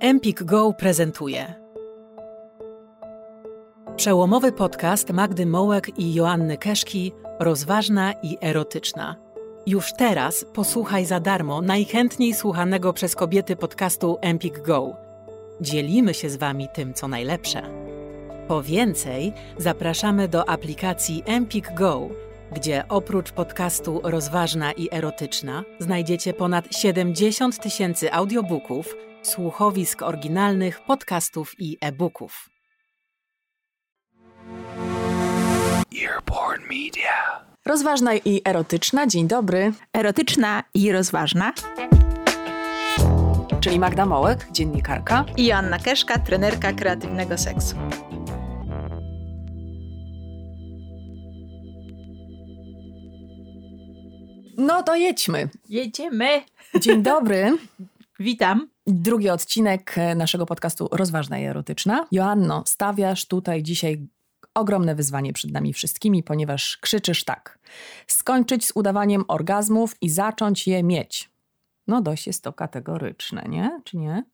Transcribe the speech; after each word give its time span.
Empik 0.00 0.42
Go 0.42 0.72
prezentuje 0.72 1.54
Przełomowy 3.96 4.52
podcast 4.52 5.10
Magdy 5.10 5.46
Mołek 5.46 5.98
i 5.98 6.14
Joanny 6.14 6.58
Keszki 6.58 7.12
Rozważna 7.40 8.12
i 8.22 8.38
erotyczna. 8.40 9.16
Już 9.66 9.92
teraz 9.92 10.44
posłuchaj 10.54 11.04
za 11.04 11.20
darmo 11.20 11.62
najchętniej 11.62 12.34
słuchanego 12.34 12.92
przez 12.92 13.14
kobiety 13.14 13.56
podcastu 13.56 14.18
Empik 14.20 14.58
Go. 14.58 14.96
Dzielimy 15.60 16.14
się 16.14 16.30
z 16.30 16.36
Wami 16.36 16.68
tym, 16.74 16.94
co 16.94 17.08
najlepsze. 17.08 17.62
Po 18.48 18.62
więcej 18.62 19.32
zapraszamy 19.58 20.28
do 20.28 20.48
aplikacji 20.48 21.22
Empik 21.26 21.74
Go, 21.74 22.08
gdzie 22.52 22.84
oprócz 22.88 23.32
podcastu 23.32 24.00
Rozważna 24.04 24.72
i 24.72 24.88
erotyczna 24.92 25.64
znajdziecie 25.78 26.32
ponad 26.32 26.64
70 26.74 27.58
tysięcy 27.58 28.12
audiobooków, 28.12 28.94
słuchowisk 29.26 30.02
oryginalnych, 30.02 30.80
podcastów 30.80 31.54
i 31.58 31.78
e-booków. 31.80 32.50
Earborn 36.02 36.62
Media. 36.62 37.46
Rozważna 37.66 38.14
i 38.14 38.40
erotyczna, 38.44 39.06
dzień 39.06 39.28
dobry. 39.28 39.72
Erotyczna 39.92 40.62
i 40.74 40.92
rozważna. 40.92 41.52
Czyli 43.60 43.78
Magda 43.78 44.06
Mołek, 44.06 44.46
dziennikarka. 44.52 45.24
I 45.36 45.46
Joanna 45.46 45.78
Keszka, 45.78 46.18
trenerka 46.18 46.72
kreatywnego 46.72 47.38
seksu. 47.38 47.76
No 54.56 54.82
to 54.82 54.96
jedźmy. 54.96 55.48
Jedziemy. 55.68 56.42
Dzień 56.80 57.02
dobry. 57.02 57.58
Witam. 58.20 58.75
Drugi 58.88 59.30
odcinek 59.30 59.98
e, 59.98 60.14
naszego 60.14 60.46
podcastu 60.46 60.88
Rozważna 60.92 61.38
i 61.38 61.44
erotyczna. 61.44 62.06
Joanno, 62.12 62.62
stawiasz 62.66 63.26
tutaj 63.26 63.62
dzisiaj 63.62 64.06
ogromne 64.54 64.94
wyzwanie 64.94 65.32
przed 65.32 65.50
nami 65.50 65.72
wszystkimi, 65.72 66.22
ponieważ 66.22 66.76
krzyczysz 66.76 67.24
tak. 67.24 67.58
Skończyć 68.06 68.66
z 68.66 68.72
udawaniem 68.74 69.24
orgazmów 69.28 69.96
i 70.00 70.08
zacząć 70.08 70.66
je 70.66 70.82
mieć. 70.82 71.30
No 71.86 72.02
dość 72.02 72.26
jest 72.26 72.44
to 72.44 72.52
kategoryczne, 72.52 73.44
nie? 73.48 73.80
Czy 73.84 73.96
nie? 73.96 74.24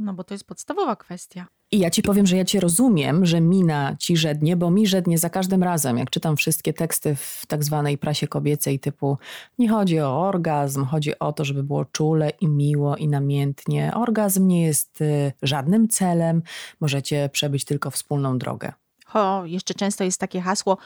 No 0.00 0.14
bo 0.14 0.24
to 0.24 0.34
jest 0.34 0.44
podstawowa 0.44 0.96
kwestia. 0.96 1.46
I 1.72 1.78
ja 1.78 1.90
ci 1.90 2.02
powiem, 2.02 2.26
że 2.26 2.36
ja 2.36 2.44
cię 2.44 2.60
rozumiem, 2.60 3.26
że 3.26 3.40
mina 3.40 3.96
ci 3.98 4.16
żednie, 4.16 4.56
bo 4.56 4.70
mi 4.70 4.86
żednie 4.86 5.18
za 5.18 5.30
każdym 5.30 5.62
razem, 5.62 5.98
jak 5.98 6.10
czytam 6.10 6.36
wszystkie 6.36 6.72
teksty 6.72 7.14
w 7.14 7.44
tak 7.48 7.64
zwanej 7.64 7.98
prasie 7.98 8.28
kobiecej 8.28 8.80
typu 8.80 9.18
nie 9.58 9.68
chodzi 9.68 10.00
o 10.00 10.20
orgazm, 10.20 10.84
chodzi 10.84 11.18
o 11.18 11.32
to, 11.32 11.44
żeby 11.44 11.62
było 11.62 11.84
czule 11.84 12.30
i 12.40 12.48
miło 12.48 12.96
i 12.96 13.08
namiętnie. 13.08 13.92
Orgazm 13.94 14.46
nie 14.46 14.62
jest 14.62 15.00
y, 15.00 15.32
żadnym 15.42 15.88
celem, 15.88 16.42
możecie 16.80 17.28
przebyć 17.32 17.64
tylko 17.64 17.90
wspólną 17.90 18.38
drogę. 18.38 18.72
O, 19.14 19.46
jeszcze 19.46 19.74
często 19.74 20.04
jest 20.04 20.20
takie 20.20 20.40
hasło 20.40 20.78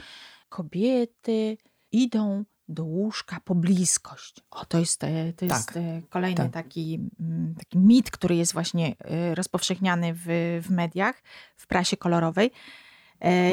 kobiety 0.49 1.57
idą 1.93 2.45
do 2.69 2.85
łóżka 2.85 3.37
po 3.45 3.55
bliskość. 3.55 4.37
O, 4.51 4.65
to 4.65 4.79
jest, 4.79 5.05
e, 5.05 5.33
to 5.37 5.45
jest 5.45 5.67
Tak, 5.67 5.77
e, 5.77 6.03
kolejny 6.11 6.37
tak. 6.37 6.51
Taki, 6.53 7.01
mm, 7.21 7.55
taki 7.59 7.79
mit, 7.79 8.11
który 8.11 8.37
jest 8.37 8.53
właśnie 8.53 8.97
e, 8.99 9.35
rozpowszechniany 9.35 10.15
w, 10.15 10.25
w 10.67 10.71
mediach, 10.71 11.23
w 11.57 11.67
prasie 11.67 11.97
kolorowej. 11.97 12.51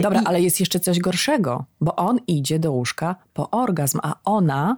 Dobra, 0.02 0.22
i- 0.22 0.26
ale 0.26 0.42
jest 0.42 0.60
jeszcze 0.60 0.80
coś 0.80 1.00
gorszego, 1.00 1.66
bo 1.82 1.96
on 1.96 2.20
idzie 2.28 2.60
do 2.60 2.72
łóżka 2.72 3.16
po 3.34 3.50
orgazm, 3.50 4.00
a 4.04 4.14
ona 4.24 4.78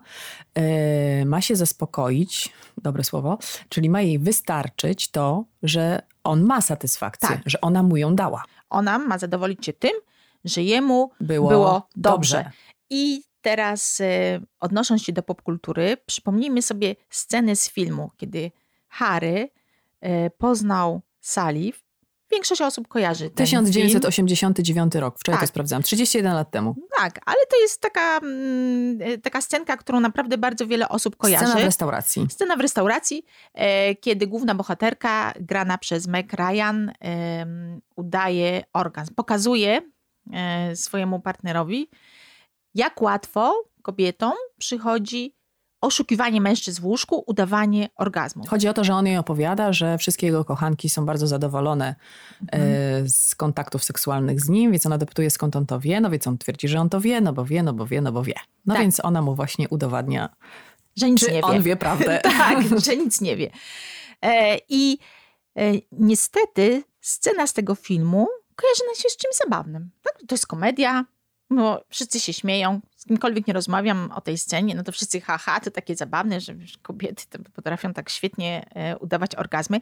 ma 1.26 1.42
się 1.42 1.56
zaspokoić, 1.56 2.54
dobre 2.78 3.04
słowo, 3.04 3.38
czyli 3.70 3.90
ma 3.90 4.02
jej 4.02 4.20
wystarczyć 4.20 5.12
to, 5.12 5.46
że 5.64 6.02
on 6.24 6.44
ma 6.44 6.62
satysfakcję, 6.62 7.30
Tak. 7.30 7.42
że 7.46 7.62
ona 7.62 7.84
mu 7.84 7.98
ją 7.98 8.16
dała. 8.16 8.44
ona 8.70 9.00
ma 9.00 9.18
zadowolić 9.18 9.66
się 9.66 9.74
tym, 9.74 9.92
że 10.46 10.64
jemu 10.64 11.12
Było, 11.22 11.50
było, 11.50 11.88
dobrze. 11.96 12.38
dobrze. 12.38 12.52
I 12.90 13.24
teraz 13.44 14.02
e, 14.02 14.40
odnosząc 14.60 15.04
się 15.04 15.14
do 15.14 15.24
popkultury, 15.24 15.98
przypomnijmy 16.06 16.62
sobie 16.62 16.96
scenę 17.10 17.56
z 17.56 17.70
filmu, 17.70 18.12
kiedy 18.18 18.52
Harry 18.88 19.50
e, 20.02 20.30
poznał 20.30 21.02
Sally. 21.22 21.72
Większość 22.32 22.62
osób 22.62 22.88
kojarzy 22.88 23.30
ten 23.30 23.48
film. 23.48 23.66
1989 23.66 24.96
rok, 24.96 25.20
wczoraj 25.20 25.38
to 25.38 25.42
Tak. 25.42 25.50
sprawdzałam, 25.50 25.84
31 25.84 26.34
lat 26.34 26.52
temu. 26.52 26.76
Tak, 26.98 27.20
ale 27.26 27.38
to 27.50 27.60
jest 27.62 27.82
taka, 27.82 28.18
mm, 28.18 29.02
e, 29.02 29.18
taka 29.18 29.42
scenka, 29.42 29.78
którą 29.78 30.00
naprawdę 30.00 30.38
bardzo 30.38 30.68
wiele 30.68 30.90
osób 30.90 31.16
kojarzy. 31.18 31.46
Scena 31.46 31.62
w 31.62 31.64
restauracji. 31.64 32.28
Scena 32.30 32.56
w 32.56 32.60
restauracji, 32.60 33.26
e, 33.54 33.96
kiedy 33.96 34.28
główna 34.28 34.56
bohaterka, 34.56 35.34
grana 35.40 35.78
przez 35.78 36.08
Meg 36.08 36.34
Ryan, 36.34 36.92
udaje 37.96 38.64
orgazm. 38.74 39.14
Pokazuje 39.16 39.82
e, 40.34 40.76
swojemu 40.76 41.20
partnerowi, 41.20 41.90
jak 42.76 43.02
łatwo 43.02 43.54
kobietom 43.82 44.34
przychodzi 44.58 45.36
oszukiwanie 45.82 46.42
mężczyzn 46.42 46.82
w 46.82 46.86
łóżku, 46.86 47.24
udawanie 47.28 47.90
orgazmu. 47.96 48.44
Chodzi 48.48 48.68
o 48.68 48.74
to, 48.74 48.84
że 48.84 48.94
on 48.94 49.06
jej 49.08 49.18
opowiada, 49.18 49.74
że 49.74 49.98
wszystkie 49.98 50.28
jego 50.28 50.46
kochanki 50.46 50.90
są 50.90 51.06
bardzo 51.06 51.28
zadowolone 51.28 51.96
Mhm. 52.42 52.64
e, 53.06 53.10
z 53.10 53.36
kontaktów 53.36 53.84
seksualnych 53.84 54.42
z 54.42 54.50
nim, 54.50 54.72
więc 54.72 54.86
ona 54.86 54.98
dopytuje 54.98 55.30
skąd 55.30 55.56
on 55.56 55.66
to 55.66 55.80
wie, 55.80 56.02
no 56.02 56.10
więc 56.10 56.28
on 56.28 56.38
twierdzi, 56.38 56.68
że 56.68 56.80
on 56.80 56.90
to 56.90 57.02
wie, 57.02 57.22
no 57.22 57.34
bo 57.34 57.46
wie, 57.46 57.64
no 57.64 57.74
bo 57.74 57.86
wie, 57.86 58.02
no 58.02 58.12
bo 58.12 58.24
wie. 58.24 58.34
No 58.66 58.74
Tak. 58.74 58.84
więc 58.84 59.00
ona 59.06 59.22
mu 59.22 59.36
właśnie 59.36 59.70
udowadnia, 59.70 60.30
Że 60.98 61.10
nic 61.12 61.28
nie 61.32 61.42
on 61.42 61.54
wie. 61.58 61.62
wie 61.62 61.76
prawdę. 61.76 62.20
tak, 62.38 62.80
że 62.80 62.98
nic 62.98 63.22
nie 63.22 63.36
wie. 63.36 63.52
E, 64.22 64.58
I 64.70 64.98
e, 65.58 65.72
niestety 65.92 66.84
scena 67.02 67.48
z 67.48 67.54
tego 67.54 67.76
filmu 67.76 68.28
kojarzy 68.56 68.82
nam 68.88 68.96
się 68.96 69.10
z 69.10 69.18
czymś 69.18 69.36
zabawnym. 69.44 69.90
Tak? 70.04 70.14
To 70.28 70.36
jest 70.36 70.48
komedia, 70.48 71.06
no, 71.54 71.82
wszyscy 71.90 72.20
się 72.20 72.34
śmieją. 72.34 72.82
Z 72.96 73.06
kimkolwiek 73.06 73.48
nie 73.48 73.54
rozmawiam 73.54 74.12
o 74.16 74.22
tej 74.22 74.38
scenie, 74.38 74.76
no 74.76 74.84
to 74.84 74.92
wszyscy 74.92 75.22
haha, 75.22 75.60
to 75.60 75.72
takie 75.72 75.96
zabawne, 75.96 76.42
że 76.42 76.54
kobiety 76.82 77.40
potrafią 77.54 77.94
tak 77.94 78.10
świetnie 78.10 78.66
e, 78.76 78.98
udawać 78.98 79.36
orgazmy. 79.36 79.82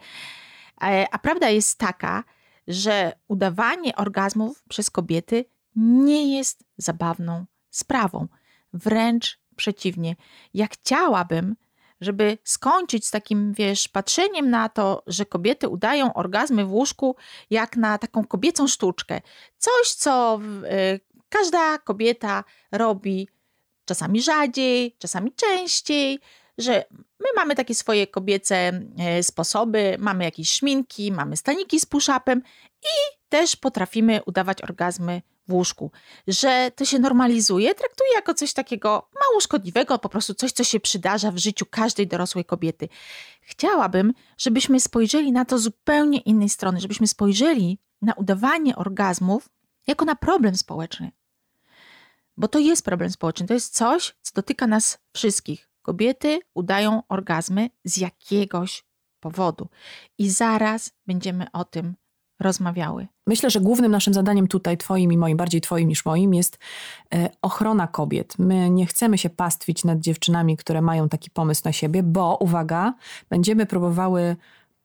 E, 0.82 1.06
a 1.12 1.20
prawda 1.20 1.50
jest 1.50 1.80
taka, 1.80 2.24
że 2.68 3.14
udawanie 3.28 3.96
orgazmów 3.96 4.64
przez 4.70 4.90
kobiety 4.90 5.46
nie 5.76 6.38
jest 6.38 6.64
zabawną 6.78 7.46
sprawą. 7.70 8.28
Wręcz 8.74 9.40
przeciwnie. 9.56 10.16
Ja 10.54 10.68
chciałabym, 10.68 11.56
żeby 12.02 12.38
skończyć 12.44 13.08
z 13.08 13.12
takim, 13.12 13.54
wiesz, 13.54 13.88
patrzeniem 13.88 14.50
na 14.50 14.70
to, 14.70 15.04
że 15.08 15.26
kobiety 15.26 15.68
udają 15.68 16.14
orgazmy 16.14 16.66
w 16.66 16.72
łóżku 16.72 17.16
jak 17.50 17.78
na 17.78 17.98
taką 17.98 18.26
kobiecą 18.26 18.68
sztuczkę. 18.68 19.22
Coś, 19.58 19.94
co 19.94 20.40
y, 20.94 21.00
każda 21.32 21.78
kobieta 21.78 22.44
robi 22.72 23.28
czasami 23.86 24.22
rzadziej, 24.22 24.96
czasami 25.00 25.32
częściej, 25.32 26.20
że 26.58 26.86
my 27.20 27.28
mamy 27.36 27.56
takie 27.56 27.76
swoje 27.76 28.08
kobiece 28.08 28.56
e, 28.98 29.24
sposoby, 29.24 29.96
mamy 30.00 30.24
jakieś 30.24 30.50
szminki, 30.50 31.12
mamy 31.12 31.38
staniki 31.38 31.80
z 31.80 31.86
push-upem 31.86 32.42
i 32.84 33.18
też 33.30 33.56
potrafimy 33.56 34.22
udawać 34.26 34.62
orgazmy 34.62 35.22
w 35.48 35.54
łóżku. 35.54 35.92
Że 36.28 36.72
to 36.76 36.86
się 36.86 37.00
normalizuje, 37.00 37.76
traktuje 37.76 38.10
jako 38.16 38.34
coś 38.34 38.54
takiego 38.54 38.90
mało 38.90 39.42
szkodliwego, 39.42 40.00
po 40.00 40.10
prostu 40.10 40.34
coś, 40.34 40.52
co 40.52 40.64
się 40.64 40.80
przydarza 40.80 41.32
w 41.32 41.38
życiu 41.38 41.66
każdej 41.70 42.08
dorosłej 42.08 42.46
kobiety. 42.46 42.90
Chciałabym, 43.42 44.14
żebyśmy 44.38 44.80
spojrzeli 44.80 45.32
na 45.32 45.46
to 45.46 45.58
zupełnie 45.58 46.20
innej 46.20 46.50
strony, 46.50 46.80
żebyśmy 46.80 47.08
spojrzeli 47.08 47.80
na 48.02 48.14
udawanie 48.14 48.76
orgazmów 48.76 49.50
jako 49.88 50.06
na 50.06 50.16
problem 50.16 50.56
społeczny. 50.56 51.12
Bo 52.38 52.48
to 52.48 52.60
jest 52.60 52.86
problem 52.86 53.12
społeczny, 53.12 53.48
to 53.48 53.54
jest 53.54 53.74
coś, 53.74 54.16
co 54.22 54.32
dotyka 54.36 54.68
nas 54.68 55.00
wszystkich. 55.14 55.70
Kobiety 55.82 56.40
udają 56.54 57.04
orgazmy 57.10 57.70
z 57.86 57.98
jakiegoś 57.98 58.84
powodu. 59.20 59.68
I 60.18 60.30
zaraz 60.30 60.92
będziemy 61.08 61.52
o 61.52 61.66
tym 61.66 61.96
rozmawiały. 62.40 63.08
Myślę, 63.28 63.50
że 63.50 63.60
głównym 63.60 63.92
naszym 63.92 64.14
zadaniem 64.14 64.48
tutaj, 64.48 64.78
twoim 64.78 65.12
i 65.12 65.18
moim, 65.18 65.38
bardziej 65.38 65.62
twoim 65.62 65.90
niż 65.90 66.06
moim, 66.06 66.34
jest 66.34 66.58
e, 67.14 67.30
ochrona 67.42 67.88
kobiet. 67.88 68.40
My 68.40 68.70
nie 68.70 68.86
chcemy 68.86 69.18
się 69.18 69.30
pastwić 69.30 69.84
nad 69.84 70.00
dziewczynami, 70.00 70.58
które 70.58 70.82
mają 70.82 71.10
taki 71.10 71.30
pomysł 71.30 71.62
na 71.66 71.72
siebie, 71.72 72.04
bo, 72.04 72.38
uwaga, 72.38 72.94
będziemy 73.30 73.66
próbowały 73.66 74.36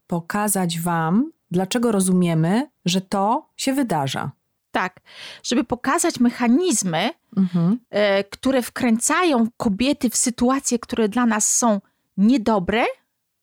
pokazać 0.06 0.80
wam, 0.80 1.32
dlaczego 1.50 1.92
rozumiemy, 1.92 2.70
że 2.84 3.00
to 3.00 3.48
się 3.56 3.72
wydarza. 3.72 4.30
Tak, 4.76 5.00
żeby 5.42 5.64
pokazać 5.64 6.20
mechanizmy, 6.20 7.10
Mhm. 7.36 7.78
e, 7.90 8.24
które 8.24 8.62
wkręcają 8.62 9.46
kobiety 9.56 10.10
w 10.10 10.16
sytuacje, 10.16 10.78
które 10.78 11.08
dla 11.08 11.26
nas 11.26 11.56
są 11.56 11.80
niedobre, 12.16 12.84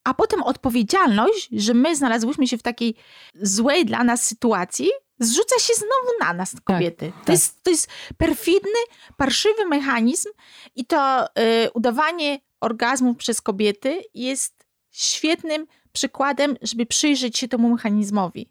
a 0.03 0.13
potem 0.13 0.43
odpowiedzialność, 0.43 1.49
że 1.51 1.73
my 1.73 1.95
znalazłyśmy 1.95 2.47
się 2.47 2.57
w 2.57 2.61
takiej 2.63 2.95
złej 3.41 3.85
dla 3.85 4.03
nas 4.03 4.23
sytuacji, 4.23 4.89
zrzuca 5.19 5.59
się 5.59 5.73
znowu 5.73 6.09
na 6.19 6.33
nas, 6.33 6.55
kobiety. 6.63 7.11
to, 7.11 7.19
tak. 7.19 7.29
Jest, 7.29 7.63
to 7.63 7.69
jest 7.69 7.87
perfidny, 8.17 8.79
parszywy 9.17 9.65
mechanizm 9.65 10.29
i 10.75 10.85
to 10.85 11.25
y, 11.25 11.29
udawanie 11.73 12.39
orgazmów 12.61 13.17
przez 13.17 13.41
kobiety 13.41 14.01
jest 14.13 14.65
świetnym 14.91 15.67
przykładem, 15.91 16.55
żeby 16.61 16.85
przyjrzeć 16.85 17.37
się 17.37 17.47
temu 17.47 17.69
mechanizmowi. 17.69 18.49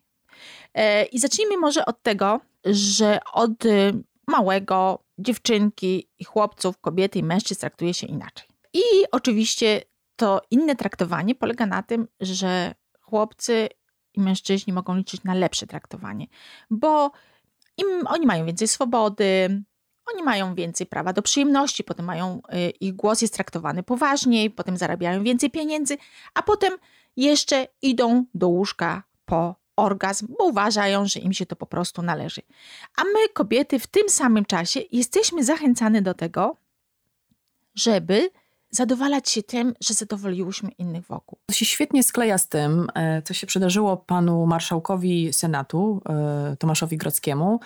E, 0.74 1.04
I 1.04 1.18
zacznijmy 1.18 1.56
może 1.56 1.84
od 1.86 2.02
tego, 2.02 2.40
że 2.64 3.20
od 3.32 3.64
y, 3.66 3.92
małego 4.26 5.04
dziewczynki 5.18 6.08
i 6.18 6.24
chłopców, 6.24 6.78
kobiety 6.78 7.18
i 7.18 7.22
mężczyzn 7.22 7.60
traktuje 7.60 7.94
się 7.94 8.06
inaczej. 8.06 8.48
I 8.72 8.82
oczywiście 9.12 9.82
to 10.16 10.42
inne 10.50 10.76
traktowanie 10.76 11.34
polega 11.34 11.66
na 11.66 11.82
tym, 11.82 12.08
że 12.20 12.74
chłopcy 13.00 13.68
i 14.14 14.20
mężczyźni 14.20 14.72
mogą 14.72 14.96
liczyć 14.96 15.24
na 15.24 15.34
lepsze 15.34 15.66
traktowanie, 15.66 16.26
bo 16.70 17.10
im, 17.76 18.06
oni 18.06 18.26
mają 18.26 18.46
więcej 18.46 18.68
swobody, 18.68 19.62
oni 20.06 20.22
mają 20.22 20.54
więcej 20.54 20.86
prawa 20.86 21.12
do 21.12 21.22
przyjemności, 21.22 21.84
potem 21.84 22.06
mają, 22.06 22.42
y, 22.54 22.70
ich 22.70 22.96
głos 22.96 23.22
jest 23.22 23.34
traktowany 23.34 23.82
poważniej, 23.82 24.50
potem 24.50 24.76
zarabiają 24.76 25.22
więcej 25.22 25.50
pieniędzy, 25.50 25.96
a 26.34 26.42
potem 26.42 26.72
jeszcze 27.16 27.66
idą 27.82 28.24
do 28.34 28.48
łóżka 28.48 29.02
po 29.24 29.61
orgazm, 29.76 30.26
bo 30.38 30.44
uważają, 30.44 31.06
że 31.06 31.20
im 31.20 31.32
się 31.32 31.46
to 31.46 31.56
po 31.56 31.66
prostu 31.66 32.02
należy. 32.02 32.42
A 32.96 33.04
my, 33.04 33.28
kobiety, 33.34 33.78
w 33.78 33.86
tym 33.86 34.08
samym 34.08 34.44
czasie 34.44 34.80
jesteśmy 34.92 35.44
zachęcane 35.44 36.02
do 36.02 36.14
tego, 36.14 36.56
żeby 37.74 38.30
zadowalać 38.70 39.30
się 39.30 39.42
tym, 39.42 39.74
że 39.80 39.94
zadowoliłyśmy 39.94 40.70
innych 40.70 41.06
wokół. 41.06 41.38
To 41.46 41.54
się 41.54 41.64
świetnie 41.64 42.02
skleja 42.02 42.38
z 42.38 42.48
tym, 42.48 42.88
e, 42.94 43.22
co 43.22 43.34
się 43.34 43.46
przydarzyło 43.46 43.96
panu 43.96 44.46
marszałkowi 44.46 45.32
Senatu, 45.32 46.02
e, 46.08 46.56
Tomaszowi 46.58 46.96
Grockiemu, 46.96 47.60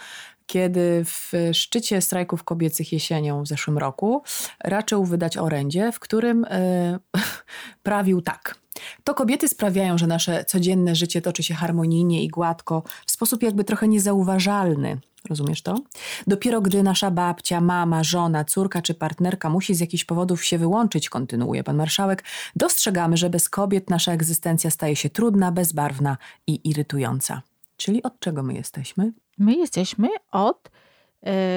kiedy 0.46 1.04
w 1.04 1.32
szczycie 1.52 2.00
strajków 2.00 2.44
kobiecych 2.44 2.92
jesienią 2.92 3.42
w 3.42 3.48
zeszłym 3.48 3.78
roku 3.78 4.22
raczył 4.64 5.04
wydać 5.04 5.36
orędzie, 5.36 5.92
w 5.92 6.00
którym 6.00 6.44
e, 6.44 6.98
prawił 7.82 8.22
tak. 8.22 8.65
To 9.04 9.14
kobiety 9.14 9.48
sprawiają, 9.48 9.98
że 9.98 10.06
nasze 10.06 10.44
codzienne 10.44 10.94
życie 10.94 11.22
toczy 11.22 11.42
się 11.42 11.54
harmonijnie 11.54 12.24
i 12.24 12.28
gładko, 12.28 12.82
w 13.06 13.10
sposób 13.10 13.42
jakby 13.42 13.64
trochę 13.64 13.88
niezauważalny. 13.88 14.98
Rozumiesz 15.28 15.62
to? 15.62 15.78
Dopiero 16.26 16.60
gdy 16.60 16.82
nasza 16.82 17.10
babcia, 17.10 17.60
mama, 17.60 18.04
żona, 18.04 18.44
córka 18.44 18.82
czy 18.82 18.94
partnerka 18.94 19.50
musi 19.50 19.74
z 19.74 19.80
jakichś 19.80 20.04
powodów 20.04 20.44
się 20.44 20.58
wyłączyć, 20.58 21.08
kontynuuje 21.08 21.64
pan 21.64 21.76
marszałek, 21.76 22.24
dostrzegamy, 22.56 23.16
że 23.16 23.30
bez 23.30 23.48
kobiet 23.48 23.90
nasza 23.90 24.12
egzystencja 24.12 24.70
staje 24.70 24.96
się 24.96 25.10
trudna, 25.10 25.52
bezbarwna 25.52 26.16
i 26.46 26.68
irytująca. 26.68 27.42
Czyli 27.76 28.02
od 28.02 28.20
czego 28.20 28.42
my 28.42 28.54
jesteśmy? 28.54 29.12
My 29.38 29.56
jesteśmy 29.56 30.08
od 30.30 30.70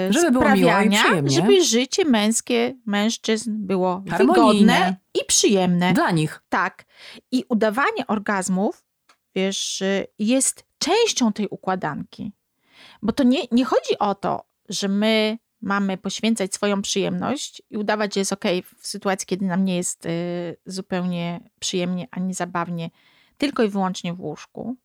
Żeby 0.09 0.31
było 0.31 0.49
miło 0.49 0.81
i 0.81 0.89
przyjemnie. 0.89 1.31
żeby 1.31 1.63
życie 1.63 2.05
męskie 2.05 2.75
mężczyzn 2.85 3.51
było 3.57 4.03
Harmonijne. 4.09 4.73
wygodne 4.73 4.95
i 5.21 5.25
przyjemne. 5.25 5.93
Dla 5.93 6.11
nich. 6.11 6.41
Tak. 6.49 6.85
I 7.31 7.43
udawanie 7.49 8.07
orgazmów, 8.07 8.83
wiesz, 9.35 9.83
jest 10.19 10.65
częścią 10.77 11.33
tej 11.33 11.47
układanki. 11.47 12.31
Bo 13.01 13.13
to 13.13 13.23
nie, 13.23 13.39
nie 13.51 13.65
chodzi 13.65 13.99
o 13.99 14.15
to, 14.15 14.43
że 14.69 14.87
my 14.87 15.37
mamy 15.61 15.97
poświęcać 15.97 16.53
swoją 16.53 16.81
przyjemność 16.81 17.61
i 17.69 17.77
udawać, 17.77 18.13
że 18.13 18.21
jest 18.21 18.33
ok 18.33 18.45
w 18.77 18.87
sytuacji, 18.87 19.27
kiedy 19.27 19.45
nam 19.45 19.65
nie 19.65 19.75
jest 19.75 20.05
y, 20.05 20.09
zupełnie 20.65 21.39
przyjemnie 21.59 22.07
ani 22.11 22.33
zabawnie, 22.33 22.89
tylko 23.37 23.63
i 23.63 23.69
wyłącznie 23.69 24.13
w 24.13 24.21
łóżku. 24.21 24.75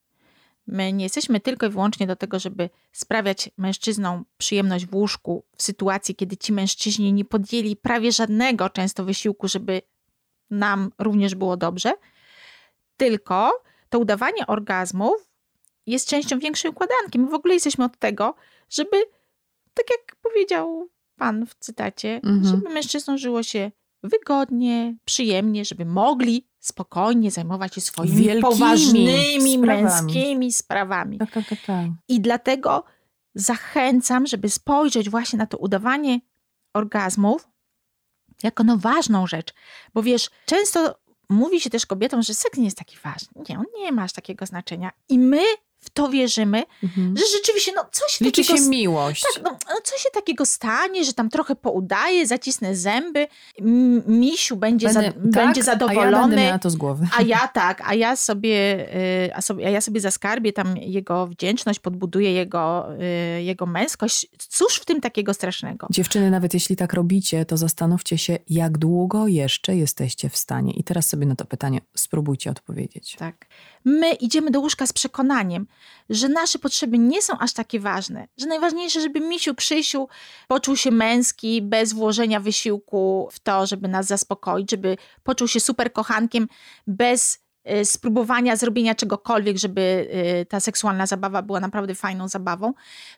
My 0.67 0.93
nie 0.93 1.05
jesteśmy 1.05 1.39
tylko 1.39 1.65
i 1.65 1.69
wyłącznie 1.69 2.07
do 2.07 2.15
tego, 2.15 2.39
żeby 2.39 2.69
sprawiać 2.91 3.49
mężczyznom 3.57 4.25
przyjemność 4.37 4.85
w 4.85 4.95
łóżku 4.95 5.45
w 5.57 5.63
sytuacji, 5.63 6.15
kiedy 6.15 6.37
ci 6.37 6.53
mężczyźni 6.53 7.13
nie 7.13 7.25
podjęli 7.25 7.75
prawie 7.75 8.11
żadnego 8.11 8.69
często 8.69 9.05
wysiłku, 9.05 9.47
żeby 9.47 9.81
nam 10.49 10.91
również 10.97 11.35
było 11.35 11.57
dobrze, 11.57 11.93
tylko 12.97 13.51
to 13.89 13.99
udawanie 13.99 14.47
orgazmów 14.47 15.29
jest 15.85 16.09
częścią 16.09 16.39
większej 16.39 16.71
układanki. 16.71 17.19
My 17.19 17.29
w 17.29 17.33
ogóle 17.33 17.53
jesteśmy 17.53 17.85
od 17.85 17.97
tego, 17.97 18.35
żeby, 18.69 18.97
tak 19.73 19.85
jak 19.89 20.15
powiedział 20.15 20.89
pan 21.15 21.45
w 21.45 21.55
cytacie, 21.55 22.15
Mhm. 22.23 22.43
żeby 22.45 22.69
mężczyznom 22.69 23.17
żyło 23.17 23.43
się 23.43 23.71
wygodnie, 24.07 24.95
przyjemnie, 25.05 25.65
żeby 25.65 25.85
mogli 25.85 26.47
spokojnie 26.59 27.31
zajmować 27.31 27.75
się 27.75 27.81
swoimi 27.81 28.15
Wielkimi 28.15 28.41
poważnymi, 28.41 29.57
sprawami. 29.57 29.83
męskimi 29.83 30.53
sprawami. 30.53 31.17
Tak, 31.17 31.31
tak, 31.31 31.47
tak, 31.49 31.59
tak. 31.65 31.85
I 32.07 32.21
dlatego 32.21 32.83
zachęcam, 33.35 34.27
żeby 34.27 34.49
spojrzeć 34.49 35.09
właśnie 35.09 35.39
na 35.39 35.45
to 35.47 35.57
udawanie 35.57 36.19
orgazmów 36.73 37.47
jako 38.43 38.63
no 38.63 38.77
ważną 38.77 39.27
rzecz. 39.27 39.53
Bo 39.93 40.03
wiesz, 40.03 40.29
często 40.45 40.99
mówi 41.29 41.59
się 41.61 41.69
też 41.69 41.85
kobietom, 41.85 42.21
że 42.21 42.33
seks 42.33 42.57
nie 42.57 42.65
jest 42.65 42.77
taki 42.77 42.97
ważny. 43.03 43.43
Nie, 43.49 43.59
on 43.59 43.65
nie 43.77 43.91
ma 43.91 44.03
aż 44.03 44.13
takiego 44.13 44.45
znaczenia. 44.45 44.91
I 45.09 45.19
my 45.19 45.43
w 45.85 45.89
to 45.89 46.09
wierzymy, 46.09 46.63
Mhm. 46.83 47.17
że 47.17 47.23
rzeczywiście, 47.37 47.71
no 47.75 47.85
coś 47.91 48.21
Liczy 48.21 48.41
takiego 48.41 48.57
się 48.63 48.69
miłość. 48.69 49.23
tak, 49.35 49.43
no, 49.43 49.51
no 49.69 49.75
co 49.83 49.97
się 49.97 50.09
takiego 50.13 50.45
stanie, 50.45 51.05
że 51.05 51.13
tam 51.13 51.29
trochę 51.29 51.55
poudaje, 51.55 52.27
zacisnę 52.27 52.75
zęby, 52.75 53.27
misiu 54.07 54.55
będzie, 54.55 54.93
za, 54.93 55.01
Będę- 55.01 55.19
będzie 55.19 55.63
tak, 55.63 55.81
A 55.81 55.93
ja 55.93 55.99
będę 55.99 56.05
zadowolony, 56.11 56.59
to 56.61 56.69
z 56.69 56.75
głowy. 56.75 57.07
a 57.17 57.21
ja 57.21 57.47
tak, 57.47 57.81
a 57.85 57.93
ja 57.93 58.15
sobie, 58.15 58.87
y, 59.27 59.35
a 59.35 59.41
sobie, 59.41 59.67
a 59.67 59.69
ja 59.69 59.81
sobie 59.81 60.01
zaskarbię 60.01 60.53
tam 60.53 60.77
jego 60.77 61.27
wdzięczność, 61.27 61.79
podbuduję 61.79 62.31
jego, 62.33 62.87
y, 63.37 63.43
jego 63.43 63.65
męskość. 63.65 64.27
Cóż 64.37 64.75
w 64.75 64.85
tym 64.85 65.01
takiego 65.01 65.33
strasznego? 65.33 65.87
Dziewczyny, 65.89 66.31
nawet 66.31 66.53
jeśli 66.53 66.75
tak 66.75 66.93
robicie, 66.93 67.45
to 67.45 67.57
zastanówcie 67.57 68.17
się, 68.17 68.37
jak 68.49 68.77
długo 68.77 69.27
jeszcze 69.27 69.75
jesteście 69.75 70.29
w 70.29 70.37
stanie. 70.37 70.73
I 70.73 70.83
teraz 70.83 71.07
sobie 71.07 71.25
na 71.25 71.35
to 71.35 71.45
pytanie 71.45 71.81
spróbujcie 71.95 72.51
odpowiedzieć. 72.51 73.15
Tak. 73.19 73.45
My 73.85 74.13
idziemy 74.13 74.51
do 74.51 74.59
łóżka 74.59 74.87
z 74.87 74.93
przekonaniem, 74.93 75.67
że 76.09 76.29
nasze 76.29 76.59
potrzeby 76.59 76.97
nie 76.97 77.21
są 77.21 77.37
aż 77.37 77.53
takie 77.53 77.79
ważne, 77.79 78.27
że 78.37 78.45
najważniejsze, 78.45 79.01
żeby 79.01 79.19
misiu 79.19 79.55
Krzysiu 79.55 80.07
poczuł 80.47 80.75
się 80.75 80.91
męski 80.91 81.61
bez 81.61 81.93
włożenia 81.93 82.39
wysiłku 82.39 83.29
w 83.31 83.39
to, 83.39 83.65
żeby 83.65 83.87
nas 83.87 84.05
zaspokoić, 84.05 84.71
żeby 84.71 84.97
poczuł 85.23 85.47
się 85.47 85.59
super 85.59 85.93
kochankiem 85.93 86.47
bez 86.87 87.39
y, 87.71 87.85
spróbowania 87.85 88.55
zrobienia 88.55 88.95
czegokolwiek, 88.95 89.57
żeby 89.57 89.81
y, 90.41 90.45
ta 90.45 90.59
seksualna 90.59 91.05
zabawa 91.05 91.41
była 91.41 91.59
naprawdę 91.59 91.95
fajną 91.95 92.27
zabawą, 92.27 92.73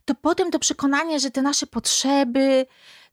to 0.06 0.16
potem 0.16 0.52
to 0.52 0.60
przekonanie, 0.60 1.20
że 1.20 1.32
te 1.32 1.42
nasze 1.42 1.68
potrzeby 1.68 2.66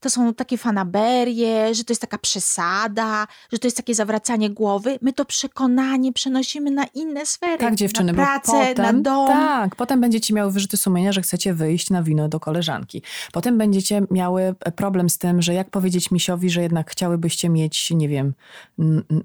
to 0.04 0.10
są 0.10 0.34
takie 0.34 0.58
fanaberie, 0.58 1.74
że 1.74 1.84
to 1.84 1.92
jest 1.92 2.00
taka 2.00 2.18
przesada, 2.18 3.26
że 3.52 3.58
to 3.58 3.66
jest 3.66 3.76
takie 3.76 3.94
zawracanie 3.94 4.50
głowy. 4.50 4.98
My 5.02 5.12
to 5.12 5.24
przekonanie 5.24 6.12
przenosimy 6.12 6.70
na 6.70 6.84
inne 6.84 7.26
sfery. 7.26 7.58
Tak, 7.58 7.74
dziewczyny, 7.74 8.12
na 8.12 8.24
pracę, 8.24 8.52
potem, 8.52 8.96
na 8.96 9.02
dom. 9.02 9.29
Tak, 9.29 9.76
potem 9.76 10.00
będziecie 10.00 10.34
miały 10.34 10.52
wyrzuty 10.52 10.76
sumienia, 10.76 11.12
że 11.12 11.22
chcecie 11.22 11.55
wyjść 11.55 11.90
na 11.90 12.02
wino 12.02 12.29
do 12.29 12.40
koleżanki. 12.40 13.02
Potem 13.32 13.58
będziecie 13.58 14.02
miały 14.10 14.55
problem 14.76 15.10
z 15.10 15.19
tym, 15.19 15.43
że 15.43 15.55
jak 15.55 15.70
powiedzieć 15.70 16.10
misiowi, 16.10 16.50
że 16.50 16.62
jednak 16.62 16.90
chciałybyście 16.90 17.48
mieć, 17.48 17.90
nie 17.90 18.08
wiem, 18.08 18.34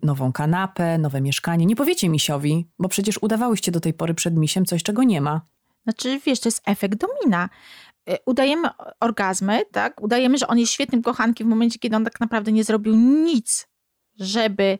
nową 0.04 0.32
kanapę, 0.32 0.98
nowe 0.98 1.22
mieszkanie. 1.22 1.66
Nie 1.66 1.76
powiecie 1.76 2.10
misiowi, 2.10 2.68
bo 2.80 2.90
przecież 2.90 3.20
udawałyście 3.22 3.72
do 3.72 3.80
tej 3.80 3.94
pory 3.94 4.14
przed 4.14 4.36
misiem 4.36 4.66
coś, 4.66 4.84
czego 4.84 5.04
nie 5.04 5.22
ma. 5.22 5.42
Znaczy, 5.84 6.20
wiesz, 6.26 6.40
to 6.40 6.48
jest 6.48 6.62
efekt 6.66 7.00
domina. 7.00 7.50
Y, 8.10 8.18
Udajemy 8.26 8.70
orgazmy, 9.00 9.62
tak? 9.72 10.02
Udajemy, 10.02 10.38
że 10.38 10.48
on 10.48 10.60
jest 10.60 10.72
świetnym 10.72 11.02
kochankiem 11.02 11.48
w 11.48 11.50
momencie, 11.50 11.80
kiedy 11.80 11.96
on 11.96 12.04
tak 12.04 12.20
naprawdę 12.20 12.52
nie 12.52 12.64
zrobił 12.64 12.96
nic, 12.96 13.68
żeby 14.20 14.80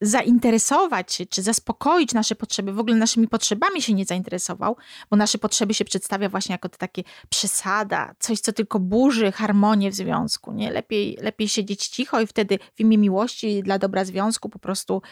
zainteresować 0.00 1.12
się, 1.12 1.26
czy 1.26 1.42
zaspokoić 1.42 2.14
nasze 2.14 2.34
potrzeby. 2.34 2.72
W 2.72 2.78
ogóle 2.78 2.96
naszymi 2.96 3.28
potrzebami 3.28 3.82
się 3.82 3.94
nie 3.94 4.04
zainteresował, 4.04 4.76
bo 5.10 5.16
nasze 5.16 5.38
potrzeby 5.38 5.74
się 5.74 5.84
przedstawia 5.84 6.28
właśnie 6.28 6.52
jako 6.52 6.68
to 6.68 6.78
takie 6.78 7.02
przesada, 7.28 8.14
coś, 8.18 8.40
co 8.40 8.52
tylko 8.52 8.78
burzy 8.78 9.32
harmonię 9.32 9.90
w 9.90 9.94
związku. 9.94 10.52
Nie? 10.52 10.70
Lepiej, 10.70 11.18
lepiej 11.20 11.48
siedzieć 11.48 11.88
cicho 11.88 12.20
i 12.20 12.26
wtedy 12.26 12.58
w 12.74 12.80
imię 12.80 12.98
miłości 12.98 13.62
dla 13.62 13.78
dobra 13.78 14.04
związku 14.04 14.48
po 14.48 14.58
prostu 14.58 15.02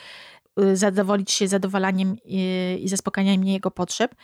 zadowolić 0.75 1.31
się 1.31 1.49
zadowalaniem 1.49 2.17
i, 2.25 2.79
i 2.83 2.89
zaspokajaniem 2.89 3.45
jego 3.45 3.71
potrzeb, 3.71 4.15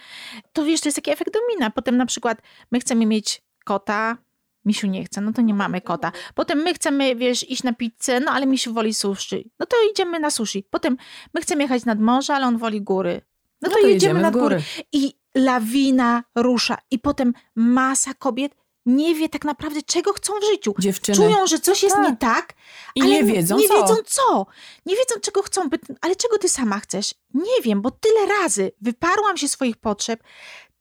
to 0.53 0.65
wiesz, 0.65 0.81
to 0.81 0.89
jest 0.89 0.97
taki 0.97 1.11
efekt 1.11 1.33
domina. 1.35 1.71
Potem 1.71 1.97
na 1.97 2.07
przykład 2.07 2.43
my 2.71 2.81
chcemy 2.81 3.07
mieć 3.07 3.43
kota, 3.65 4.17
Misiu 4.65 4.87
nie 4.87 5.05
chce, 5.05 5.21
no 5.21 5.33
to 5.33 5.43
nie 5.43 5.55
mamy 5.55 5.81
kota. 5.81 6.12
Potem 6.35 6.59
my 6.59 6.75
chcemy, 6.75 7.17
wiesz, 7.17 7.51
iść 7.51 7.62
na 7.62 7.73
pizzę, 7.73 8.21
no 8.21 8.33
ale 8.33 8.47
Misiu 8.47 8.73
woli 8.73 8.95
sushi. 8.95 9.51
No 9.59 9.67
to 9.67 9.77
idziemy 9.93 10.21
na 10.21 10.31
sushi. 10.31 10.67
Potem 10.71 10.97
my 11.35 11.41
chcemy 11.41 11.62
jechać 11.62 11.85
nad 11.85 12.01
morze, 12.01 12.35
ale 12.35 12.47
on 12.47 12.59
woli 12.59 12.83
góry. 12.83 13.21
No, 13.62 13.71
to, 13.71 13.79
jedziemy, 13.79 14.21
nad 14.21 14.35
w 14.35 14.39
góry. 14.39 14.57
góry. 14.57 14.85
I 14.93 15.12
lawina 15.35 16.25
rusza. 16.35 16.79
I 16.91 16.99
potem 16.99 17.33
masa 17.55 18.15
kobiet 18.15 18.55
nie 18.87 19.15
wie 19.15 19.29
tak 19.29 19.45
naprawdę, 19.45 19.83
czego 19.83 20.12
chcą 20.12 20.33
w 20.41 20.45
życiu. 20.45 20.75
Dziewczyny. 20.79 21.17
Czują, 21.17 21.47
że 21.47 21.59
coś 21.59 21.83
jest 21.83 21.97
Tak. 21.97 22.09
nie 22.11 22.17
tak, 22.17 22.53
I 22.95 23.03
ale 23.03 23.11
nie 23.11 23.25
wiedzą 23.25 23.57
nie 23.57 23.69
co. 23.69 23.75
wiedzą 23.75 23.95
co. 24.07 24.47
Nie 24.87 24.97
wiedzą, 24.97 25.15
czego 25.21 25.43
chcą. 25.43 25.69
Ale 26.01 26.17
czego 26.17 26.39
ty 26.39 26.49
sama 26.49 26.81
chcesz? 26.81 27.15
Nie 27.35 27.62
wiem, 27.62 27.83
bo 27.83 27.91
tyle 27.91 28.27
razy 28.27 28.73
wyparłam 28.81 29.37
się 29.37 29.49
swoich 29.49 29.77
potrzeb, 29.77 30.23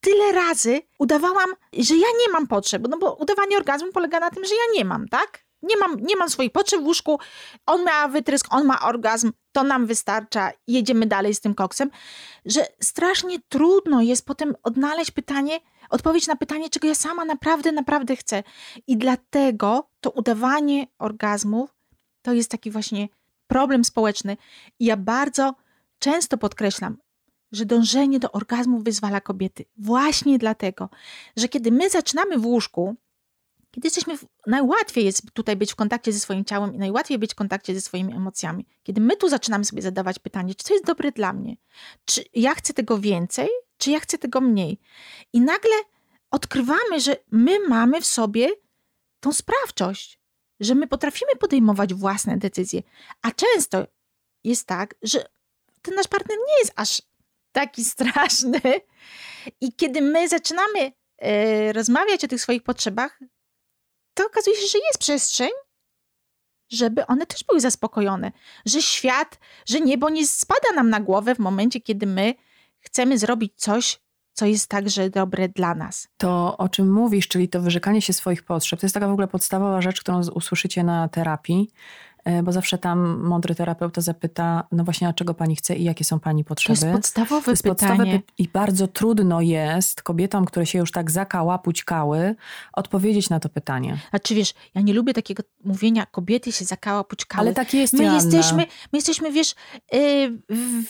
tyle 0.01 0.31
razy 0.31 0.81
udawałam, 0.99 1.49
że 1.77 1.95
ja 1.95 2.07
nie 2.25 2.33
mam 2.33 2.47
potrzeb. 2.47 2.83
No 2.89 2.97
bo 2.97 3.13
udawanie 3.13 3.57
orgazmu 3.57 3.91
polega 3.91 4.19
na 4.19 4.29
tym, 4.29 4.45
że 4.45 4.55
ja 4.55 4.77
nie 4.79 4.85
mam, 4.85 5.07
tak? 5.07 5.39
Nie 5.63 5.77
mam, 5.77 5.99
nie 5.99 6.15
mam 6.15 6.29
swoich 6.29 6.51
potrzeb 6.51 6.81
w 6.81 6.85
łóżku, 6.85 7.19
on 7.65 7.83
ma 7.83 8.07
wytrysk, 8.07 8.45
on 8.49 8.65
ma 8.65 8.81
orgazm, 8.81 9.31
to 9.51 9.63
nam 9.63 9.85
wystarcza, 9.85 10.51
jedziemy 10.67 11.05
dalej 11.05 11.35
z 11.35 11.41
tym 11.41 11.55
koksem, 11.55 11.91
że 12.45 12.67
strasznie 12.81 13.37
trudno 13.49 14.01
jest 14.01 14.25
potem 14.25 14.55
odnaleźć 14.63 15.11
pytanie, 15.11 15.59
odpowiedź 15.91 16.27
na 16.27 16.35
pytanie, 16.35 16.69
czego 16.69 16.87
ja 16.87 16.95
sama 16.95 17.25
naprawdę, 17.25 17.71
naprawdę 17.71 18.15
chcę. 18.15 18.43
I 18.87 18.97
dlatego 18.97 19.89
to 20.01 20.11
udawanie 20.11 20.87
orgazmów 20.99 21.75
to 22.21 22.33
jest 22.33 22.51
taki 22.51 22.71
właśnie 22.71 23.07
problem 23.47 23.85
społeczny. 23.85 24.37
I 24.79 24.85
ja 24.85 24.97
bardzo 24.97 25.55
często 25.99 26.37
podkreślam, 26.37 26.97
że 27.51 27.65
dążenie 27.65 28.19
do 28.19 28.31
orgazmu 28.31 28.79
wyzwala 28.79 29.21
kobiety. 29.21 29.65
Właśnie 29.77 30.37
dlatego, 30.37 30.89
że 31.37 31.47
kiedy 31.47 31.71
my 31.71 31.89
zaczynamy 31.89 32.37
w 32.37 32.45
łóżku, 32.45 32.95
kiedy 33.71 33.87
jesteśmy, 33.87 34.17
w, 34.17 34.25
najłatwiej 34.47 35.05
jest 35.05 35.21
tutaj 35.33 35.55
być 35.55 35.71
w 35.71 35.75
kontakcie 35.75 36.13
ze 36.13 36.19
swoim 36.19 36.45
ciałem 36.45 36.73
i 36.73 36.77
najłatwiej 36.77 37.19
być 37.19 37.31
w 37.31 37.35
kontakcie 37.35 37.73
ze 37.73 37.81
swoimi 37.81 38.13
emocjami. 38.13 38.65
Kiedy 38.83 39.01
my 39.01 39.17
tu 39.17 39.29
zaczynamy 39.29 39.65
sobie 39.65 39.81
zadawać 39.81 40.19
pytanie, 40.19 40.55
czy 40.55 40.63
to 40.63 40.73
jest 40.73 40.85
dobre 40.85 41.11
dla 41.11 41.33
mnie? 41.33 41.55
Czy 42.05 42.23
ja 42.33 42.55
chcę 42.55 42.73
tego 42.73 42.97
więcej, 42.97 43.49
czy 43.77 43.91
ja 43.91 43.99
chcę 43.99 44.17
tego 44.17 44.41
mniej? 44.41 44.79
I 45.33 45.41
nagle 45.41 45.75
odkrywamy, 46.31 46.99
że 46.99 47.15
my 47.31 47.59
mamy 47.67 48.01
w 48.01 48.05
sobie 48.05 48.49
tą 49.19 49.33
sprawczość, 49.33 50.19
że 50.59 50.75
my 50.75 50.87
potrafimy 50.87 51.35
podejmować 51.35 51.93
własne 51.93 52.37
decyzje. 52.37 52.81
A 53.21 53.31
często 53.31 53.87
jest 54.43 54.67
tak, 54.67 54.95
że 55.01 55.25
ten 55.81 55.95
nasz 55.95 56.07
partner 56.07 56.37
nie 56.47 56.59
jest 56.59 56.73
aż 56.75 57.01
taki 57.51 57.85
straszny. 57.93 58.61
I 59.61 59.73
kiedy 59.73 60.01
my 60.01 60.29
zaczynamy 60.29 60.91
e, 61.17 61.73
rozmawiać 61.73 62.23
o 62.23 62.27
tych 62.27 62.41
swoich 62.41 62.63
potrzebach, 62.63 63.19
to 64.13 64.25
okazuje 64.25 64.55
się, 64.55 64.67
że 64.67 64.77
jest 64.77 64.99
przestrzeń, 64.99 65.49
żeby 66.71 67.05
one 67.05 67.25
też 67.25 67.43
były 67.43 67.59
zaspokojone. 67.59 68.31
Że 68.65 68.81
świat, 68.81 69.39
że 69.65 69.79
niebo 69.79 70.09
nie 70.09 70.27
spada 70.27 70.71
nam 70.75 70.89
na 70.89 70.99
głowę 70.99 71.35
w 71.35 71.39
momencie, 71.39 71.81
kiedy 71.81 72.05
my 72.05 72.33
chcemy 72.79 73.17
zrobić 73.17 73.53
coś, 73.55 73.99
co 74.33 74.45
jest 74.45 74.67
także 74.67 75.09
dobre 75.09 75.49
dla 75.49 75.75
nas. 75.75 76.07
To, 76.17 76.57
o 76.57 76.69
czym 76.69 76.91
mówisz, 76.91 77.27
czyli 77.27 77.49
to 77.49 77.61
wyrzekanie 77.61 78.01
się 78.01 78.13
swoich 78.13 78.43
potrzeb, 78.43 78.79
to 78.79 78.85
jest 78.85 78.93
taka 78.93 79.07
w 79.07 79.11
ogóle 79.11 79.27
podstawowa 79.27 79.81
rzecz, 79.81 80.01
którą 80.01 80.21
usłyszycie 80.29 80.83
na 80.83 81.09
terapii. 81.09 81.69
E, 82.23 82.43
bo 82.43 82.51
zawsze 82.51 82.77
tam 82.77 83.19
mądry 83.19 83.55
terapeuta 83.55 84.01
zapyta, 84.01 84.67
no 84.71 84.83
właśnie, 84.83 85.07
a 85.07 85.13
czego 85.13 85.33
pani 85.33 85.55
chce 85.55 85.75
i 85.75 85.83
jakie 85.83 86.03
są 86.03 86.19
pani 86.19 86.43
potrzeby. 86.43 86.79
To 86.79 86.85
jest 86.85 86.97
podstawowe 86.97 87.45
to 87.45 87.51
jest 87.51 87.63
pytanie. 87.63 87.97
Podstawowe 87.97 88.21
I 88.37 88.47
bardzo 88.47 88.87
trudno 88.87 89.41
jest 89.41 90.01
kobietom, 90.01 90.45
które 90.45 90.65
się 90.65 90.79
już 90.79 90.91
tak 90.91 91.11
zakała, 91.11 91.57
pućkały, 91.57 92.35
odpowiedzieć 92.73 93.29
na 93.29 93.39
to 93.39 93.49
pytanie. 93.49 93.97
A 94.11 94.19
czy 94.19 94.35
wiesz, 94.35 94.53
ja 94.75 94.81
nie 94.81 94.93
lubię 94.93 95.13
takiego 95.13 95.43
mówienia, 95.63 96.05
kobiety 96.05 96.51
się 96.51 96.65
zakała, 96.65 97.03
pućkały. 97.03 97.41
Ale 97.41 97.53
tak 97.53 97.73
jest, 97.73 97.93
my 97.93 98.03
Joanna. 98.03 98.23
jesteśmy, 98.23 98.57
my 98.93 98.97
jesteśmy, 98.97 99.31
wiesz, 99.31 99.55
yy, 99.91 100.39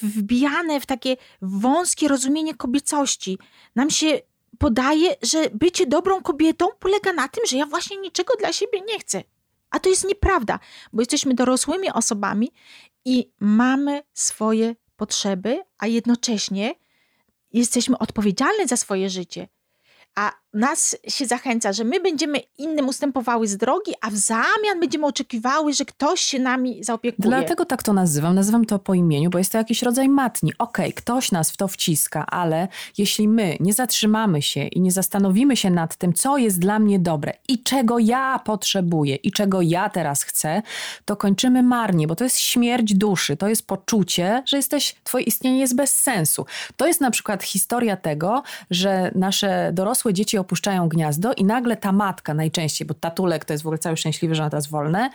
wbijane 0.02 0.80
w 0.80 0.86
takie 0.86 1.18
wąskie 1.42 2.08
rozumienie 2.08 2.56
kobiecości. 2.56 3.38
Nam 3.76 3.90
się 3.90 4.20
podaje, 4.58 5.16
że 5.22 5.38
bycie 5.54 5.88
dobrą 5.88 6.22
kobietą 6.22 6.68
polega 6.80 7.14
na 7.14 7.28
tym, 7.28 7.44
że 7.48 7.58
ja 7.58 7.66
właśnie 7.66 7.98
niczego 7.98 8.34
dla 8.40 8.54
siebie 8.54 8.82
nie 8.88 9.00
chcę. 9.00 9.24
A 9.72 9.80
to 9.80 9.90
jest 9.90 10.08
nieprawda, 10.08 10.60
bo 10.94 11.02
jesteśmy 11.02 11.34
dorosłymi 11.34 11.92
osobami 11.92 12.52
i 13.06 13.32
mamy 13.40 14.04
swoje 14.14 14.76
potrzeby, 14.96 15.64
a 15.78 15.88
jednocześnie 15.88 16.76
jesteśmy 17.54 17.98
odpowiedzialni 17.98 18.68
za 18.68 18.78
swoje 18.78 19.10
życie. 19.10 19.48
A 20.16 20.41
nas 20.54 20.98
się 21.08 21.26
zachęca, 21.26 21.74
że 21.74 21.84
my 21.84 22.00
będziemy 22.00 22.40
innym 22.58 22.88
ustępowały 22.88 23.48
z 23.48 23.58
drogi, 23.58 23.92
a 24.02 24.10
w 24.10 24.16
zamian 24.16 24.80
będziemy 24.80 25.06
oczekiwały, 25.06 25.74
że 25.74 25.86
ktoś 25.86 26.22
się 26.22 26.40
nami 26.40 26.84
zaopiekuje. 26.84 27.30
Dlatego 27.30 27.66
tak 27.66 27.84
to 27.84 27.94
nazywam. 27.94 28.36
Nazywam 28.36 28.66
to 28.66 28.80
po 28.80 28.94
imieniu, 28.94 29.30
bo 29.30 29.38
jest 29.38 29.52
to 29.52 29.58
jakiś 29.58 29.82
rodzaj 29.82 30.10
matni. 30.10 30.52
Okej, 30.58 30.86
okay, 30.86 30.94
ktoś 30.94 31.32
nas 31.32 31.52
w 31.52 31.58
to 31.58 31.68
wciska, 31.68 32.26
ale 32.26 32.68
jeśli 32.98 33.28
my 33.28 33.58
nie 33.60 33.74
zatrzymamy 33.74 34.42
się 34.42 34.68
i 34.68 34.82
nie 34.82 34.92
zastanowimy 34.92 35.58
się 35.58 35.70
nad 35.70 35.96
tym, 35.96 36.14
co 36.14 36.38
jest 36.38 36.60
dla 36.60 36.80
mnie 36.80 37.00
dobre 37.00 37.34
i 37.48 37.64
czego 37.64 38.00
ja 38.00 38.40
potrzebuję 38.46 39.16
i 39.16 39.32
czego 39.32 39.62
ja 39.62 39.90
teraz 39.90 40.24
chcę, 40.24 40.62
to 41.06 41.16
kończymy 41.16 41.64
marnie, 41.64 42.08
bo 42.08 42.16
to 42.16 42.24
jest 42.24 42.40
śmierć 42.40 42.94
duszy, 42.94 43.38
to 43.38 43.48
jest 43.48 43.68
poczucie, 43.68 44.44
że 44.46 44.58
jesteś, 44.58 44.96
twoje 45.04 45.24
istnienie 45.24 45.60
jest 45.60 45.76
bez 45.76 45.96
sensu. 45.96 46.46
To 46.78 46.88
jest 46.88 47.02
na 47.02 47.12
przykład 47.12 47.44
historia 47.44 47.98
tego, 47.98 48.44
że 48.70 49.12
nasze 49.16 49.72
dorosłe 49.74 50.14
dzieci 50.14 50.38
opuszczają 50.42 50.90
gniazdo 50.90 51.34
i 51.34 51.46
nagle 51.46 51.78
ta 51.78 51.92
matka 51.92 52.34
najczęściej, 52.34 52.88
bo 52.88 52.94
tatulek 52.94 53.46
to 53.46 53.54
jest 53.54 53.64
w 53.64 53.68
ogóle 53.68 53.78
cały 53.78 53.98
szczęśliwy, 53.98 54.36
że 54.36 54.44
ona 54.44 54.50
teraz 54.50 54.68
wolne, 54.68 55.10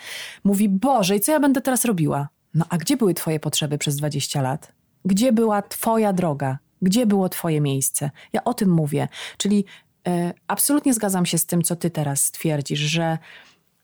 mówi, 0.45 0.69
Boże, 0.69 1.17
i 1.17 1.21
co 1.21 1.33
ja 1.33 1.41
będę 1.41 1.61
teraz 1.61 1.85
robiła? 1.85 2.29
No 2.55 2.65
a 2.69 2.79
gdzie 2.79 2.97
były 2.97 3.15
twoje 3.15 3.41
potrzeby 3.41 3.79
przez 3.79 3.97
20 3.97 4.43
lat? 4.43 4.73
Gdzie 5.05 5.33
była 5.33 5.63
twoja 5.63 6.13
droga? 6.13 6.59
Gdzie 6.83 7.07
było 7.07 7.29
twoje 7.29 7.61
miejsce? 7.61 8.11
Ja 8.33 8.45
o 8.45 8.55
tym 8.55 8.71
mówię. 8.71 9.09
Czyli 9.37 9.65
e, 10.09 10.35
absolutnie 10.49 10.95
zgadzam 10.95 11.27
się 11.27 11.39
z 11.39 11.47
tym, 11.47 11.63
co 11.63 11.77
ty 11.77 11.91
teraz 11.91 12.25
stwierdzisz, 12.25 12.81
że 12.81 13.19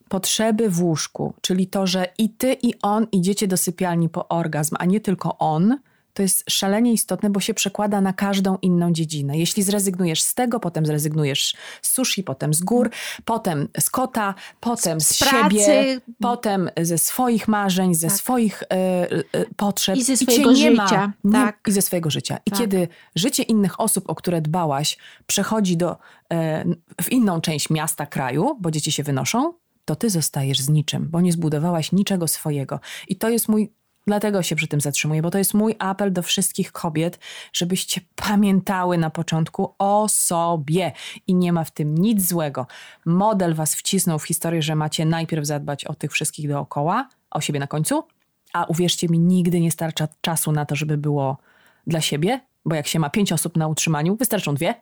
potrzeby 0.09 0.71
w 0.71 0.83
łóżku, 0.83 1.35
czyli 1.41 1.67
to, 1.67 1.87
że 1.87 2.07
i 2.19 2.31
ty, 2.31 2.57
i 2.63 2.75
on 2.83 3.07
idziecie 3.13 3.49
do 3.49 3.57
sypialni 3.57 4.09
po 4.09 4.29
orgazm, 4.29 4.77
a 4.79 4.85
nie 4.85 5.01
tylko 5.01 5.39
on– 5.39 5.79
to 6.13 6.23
jest 6.23 6.45
szalenie 6.51 6.93
istotne, 6.93 7.31
bo 7.31 7.41
się 7.41 7.55
przekłada 7.55 8.01
na 8.01 8.13
każdą 8.13 8.59
inną 8.63 8.93
dziedzinę. 8.93 9.39
Jeśli 9.39 9.63
zrezygnujesz 9.63 10.23
z 10.23 10.35
tego, 10.35 10.61
potem 10.61 10.87
zrezygnujesz 10.87 11.55
z 11.83 11.93
sushi, 11.93 12.23
potem 12.23 12.55
z 12.55 12.61
gór, 12.61 12.91
potem 13.25 13.69
z 13.81 13.91
kota, 13.91 14.35
potem 14.61 15.01
z, 15.01 15.09
z 15.09 15.15
siebie, 15.15 16.01
potem 16.21 16.71
ze 16.81 16.99
swoich 16.99 17.49
marzeń, 17.49 17.95
ze 17.95 18.09
tak. 18.09 18.17
swoich 18.17 18.63
y, 18.63 18.67
y, 19.39 19.47
potrzeb. 19.57 19.97
I 19.97 20.05
ze 20.05 20.17
swojego 20.17 20.51
I 20.51 20.57
życia. 20.57 21.13
Ma, 21.23 21.45
tak. 21.45 21.59
I 21.69 21.73
ze 21.73 21.83
swojego 21.83 22.11
życia. 22.11 22.39
I 22.47 22.51
tak. 22.51 22.61
kiedy 22.61 22.89
życie 23.15 23.43
innych 23.43 23.81
osób, 23.81 24.11
o 24.11 24.15
które 24.15 24.41
dbałaś, 24.41 24.99
przechodzi 25.27 25.77
do, 25.77 25.93
y, 25.93 25.97
w 27.03 27.13
inną 27.13 27.41
część 27.41 27.71
miasta, 27.71 28.07
kraju, 28.07 28.59
bo 28.61 28.71
dzieci 28.71 28.93
się 28.93 29.03
wynoszą, 29.03 29.55
to 29.85 29.97
ty 29.97 30.11
zostajesz 30.11 30.61
z 30.61 30.69
niczym, 30.69 31.09
bo 31.11 31.21
nie 31.21 31.33
zbudowałaś 31.33 31.93
niczego 31.93 32.29
swojego. 32.29 32.81
I 33.09 33.17
to 33.17 33.29
jest 33.29 33.49
mój 33.49 33.73
Dlatego 34.07 34.43
się 34.43 34.57
przy 34.57 34.69
tym 34.69 34.81
zatrzymuję, 34.81 35.23
bo 35.23 35.31
to 35.31 35.39
jest 35.39 35.55
mój 35.55 35.75
apel 35.79 36.13
do 36.13 36.23
wszystkich 36.23 36.73
kobiet, 36.73 37.19
żebyście 37.53 38.01
pamiętały 38.17 38.99
na 38.99 39.11
początku 39.11 39.75
o 39.79 40.09
sobie. 40.09 40.93
I 41.27 41.35
nie 41.35 41.53
ma 41.53 41.65
w 41.65 41.71
tym 41.71 41.99
nic 41.99 42.29
złego. 42.29 42.67
Model 43.05 43.55
was 43.55 43.75
wcisnął 43.75 44.19
w 44.19 44.27
historię, 44.27 44.63
że 44.63 44.75
macie 44.75 45.05
najpierw 45.05 45.47
zadbać 45.47 45.85
o 45.85 45.95
tych 45.95 46.13
wszystkich 46.13 46.49
dookoła, 46.49 47.09
o 47.31 47.41
siebie 47.41 47.61
na 47.61 47.67
końcu, 47.67 48.03
a 48.53 48.65
uwierzcie 48.65 49.09
mi, 49.09 49.19
nigdy 49.19 49.61
nie 49.61 49.71
starcza 49.71 50.09
czasu 50.21 50.53
na 50.53 50.65
to, 50.65 50.77
żeby 50.77 50.99
było 50.99 51.39
dla 51.87 52.01
siebie, 52.01 52.41
bo 52.65 52.75
jak 52.75 52.87
się 52.87 52.99
ma 52.99 53.11
pięć 53.11 53.33
osób 53.33 53.57
na 53.57 53.69
utrzymaniu, 53.69 54.17
wystarczą 54.17 54.55
dwie, 54.55 54.75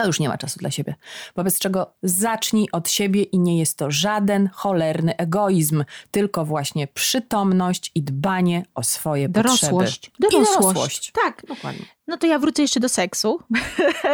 to 0.00 0.06
już 0.06 0.20
nie 0.20 0.28
ma 0.28 0.38
czasu 0.38 0.58
dla 0.58 0.70
siebie. 0.70 0.94
Wobec 1.36 1.58
czego 1.58 1.94
zacznij 2.02 2.68
od 2.72 2.90
siebie 2.90 3.22
i 3.22 3.38
nie 3.38 3.58
jest 3.58 3.78
to 3.78 3.90
żaden 3.90 4.48
cholerny 4.52 5.16
egoizm, 5.16 5.84
tylko 6.10 6.44
właśnie 6.44 6.86
przytomność 6.86 7.90
i 7.94 8.02
dbanie 8.02 8.62
o 8.74 8.82
swoje 8.82 9.28
dorosłość. 9.28 10.10
potrzeby. 10.10 10.16
Dorosłość. 10.20 10.60
I 10.60 10.62
dorosłość. 10.62 11.12
Tak. 11.12 11.42
Dokładnie. 11.48 11.84
No 12.10 12.16
to 12.16 12.26
ja 12.26 12.38
wrócę 12.38 12.62
jeszcze 12.62 12.80
do 12.80 12.88
seksu. 12.88 13.38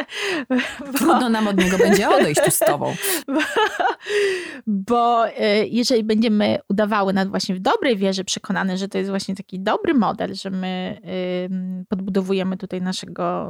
Trudno 0.99 1.29
nam 1.29 1.49
od 1.49 1.57
niego 1.57 1.79
będzie 1.79 2.09
odejść 2.09 2.41
tu 2.45 2.51
z 2.51 2.59
tobą. 2.59 2.95
Bo, 3.27 3.41
bo 4.91 5.29
e, 5.29 5.67
jeżeli 5.67 6.05
będziemy 6.05 6.59
udawały 6.69 7.13
nad 7.13 7.29
właśnie 7.29 7.55
w 7.55 7.61
dobrej 7.61 7.97
wierze 7.97 8.25
przekonane, 8.25 8.79
że 8.79 8.89
to 8.89 8.99
jest 8.99 9.11
właśnie 9.11 9.35
taki 9.37 9.61
dobry 9.61 9.95
model, 9.95 10.35
że 10.35 10.51
my 10.51 11.01
podbudowujemy 11.89 12.57
tutaj 12.57 12.83
naszego, 12.83 13.49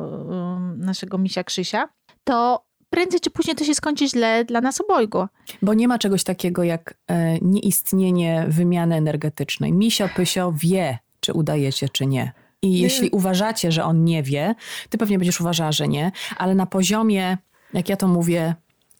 naszego 0.76 1.18
misia 1.18 1.44
Krzysia, 1.44 1.88
to 2.26 2.66
prędzej 2.90 3.20
czy 3.20 3.30
później 3.30 3.56
to 3.56 3.64
się 3.64 3.74
skończy 3.74 4.08
źle 4.08 4.44
dla 4.44 4.60
nas 4.60 4.80
obojgu. 4.80 5.26
Bo 5.62 5.74
nie 5.74 5.88
ma 5.88 5.98
czegoś 5.98 6.24
takiego 6.24 6.62
jak 6.62 6.94
e, 7.06 7.38
nieistnienie 7.38 8.46
wymiany 8.48 8.96
energetycznej. 8.96 9.72
Misio 9.72 10.08
Pysio 10.16 10.52
wie, 10.52 10.98
czy 11.20 11.32
udajecie, 11.32 11.88
czy 11.88 12.06
nie. 12.06 12.32
I 12.62 12.78
jeśli 12.78 13.10
uważacie, 13.10 13.72
że 13.72 13.84
on 13.84 14.04
nie 14.04 14.22
wie, 14.22 14.54
ty 14.90 14.98
pewnie 14.98 15.18
będziesz 15.18 15.40
uważała, 15.40 15.72
że 15.72 15.88
nie, 15.88 16.12
ale 16.36 16.54
na 16.54 16.66
poziomie, 16.66 17.38
jak 17.72 17.88
ja 17.88 17.96
to 17.96 18.08
mówię, 18.08 18.54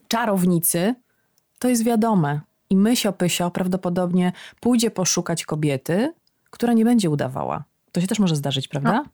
czarownicy, 0.09 0.95
to 1.59 1.68
jest 1.68 1.85
wiadome. 1.85 2.40
I 2.71 2.76
mysio 2.76 3.12
Pysio 3.12 3.50
prawdopodobnie 3.50 4.33
pójdzie 4.61 4.90
poszukać 4.90 5.45
kobiety, 5.45 6.12
która 6.50 6.73
nie 6.73 6.85
będzie 6.85 7.11
udawała. 7.11 7.64
To 7.92 8.00
się 8.00 8.06
też 8.06 8.18
może 8.18 8.37
zdarzyć, 8.37 8.68
prawda? 8.68 8.92
No. 8.92 9.04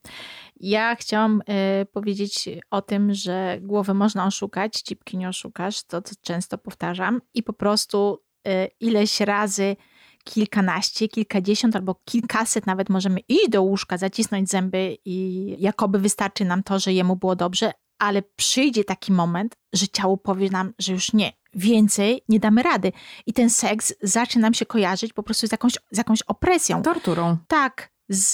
Ja 0.62 0.96
chciałam 0.96 1.42
y, 1.82 1.86
powiedzieć 1.86 2.48
o 2.70 2.82
tym, 2.82 3.14
że 3.14 3.58
głowę 3.60 3.94
można 3.94 4.26
oszukać, 4.26 4.82
cipki 4.82 5.16
nie 5.16 5.28
oszukasz, 5.28 5.82
to, 5.84 6.02
to 6.02 6.10
często 6.22 6.58
powtarzam 6.58 7.20
i 7.34 7.42
po 7.42 7.52
prostu 7.52 8.18
y, 8.48 8.68
ileś 8.80 9.20
razy 9.20 9.76
kilkanaście, 10.24 11.08
kilkadziesiąt 11.08 11.76
albo 11.76 11.94
kilkaset 12.04 12.66
nawet 12.66 12.88
możemy 12.88 13.20
iść 13.20 13.48
do 13.48 13.62
łóżka, 13.62 13.98
zacisnąć 13.98 14.50
zęby 14.50 14.96
i 15.04 15.46
jakoby 15.58 15.98
wystarczy 15.98 16.44
nam 16.44 16.62
to, 16.62 16.78
że 16.78 16.92
jemu 16.92 17.16
było 17.16 17.36
dobrze, 17.36 17.72
ale 17.98 18.22
przyjdzie 18.22 18.84
taki 18.84 19.12
moment, 19.12 19.56
że 19.72 19.88
ciało 19.88 20.16
powie 20.16 20.50
nam, 20.50 20.72
że 20.78 20.92
już 20.92 21.12
nie, 21.12 21.32
więcej 21.54 22.22
nie 22.28 22.40
damy 22.40 22.62
rady. 22.62 22.92
I 23.26 23.32
ten 23.32 23.50
seks 23.50 23.94
zacznie 24.02 24.42
nam 24.42 24.54
się 24.54 24.66
kojarzyć 24.66 25.12
po 25.12 25.22
prostu 25.22 25.46
z 25.46 25.52
jakąś, 25.52 25.72
z 25.90 25.98
jakąś 25.98 26.22
opresją. 26.22 26.82
Torturą. 26.82 27.36
Tak, 27.48 27.91
z, 28.12 28.30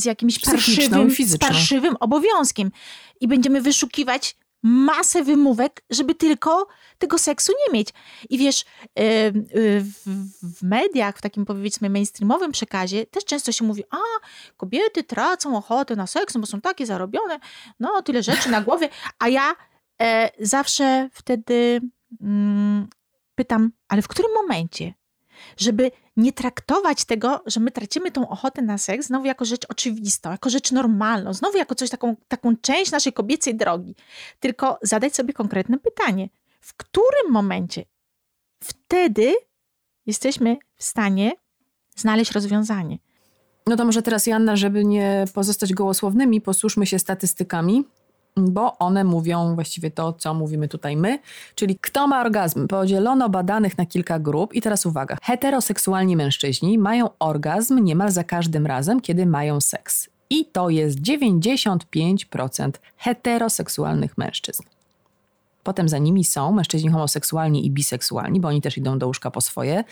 z 0.00 0.04
jakimś 0.04 0.38
parszywym, 0.38 1.10
z 1.10 1.38
parszywym 1.38 1.96
obowiązkiem. 2.00 2.70
I 3.20 3.28
będziemy 3.28 3.60
wyszukiwać 3.60 4.36
masę 4.62 5.24
wymówek, 5.24 5.82
żeby 5.90 6.14
tylko 6.14 6.66
tego 6.98 7.18
seksu 7.18 7.52
nie 7.66 7.78
mieć. 7.78 7.88
I 8.30 8.38
wiesz, 8.38 8.60
y, 8.60 9.02
y, 9.02 9.84
w, 10.42 10.62
mediach, 10.62 11.18
w 11.18 11.22
takim 11.22 11.44
powiedzmy 11.44 11.90
mainstreamowym 11.90 12.52
przekazie 12.52 13.06
też 13.06 13.24
często 13.24 13.52
się 13.52 13.64
mówi, 13.64 13.84
a 13.90 13.98
kobiety 14.56 15.04
tracą 15.04 15.56
ochotę 15.56 15.96
na 15.96 16.06
seks, 16.06 16.36
bo 16.36 16.46
są 16.46 16.60
takie 16.60 16.86
zarobione, 16.86 17.40
no 17.80 18.02
tyle 18.02 18.22
rzeczy 18.22 18.50
na 18.50 18.60
głowie, 18.60 18.88
a 19.18 19.28
ja 19.28 19.56
e, 20.02 20.30
zawsze 20.40 21.08
wtedy 21.12 21.80
mm, 22.20 22.88
pytam, 23.34 23.72
ale 23.88 24.02
w 24.02 24.08
którym 24.08 24.30
momencie? 24.34 24.94
Żeby 25.56 25.90
nie 26.16 26.32
traktować 26.32 27.04
tego, 27.04 27.42
że 27.46 27.60
my 27.60 27.70
tracimy 27.70 28.10
tą 28.10 28.28
ochotę 28.28 28.62
na 28.62 28.78
seks 28.78 29.06
znowu 29.06 29.26
jako 29.26 29.44
rzecz 29.44 29.66
oczywistą, 29.68 30.30
jako 30.30 30.50
rzecz 30.50 30.72
normalną, 30.72 31.34
znowu 31.34 31.58
jako 31.58 31.74
coś 31.74 31.90
taką, 31.90 32.16
taką 32.28 32.56
część 32.56 32.92
naszej 32.92 33.12
kobiecej 33.12 33.54
drogi. 33.54 33.94
Tylko 34.40 34.78
zadać 34.82 35.14
sobie 35.14 35.32
konkretne 35.32 35.78
pytanie. 35.78 36.28
W 36.60 36.74
którym 36.74 37.30
momencie 37.32 37.84
wtedy 38.64 39.34
jesteśmy 40.06 40.56
w 40.76 40.84
stanie 40.84 41.32
znaleźć 41.96 42.32
rozwiązanie? 42.32 42.98
No 43.66 43.76
to 43.76 43.84
może 43.84 44.02
teraz, 44.02 44.26
Janna, 44.26 44.56
żeby 44.56 44.84
nie 44.84 45.24
pozostać 45.34 45.74
gołosłownymi, 45.74 46.40
posłuszmy 46.40 46.86
się 46.86 46.98
statystykami, 46.98 47.84
bo 48.36 48.78
one 48.78 49.04
mówią 49.04 49.54
właściwie 49.54 49.90
to, 49.90 50.12
co 50.12 50.34
mówimy 50.34 50.68
tutaj 50.68 50.96
my, 50.96 51.18
czyli 51.54 51.78
kto 51.80 52.06
ma 52.06 52.20
orgazm. 52.20 52.68
Podzielono 52.68 53.28
badanych 53.28 53.78
na 53.78 53.86
kilka 53.86 54.18
grup 54.18 54.54
i 54.54 54.60
teraz 54.60 54.86
uwaga. 54.86 55.16
Heteroseksualni 55.22 56.16
mężczyźni 56.16 56.78
mają 56.78 57.08
orgazm 57.18 57.84
niemal 57.84 58.10
za 58.10 58.24
każdym 58.24 58.66
razem, 58.66 59.00
kiedy 59.00 59.26
mają 59.26 59.60
seks. 59.60 60.08
I 60.30 60.44
to 60.44 60.70
jest 60.70 60.98
95% 60.98 62.70
heteroseksualnych 62.96 64.18
mężczyzn. 64.18 64.62
Potem 65.62 65.88
za 65.88 65.98
nimi 65.98 66.24
są 66.24 66.52
mężczyźni 66.52 66.90
homoseksualni 66.90 67.66
i 67.66 67.70
biseksualni, 67.70 68.40
bo 68.40 68.48
oni 68.48 68.60
też 68.60 68.78
idą 68.78 68.98
do 68.98 69.06
łóżka 69.06 69.30
po 69.30 69.40
swoje, 69.40 69.84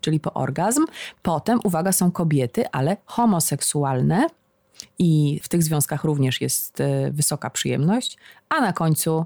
czyli 0.00 0.20
po 0.20 0.34
orgazm. 0.34 0.84
Potem, 1.22 1.60
uwaga, 1.64 1.92
są 1.92 2.10
kobiety, 2.10 2.70
ale 2.72 2.96
homoseksualne 3.04 4.26
i 4.98 5.40
w 5.42 5.48
tych 5.48 5.62
związkach 5.62 6.04
również 6.04 6.40
jest 6.40 6.80
e, 6.80 7.10
wysoka 7.10 7.50
przyjemność. 7.50 8.16
A 8.48 8.60
na 8.60 8.72
końcu 8.72 9.24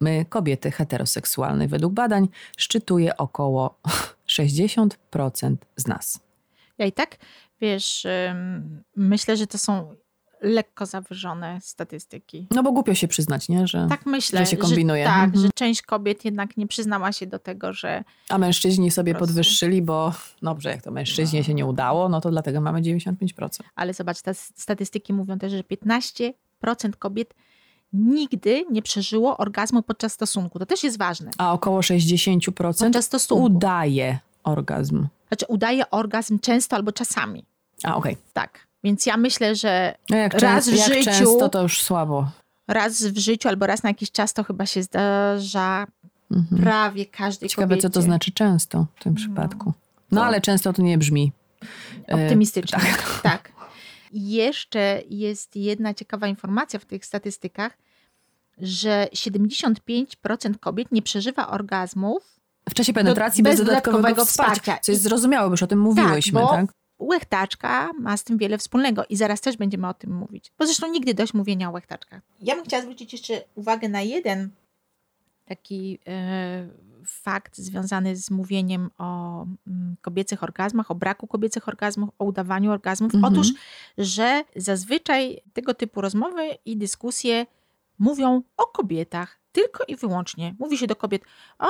my, 0.00 0.24
kobiety 0.28 0.70
heteroseksualne, 0.70 1.68
według 1.68 1.92
badań 1.92 2.28
szczytuje 2.56 3.16
około 3.16 3.78
60% 4.28 4.90
z 5.76 5.86
nas. 5.86 6.20
Ja 6.78 6.86
i 6.86 6.92
tak, 6.92 7.16
wiesz, 7.60 8.06
myślę, 8.96 9.36
że 9.36 9.46
to 9.46 9.58
są 9.58 9.94
lekko 10.42 10.86
zawyżone 10.86 11.58
statystyki. 11.62 12.46
No 12.50 12.62
bo 12.62 12.72
głupio 12.72 12.94
się 12.94 13.08
przyznać, 13.08 13.48
nie? 13.48 13.66
Że, 13.66 13.86
Tak 13.88 14.06
myślę, 14.06 14.38
że 14.40 14.46
się 14.46 14.56
kombinuje. 14.56 15.04
tak, 15.04 15.24
Mhm. 15.24 15.42
że 15.44 15.50
część 15.54 15.82
kobiet 15.82 16.24
jednak 16.24 16.56
nie 16.56 16.66
przyznała 16.66 17.12
się 17.12 17.26
do 17.26 17.38
tego, 17.38 17.72
że 17.72 18.04
A 18.28 18.38
mężczyźni 18.38 18.90
sobie 18.90 19.14
podwyższyli, 19.14 19.82
bo 19.82 20.12
dobrze, 20.42 20.70
jak 20.70 20.82
to 20.82 20.90
mężczyźnie 20.90 21.44
się 21.44 21.54
nie 21.54 21.66
udało, 21.66 22.08
no 22.08 22.20
to 22.20 22.30
dlatego 22.30 22.60
mamy 22.60 22.80
95%. 22.82 23.62
ale 23.74 23.94
zobacz, 23.94 24.22
te 24.22 24.34
statystyki 24.34 25.12
mówią 25.12 25.38
też, 25.38 25.52
że 25.52 25.62
15% 25.64 26.32
kobiet 26.98 27.34
nigdy 27.92 28.64
nie 28.70 28.82
przeżyło 28.82 29.36
orgazmu 29.36 29.82
podczas 29.82 30.12
stosunku. 30.12 30.58
To 30.58 30.66
też 30.66 30.84
jest 30.84 30.98
ważne. 30.98 31.30
A 31.38 31.52
około 31.52 31.80
60% 31.80 32.84
Podczas 32.84 33.04
stosunku. 33.04 33.44
udaje 33.44 34.18
orgazm. 34.44 35.06
Znaczy 35.28 35.46
udaje 35.48 35.90
orgazm 35.90 36.38
często 36.38 36.76
albo 36.76 36.92
czasami. 36.92 37.44
A 37.84 37.96
okej. 37.96 38.16
Tak. 38.32 38.66
Więc 38.84 39.06
ja 39.06 39.16
myślę, 39.16 39.54
że 39.54 39.94
No 40.10 40.16
jak, 40.16 40.32
Raz 40.34 40.40
często, 40.66 40.70
w 40.70 40.74
życiu- 40.94 41.04
często 41.04 41.48
to 41.48 41.62
już 41.62 41.82
słabo. 41.82 42.30
raz 42.68 43.02
w 43.02 43.18
życiu 43.18 43.48
albo 43.48 43.66
raz 43.66 43.82
na 43.82 43.90
jakiś 43.90 44.10
czas 44.12 44.32
to 44.34 44.44
chyba 44.44 44.66
się 44.66 44.82
zdarza 44.82 45.86
Mhm. 46.30 46.62
prawie 46.62 47.06
każdej 47.06 47.48
Ciekawe, 47.48 47.68
kobiecie. 47.68 47.88
co 47.88 47.94
to 47.94 48.02
znaczy 48.02 48.32
często 48.32 48.86
w 48.96 49.02
tym 49.02 49.14
przypadku. 49.14 49.72
No 50.10 50.20
To- 50.20 50.26
ale 50.26 50.40
często 50.40 50.72
to 50.72 50.82
nie 50.82 50.98
brzmi. 50.98 51.32
e, 52.08 52.14
Optymistycznie. 52.14 52.78
tak. 52.78 53.20
tak. 53.22 53.52
I 54.12 54.30
jeszcze 54.30 55.02
jest 55.10 55.56
jedna 55.56 55.94
ciekawa 55.94 56.26
informacja 56.26 56.78
w 56.80 56.84
tych 56.84 57.06
statystykach, 57.06 57.78
że 58.58 59.08
75% 59.14 60.58
kobiet 60.60 60.92
nie 60.92 61.02
przeżywa 61.02 61.48
orgazmów. 61.48 62.40
W 62.68 62.74
czasie 62.74 62.92
penetracji 62.92 63.42
bez 63.42 63.56
bez, 63.58 63.66
dodatkowego, 63.66 63.98
dodatkowego 64.02 64.24
wsparcia. 64.26 64.54
wsparcia. 64.60 64.82
Co 64.82 64.92
jest 64.92 65.02
zrozumiałe, 65.04 65.48
bo 65.48 65.52
już 65.52 65.62
o 65.62 65.66
tym 65.66 65.78
mówiłyśmy, 65.80 66.40
bo 66.40 66.48
tak? 66.48 66.66
Łechtaczka 67.00 67.90
ma 67.98 68.16
z 68.16 68.24
tym 68.24 68.38
wiele 68.38 68.58
wspólnego 68.58 69.04
i 69.08 69.16
zaraz 69.16 69.40
też 69.40 69.56
będziemy 69.56 69.88
o 69.88 69.94
tym 69.94 70.12
mówić. 70.14 70.52
Bo 70.58 70.66
zresztą 70.66 70.90
nigdy 70.90 71.14
dość 71.14 71.34
mówienia 71.34 71.68
o 71.68 71.72
łechtaczkach. 71.72 72.22
Ja 72.40 72.56
bym 72.56 72.64
chciała 72.64 72.82
zwrócić 72.82 73.12
jeszcze 73.12 73.44
uwagę 73.54 73.88
na 73.88 74.02
jeden 74.02 74.50
taki 75.50 75.98
e, 76.06 76.68
fakt 77.06 77.58
związany 77.58 78.16
z 78.16 78.30
mówieniem 78.30 78.90
o 78.98 79.42
mm, 79.66 79.96
kobiecych 80.00 80.42
orgazmach, 80.42 80.90
o 80.90 80.94
braku 80.94 81.26
kobiecych 81.26 81.68
orgazmów, 81.68 82.10
o 82.18 82.24
udawaniu 82.24 82.72
orgazmów. 82.72 83.14
Mhm. 83.14 83.32
Otóż, 83.32 83.48
że 83.98 84.44
zazwyczaj 84.56 85.40
tego 85.52 85.74
typu 85.74 86.00
rozmowy 86.00 86.42
i 86.64 86.76
dyskusje 86.76 87.46
mówią 88.00 88.42
o 88.56 88.66
kobietach. 88.66 89.40
Tylko 89.52 89.84
i 89.88 89.96
wyłącznie. 89.96 90.54
Mówi 90.58 90.78
się 90.78 90.86
do 90.86 90.96
kobiet, 90.96 91.22
o, 91.58 91.68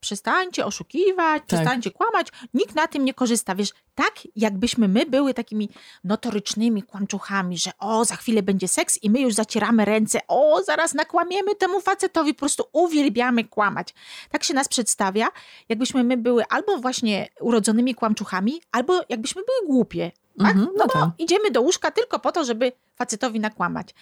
przestańcie 0.00 0.66
oszukiwać, 0.66 1.42
przestańcie 1.46 1.90
kłamać. 1.90 2.28
Nikt 2.54 2.74
na 2.74 2.86
tym 2.86 3.04
nie 3.04 3.14
korzysta. 3.14 3.54
Wiesz, 3.54 3.70
tak 3.94 4.12
jakbyśmy 4.36 4.88
my 4.88 5.06
były 5.06 5.34
takimi 5.34 5.68
notorycznymi 6.04 6.82
kłamczuchami, 6.82 7.58
że 7.58 7.70
o, 7.78 8.04
za 8.04 8.16
chwilę 8.16 8.42
będzie 8.42 8.68
seks 8.68 9.02
i 9.02 9.10
my 9.10 9.20
już 9.20 9.34
zacieramy 9.34 9.84
ręce, 9.84 10.20
o, 10.28 10.62
zaraz 10.62 10.94
nakłamiemy 10.94 11.54
temu 11.54 11.80
facetowi, 11.80 12.34
po 12.34 12.38
prostu 12.38 12.64
uwielbiamy 12.72 13.44
kłamać. 13.44 13.94
Tak 14.30 14.44
się 14.44 14.54
nas 14.54 14.68
przedstawia, 14.68 15.28
jakbyśmy 15.68 16.04
my 16.04 16.16
były 16.16 16.44
albo 16.50 16.78
właśnie 16.78 17.28
urodzonymi 17.40 17.94
kłamczuchami, 17.94 18.62
albo 18.72 19.00
jakbyśmy 19.08 19.42
były 19.42 19.66
głupie. 19.66 20.12
Tak? 20.38 20.50
Mhm, 20.50 20.66
no 20.66 20.72
no 20.78 20.86
bo 20.86 20.92
tak. 20.92 21.10
idziemy 21.18 21.50
do 21.50 21.62
łóżka 21.62 21.90
tylko 21.90 22.18
po 22.18 22.32
to, 22.32 22.44
żeby 22.44 22.72
facetowi 22.96 23.40
nakłamać. 23.40 23.94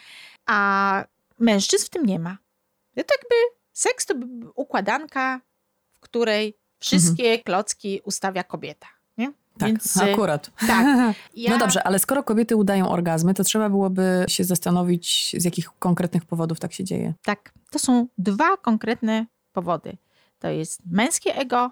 A 0.47 1.05
mężczyzn 1.43 1.87
w 1.87 1.91
tym 1.91 2.07
nie 2.07 2.19
ma. 2.19 2.39
To 2.95 3.01
jakby 3.01 3.35
seks 3.73 4.07
to 4.07 4.15
układanka, 4.55 5.41
w 5.93 6.01
której 6.01 6.59
wszystkie 6.79 7.39
klocki 7.39 8.01
ustawia 8.05 8.45
kobieta. 8.45 8.87
Nie? 9.19 9.33
Tak, 9.59 9.69
Więc, 9.69 9.97
y, 9.97 10.13
akurat. 10.13 10.51
tak. 10.67 10.87
Ja, 11.35 11.51
No 11.51 11.59
dobrze, 11.59 11.83
ale 11.87 11.99
skoro 11.99 12.23
kobiety 12.23 12.57
udają 12.57 12.89
orgazmy, 12.89 13.35
to 13.35 13.45
trzeba 13.45 13.69
byłoby 13.71 14.25
się 14.29 14.45
zastanowić, 14.45 15.37
z 15.39 15.45
jakich 15.45 15.69
konkretnych 15.79 16.25
powodów 16.25 16.61
tak 16.61 16.73
się 16.73 16.85
dzieje. 16.85 17.15
Tak, 17.23 17.53
to 17.71 17.79
są 17.79 18.07
dwa 18.19 18.57
konkretne 18.57 19.27
powody. 19.53 19.97
To 20.39 20.49
jest 20.49 20.81
męskie 20.87 21.37
ego 21.37 21.71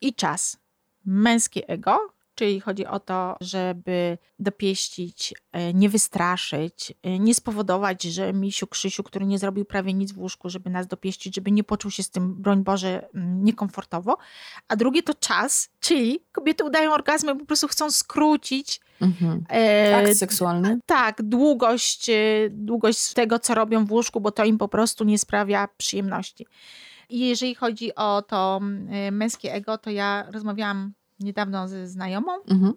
i 0.00 0.14
czas. 0.14 0.56
Męskie 1.04 1.68
ego, 1.68 2.13
czyli 2.34 2.60
chodzi 2.60 2.86
o 2.86 3.00
to, 3.00 3.36
żeby 3.40 4.18
dopieścić, 4.38 5.34
e, 5.52 5.74
nie 5.74 5.88
wystraszyć, 5.88 6.92
e, 7.02 7.18
nie 7.18 7.34
spowodować, 7.34 8.02
że 8.02 8.32
misiu 8.32 8.66
Krzysiu, 8.66 9.02
który 9.02 9.26
nie 9.26 9.38
zrobił 9.38 9.64
prawie 9.64 9.92
nic 9.94 10.12
w 10.12 10.18
łóżku, 10.18 10.50
żeby 10.50 10.70
nas 10.70 10.86
dopieścić, 10.86 11.34
żeby 11.34 11.50
nie 11.50 11.64
poczuł 11.64 11.90
się 11.90 12.02
z 12.02 12.10
tym, 12.10 12.34
broń 12.34 12.62
Boże, 12.64 13.08
mm, 13.14 13.44
niekomfortowo. 13.44 14.16
A 14.68 14.76
drugie 14.76 15.02
to 15.02 15.14
czas, 15.14 15.68
czyli 15.80 16.20
kobiety 16.32 16.64
udają 16.64 16.92
orgazmy, 16.92 17.36
po 17.36 17.44
prostu 17.46 17.68
chcą 17.68 17.90
skrócić 17.90 18.80
Mhm. 19.00 19.44
e, 19.50 19.96
Akt 19.96 20.16
seksualny? 20.18 20.78
tak, 20.86 21.22
długość, 21.22 22.10
długość 22.50 23.12
tego, 23.12 23.38
co 23.38 23.54
robią 23.54 23.86
w 23.86 23.92
łóżku, 23.92 24.20
bo 24.20 24.30
to 24.30 24.44
im 24.44 24.58
po 24.58 24.68
prostu 24.68 25.04
nie 25.04 25.18
sprawia 25.18 25.68
przyjemności. 25.76 26.46
I 27.08 27.28
jeżeli 27.28 27.54
chodzi 27.54 27.94
o 27.94 28.22
to 28.22 28.60
y, 29.08 29.12
męskie 29.12 29.52
ego, 29.52 29.78
to 29.78 29.90
ja 29.90 30.26
rozmawiałam 30.30 30.92
niedawno 31.24 31.68
ze 31.68 31.86
znajomą, 31.88 32.32
Mhm. 32.42 32.74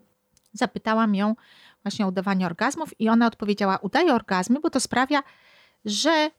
zapytałam 0.53 1.15
ją 1.15 1.36
właśnie 1.83 2.05
o 2.05 2.07
udawanie 2.07 2.45
orgazmów 2.45 2.99
i 3.01 3.10
ona 3.10 3.27
odpowiedziała, 3.27 3.77
udaję 3.77 4.13
orgazmy, 4.13 4.60
bo 4.60 4.69
to 4.69 4.79
sprawia, 4.79 5.23
że 5.86 6.31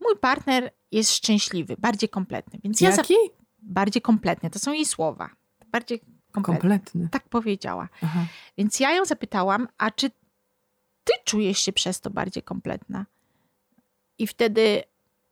mój 0.00 0.16
partner 0.20 0.70
jest 0.92 1.12
szczęśliwy, 1.12 1.76
bardziej 1.78 2.08
kompletny. 2.08 2.58
Więc 2.64 2.80
ja 2.80 2.90
za... 2.92 2.96
Jaki? 3.02 3.14
bardziej 3.62 4.02
kompletny, 4.02 4.50
to 4.50 4.58
są 4.58 4.72
jej 4.72 4.84
słowa. 4.86 5.30
Bardziej 5.72 6.00
kompletny. 6.32 6.60
Kompletny. 6.60 7.08
Tak 7.12 7.28
powiedziała. 7.28 7.88
Aha. 8.02 8.26
Więc 8.58 8.80
ja 8.80 8.92
ją 8.92 9.04
zapytałam, 9.04 9.68
a 9.78 9.90
czy 9.90 10.10
ty 11.04 11.12
czujesz 11.24 11.58
się 11.58 11.72
przez 11.72 12.00
to 12.00 12.10
bardziej 12.10 12.42
kompletna? 12.42 13.06
I 14.18 14.26
wtedy 14.26 14.82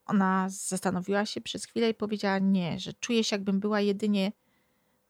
ona 0.06 0.46
zastanowiła 0.48 1.26
się 1.26 1.40
przez 1.40 1.64
chwilę 1.64 1.90
i 1.90 1.94
powiedziała 1.94 2.38
nie, 2.38 2.78
że 2.78 2.92
czuję 2.92 3.24
się 3.24 3.36
jakbym 3.36 3.60
była 3.60 3.80
jedynie 3.80 4.32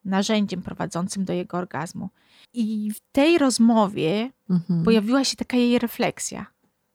narzędziem 0.06 0.62
prowadzącym 0.62 1.24
do 1.24 1.32
jego 1.32 1.56
orgazmu. 1.56 2.08
I 2.54 2.90
w 2.94 3.00
tej 3.12 3.38
rozmowie 3.38 4.30
Mhm. 4.50 4.84
pojawiła 4.84 5.24
się 5.24 5.36
taka 5.36 5.56
jej 5.56 5.78
refleksja. 5.78 6.46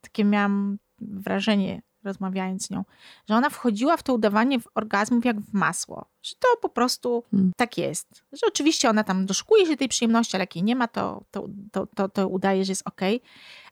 Takie 0.02 0.24
miałam 0.26 0.78
wrażenie, 1.02 1.82
rozmawiając 2.04 2.66
z 2.66 2.70
nią, 2.70 2.84
że 3.30 3.36
ona 3.36 3.50
wchodziła 3.50 3.98
w 3.98 4.04
to 4.04 4.14
udawanie 4.14 4.60
orgazmów 4.76 5.26
jak 5.26 5.42
w 5.42 5.54
masło. 5.54 6.06
Że 6.24 6.36
to 6.40 6.48
po 6.62 6.70
prostu 6.70 7.24
Hmm. 7.32 7.52
tak 7.58 7.78
jest. 7.78 8.24
Że 8.34 8.48
oczywiście 8.48 8.90
ona 8.90 9.04
tam 9.04 9.26
doszukuje 9.26 9.66
się 9.66 9.78
tej 9.78 9.88
przyjemności, 9.88 10.36
ale 10.38 10.44
jak 10.44 10.56
jej 10.56 10.64
nie 10.64 10.76
ma, 10.76 10.88
to, 10.88 11.24
to, 11.32 11.48
to, 11.72 11.88
to, 11.96 12.10
to 12.10 12.28
udaje, 12.28 12.66
że 12.66 12.72
jest 12.72 12.88
okej. 12.88 13.22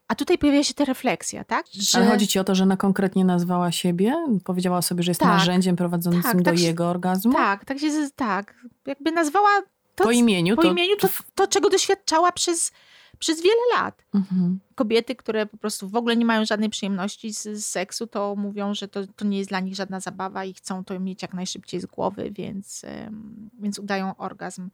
A 0.09 0.15
tutaj 0.15 0.37
pojawia 0.37 0.63
się 0.63 0.73
ta 0.73 0.85
refleksja, 0.85 1.43
tak? 1.43 1.65
Że... 1.73 1.97
Ale 1.97 2.07
chodzi 2.07 2.27
ci 2.27 2.39
o 2.39 2.43
to, 2.43 2.55
że 2.55 2.63
ona 2.63 2.77
konkretnie 2.77 3.25
nazwała 3.25 3.71
siebie? 3.71 4.13
Powiedziała 4.43 4.81
sobie, 4.81 5.03
że 5.03 5.11
jest 5.11 5.19
Tak. 5.21 5.29
narzędziem 5.29 5.75
prowadzącym 5.75 6.21
Tak, 6.23 6.37
do 6.37 6.43
tak 6.43 6.57
się- 6.57 6.63
jego 6.65 6.89
orgazmu? 6.89 7.33
Tak, 7.33 7.65
tak 7.65 7.79
się, 7.79 7.87
tak. 8.15 8.55
Jakby 8.85 9.11
nazwała 9.11 9.49
to, 9.95 10.03
Po 10.03 10.11
imieniu? 10.11 10.55
po 10.55 10.61
to, 10.61 10.71
imieniu 10.71 10.95
to, 10.97 11.07
to, 11.35 11.47
czego 11.47 11.69
doświadczała 11.69 12.31
przez, 12.31 12.71
przez 13.19 13.41
wiele 13.41 13.61
lat. 13.75 14.05
Mhm. 14.13 14.59
kobiety, 14.75 15.15
które 15.15 15.45
po 15.45 15.57
prostu 15.57 15.89
w 15.89 15.95
ogóle 15.95 16.17
nie 16.17 16.25
mają 16.25 16.45
żadnej 16.45 16.69
przyjemności 16.69 17.33
z, 17.33 17.43
z 17.43 17.65
seksu, 17.65 18.07
to 18.07 18.35
mówią, 18.35 18.73
że 18.73 18.87
to, 18.87 19.07
to 19.15 19.25
nie 19.25 19.37
jest 19.37 19.49
dla 19.49 19.59
nich 19.59 19.75
żadna 19.75 19.99
zabawa 19.99 20.45
i 20.45 20.53
chcą 20.53 20.83
to 20.83 20.99
mieć 20.99 21.21
jak 21.21 21.33
najszybciej 21.33 21.79
z 21.81 21.85
głowy, 21.85 22.31
więc, 22.31 22.85
więc 23.59 23.79
udają 23.79 24.15
orgazm. 24.15 24.69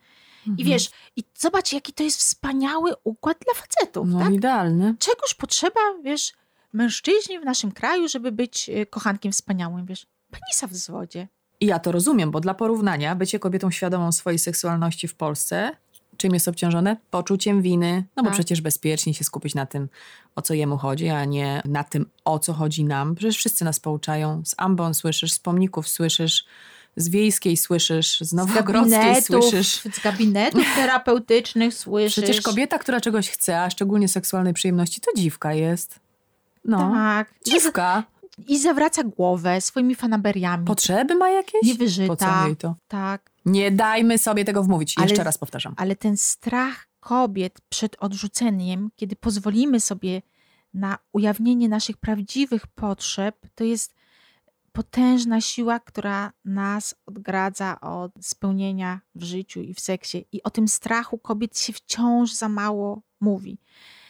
I 0.47 0.49
Mhm. 0.49 0.67
wiesz, 0.69 0.89
i 1.15 1.23
zobacz, 1.38 1.73
jaki 1.73 1.93
to 1.93 2.03
jest 2.03 2.19
wspaniały 2.19 2.91
układ 3.03 3.38
dla 3.45 3.53
facetów, 3.53 4.08
No 4.10 4.19
tak? 4.19 4.34
idealny. 4.34 4.95
Czegoż 4.99 5.34
potrzeba, 5.34 5.79
wiesz, 6.03 6.34
mężczyźnie 6.73 7.39
w 7.39 7.45
naszym 7.45 7.71
kraju, 7.71 8.08
żeby 8.08 8.31
być 8.31 8.69
e, 8.69 8.86
kochankiem 8.86 9.31
wspaniałym, 9.31 9.86
wiesz, 9.86 10.08
penisa 10.31 10.67
w 10.67 10.71
wzwodzie. 10.71 11.27
I 11.60 11.65
ja 11.65 11.79
to 11.79 11.91
rozumiem, 11.91 12.31
bo 12.31 12.39
dla 12.39 12.53
porównania 12.53 13.15
bycie 13.15 13.39
kobietą 13.39 13.71
świadomą 13.71 14.12
swojej 14.12 14.39
seksualności 14.39 15.08
w 15.08 15.15
Polsce, 15.15 15.71
czym 16.17 16.34
jest 16.34 16.47
obciążone? 16.47 16.97
Poczuciem 17.12 17.62
winy, 17.62 18.03
no 18.15 18.23
bo 18.23 18.29
Tak. 18.29 18.34
przecież 18.34 18.62
bezpiecznie 18.62 19.13
się 19.13 19.23
skupić 19.23 19.55
na 19.55 19.65
tym, 19.65 19.89
o 20.36 20.41
co 20.41 20.53
jemu 20.53 20.77
chodzi, 20.77 21.10
a 21.10 21.25
nie 21.25 21.62
na 21.65 21.84
tym, 21.84 22.10
o 22.25 22.39
co 22.39 22.53
chodzi 22.53 22.84
nam. 22.84 23.15
Przecież 23.15 23.38
wszyscy 23.38 23.65
nas 23.65 23.79
pouczają. 23.79 24.41
Z 24.45 24.55
ambon 24.58 24.93
słyszysz, 24.93 25.34
z 25.34 25.39
pomników 25.39 25.88
słyszysz, 25.89 26.45
z 26.95 27.10
wiejskiej 27.10 27.58
słyszysz, 27.58 28.19
z 28.21 28.34
nowogrodzkiej 28.34 29.21
słyszysz. 29.21 29.81
z 29.93 29.99
gabinetów 30.03 30.63
terapeutycznych 30.75 31.73
słyszysz. 31.73 32.23
Przecież 32.23 32.41
kobieta, 32.41 32.79
która 32.79 33.01
czegoś 33.01 33.29
chce, 33.29 33.62
a 33.62 33.69
szczególnie 33.69 34.08
seksualnej 34.08 34.53
przyjemności, 34.53 35.01
to 35.01 35.12
dziwka 35.17 35.53
jest. 35.53 35.99
No, 36.65 36.77
Tak. 36.93 37.34
dziwka. 37.45 38.03
I 38.47 38.60
zawraca 38.60 39.03
głowę 39.03 39.62
swoimi 39.62 39.95
fanaberiami. 39.95 40.65
Potrzeby 40.65 41.15
ma 41.15 41.29
jakieś? 41.29 41.62
Niewyżyta. 41.63 42.08
Po 42.08 42.15
co 42.15 42.45
jej 42.47 42.55
to? 42.55 42.75
Tak. 42.88 43.31
Nie 43.45 43.71
dajmy 43.71 44.17
sobie 44.17 44.45
tego 44.45 44.63
wmówić. 44.63 44.93
Ale- 44.97 45.08
Jeszcze 45.08 45.23
raz 45.23 45.38
powtarzam. 45.38 45.73
Ale 45.77 45.95
ten 45.95 46.17
strach 46.17 46.88
kobiet 46.99 47.58
przed 47.69 47.95
odrzuceniem, 47.99 48.89
kiedy 48.95 49.15
pozwolimy 49.15 49.79
sobie 49.79 50.21
na 50.73 50.97
ujawnienie 51.13 51.69
naszych 51.69 51.97
prawdziwych 51.97 52.67
potrzeb, 52.67 53.36
to 53.55 53.63
jest 53.63 53.95
potężna 54.75 55.41
siła, 55.41 55.79
która 55.79 56.31
nas 56.45 56.95
odgradza 57.05 57.81
od 57.81 58.11
spełnienia 58.21 58.99
w 59.15 59.23
życiu 59.23 59.61
i 59.61 59.73
w 59.73 59.79
seksie. 59.79 60.25
I 60.31 60.43
o 60.43 60.49
tym 60.49 60.67
strachu 60.67 61.17
kobiet 61.17 61.59
się 61.59 61.73
wciąż 61.73 62.33
za 62.33 62.49
mało 62.49 63.01
mówi. 63.21 63.57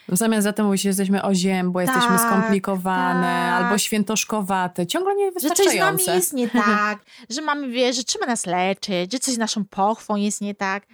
Zamiast 0.10 0.44
za 0.44 0.54
tym 0.54 0.66
mówić, 0.66 0.82
że 0.82 0.90
jesteśmy 0.90 1.24
oziębłe, 1.24 1.84
jesteśmy 1.84 2.18
Tak, 2.18 2.22
skomplikowane 2.28 3.22
tak. 3.28 3.64
albo 3.64 3.78
świętoszkowate. 3.78 4.88
Ciągle 4.88 5.14
Że 5.42 5.50
coś 5.50 5.68
z 5.76 5.80
nami 5.80 6.04
jest 6.08 6.34
nie 6.34 6.50
tak, 6.76 7.06
że 7.30 7.42
mamy, 7.42 7.70
wiesz, 7.70 7.96
że 7.96 8.04
trzeba 8.04 8.26
nas 8.26 8.46
leczyć, 8.46 9.12
że 9.12 9.20
coś 9.20 9.34
z 9.34 9.38
naszą 9.38 9.66
pochwą 9.66 10.16
jest 10.16 10.42
nie 10.42 10.56
tak. 10.56 10.88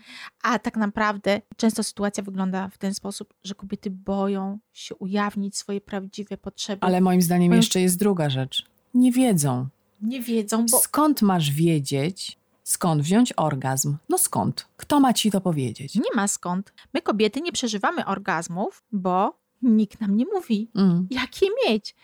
A 0.44 0.60
tak 0.60 0.78
naprawdę 0.78 1.42
często 1.58 1.84
sytuacja 1.84 2.24
wygląda 2.24 2.70
w 2.70 2.78
ten 2.78 2.94
sposób, 2.94 3.34
że 3.44 3.56
kobiety 3.56 3.90
boją 3.90 4.60
się 4.74 4.96
ujawnić 4.96 5.58
swoje 5.58 5.82
prawdziwe 5.82 6.38
potrzeby. 6.38 6.82
Ale 6.82 7.02
moim 7.02 7.22
zdaniem 7.22 7.50
Powiem- 7.50 7.58
jeszcze 7.62 7.82
jest 7.82 8.00
druga 8.00 8.30
rzecz. 8.30 8.71
Nie 8.94 9.12
wiedzą. 9.12 9.68
nie 10.02 10.22
wiedzą, 10.22 10.66
bo 10.72 10.80
Skąd 10.80 11.22
masz 11.22 11.52
wiedzieć, 11.52 12.38
skąd 12.64 13.02
wziąć 13.02 13.34
orgazm? 13.38 13.98
No 14.10 14.18
skąd? 14.18 14.68
Kto 14.78 15.00
ma 15.00 15.14
ci 15.14 15.32
to 15.32 15.42
powiedzieć? 15.42 15.96
nie 15.96 16.16
ma 16.16 16.28
skąd. 16.28 16.74
My 16.94 17.02
kobiety 17.02 17.42
nie 17.42 17.52
przeżywamy 17.52 18.06
orgazmów, 18.06 18.84
bo 18.92 19.38
nikt 19.62 20.02
nam 20.02 20.16
nie 20.18 20.26
mówi, 20.26 20.70
Mm. 20.76 21.08
jak 21.12 21.42
je 21.42 21.48
mieć. 21.68 21.96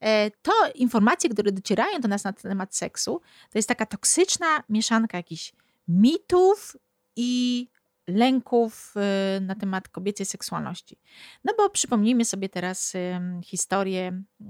E, 0.00 0.30
To 0.30 0.52
informacje, 0.74 1.30
które 1.30 1.52
docierają 1.52 2.00
do 2.00 2.08
nas 2.08 2.24
na 2.24 2.32
temat 2.32 2.76
seksu, 2.76 3.20
to 3.52 3.58
jest 3.58 3.68
taka 3.68 3.86
toksyczna 3.86 4.46
mieszanka 4.68 5.16
jakichś 5.16 5.52
mitów 5.88 6.76
i 7.16 7.68
lęków 8.06 8.94
y, 9.36 9.40
na 9.40 9.54
temat 9.54 9.88
kobiecej 9.88 10.26
seksualności. 10.26 10.96
No 11.44 11.52
bo 11.58 11.70
przypomnijmy 11.70 12.24
sobie 12.24 12.48
teraz 12.48 12.92
historię 13.44 14.22
y, 14.40 14.44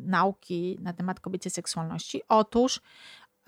nauki 0.00 0.78
na 0.80 0.92
temat 0.92 1.20
kobiecej 1.20 1.52
seksualności. 1.52 2.22
Otóż 2.28 2.80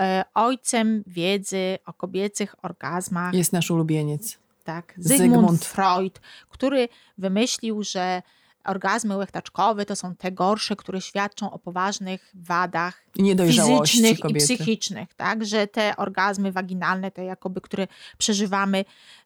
e, 0.00 0.24
ojcem 0.34 1.04
wiedzy 1.06 1.78
o 1.86 1.92
kobiecych 1.92 2.64
orgazmach 2.64 3.34
Jest 3.34 3.52
nasz 3.52 3.70
ulubieniec. 3.70 4.38
tak, 4.64 4.94
Zygmunt, 4.98 5.32
Zygmunt. 5.32 5.64
Freud, 5.64 6.20
który 6.48 6.88
wymyślił, 7.18 7.82
że 7.82 8.22
orgazmy 8.64 9.16
łechtaczkowe 9.16 9.86
to 9.86 9.96
są 9.96 10.16
te 10.16 10.32
gorsze, 10.32 10.76
które 10.76 11.00
świadczą 11.00 11.50
o 11.50 11.58
poważnych 11.58 12.30
wadach 12.34 13.04
I 13.16 13.36
fizycznych 13.48 14.18
i 14.18 14.22
kobiety. 14.22 14.46
psychicznych, 14.46 15.14
tak, 15.14 15.44
że 15.44 15.66
te 15.66 15.96
orgazmy 15.96 16.52
waginalne, 16.52 17.10
te 17.10 17.24
jakoby, 17.24 17.60
które 17.60 17.86
przeżywamy 18.18 18.84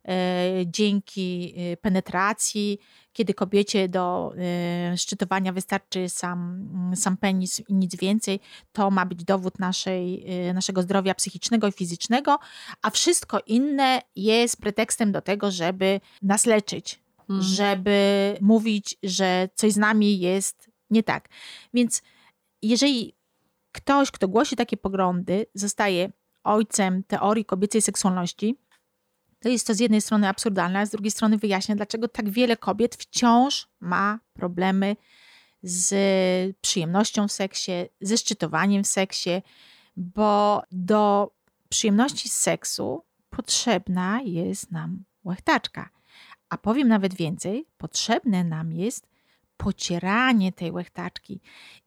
e, 0.09 0.15
dzięki 0.67 1.55
e, 1.57 1.77
penetracji, 1.77 2.79
kiedy 3.17 3.35
kobiecie 3.35 3.89
do 3.89 4.33
e, 4.39 4.97
szczytowania 4.97 5.53
wystarczy 5.53 6.09
sam, 6.09 6.69
sam 6.97 7.17
penis 7.17 7.63
i 7.69 7.75
nic 7.75 7.97
więcej, 7.97 8.41
to 8.73 8.91
ma 8.91 9.07
być 9.07 9.25
dowód 9.25 9.59
naszej, 9.59 10.25
e, 10.49 10.53
naszego 10.55 10.83
zdrowia 10.83 11.15
psychicznego 11.15 11.67
i 11.67 11.73
fizycznego, 11.73 12.39
a 12.83 12.91
wszystko 12.91 13.41
inne 13.47 14.03
jest 14.17 14.61
pretekstem 14.61 15.13
do 15.13 15.21
tego, 15.21 15.51
żeby 15.51 16.01
nas 16.23 16.47
leczyć, 16.47 17.06
Mm. 17.31 17.43
żeby 17.43 18.37
mówić, 18.41 18.97
że 19.03 19.49
coś 19.55 19.73
z 19.73 19.77
nami 19.77 20.19
jest 20.19 20.71
nie 20.91 21.03
tak. 21.03 21.29
Więc 21.75 22.03
jeżeli 22.63 23.15
ktoś, 23.73 24.11
kto 24.11 24.29
głosi 24.29 24.57
takie 24.57 24.77
poglądy, 24.77 25.47
zostaje 25.55 26.13
ojcem 26.45 27.03
teorii 27.03 27.45
kobiecej 27.45 27.83
seksualności, 27.83 28.57
to 29.39 29.49
jest 29.49 29.67
to 29.67 29.75
z 29.75 29.81
jednej 29.81 30.01
strony 30.01 30.29
absurdalne, 30.29 30.79
a 30.81 30.87
z 30.87 30.91
drugiej 30.91 31.11
strony 31.11 31.39
wyjaśnia, 31.39 31.77
dlaczego 31.77 32.09
tak 32.09 32.31
wiele 32.31 32.57
kobiet 32.57 32.97
wciąż 32.97 33.69
ma 33.81 34.19
problemy 34.33 34.97
z 35.63 36.57
przyjemnością 36.61 37.29
w 37.29 37.33
seksie, 37.33 37.73
ze 38.01 38.19
szczytowaniem 38.19 38.85
w 38.85 38.87
seksie, 38.87 39.43
bo 39.97 40.63
do 40.73 41.31
przyjemności 41.69 42.29
z 42.29 42.33
seksu 42.33 43.05
potrzebna 43.31 44.21
jest 44.25 44.71
nam 44.71 45.05
łechtaczka. 45.25 45.91
A 46.49 46.59
powiem 46.59 46.89
nawet 46.89 47.15
więcej, 47.15 47.67
potrzebne 47.79 48.45
nam 48.45 48.73
jest 48.73 49.09
pocieranie 49.57 50.53
tej 50.53 50.73
łechtaczki. 50.73 51.41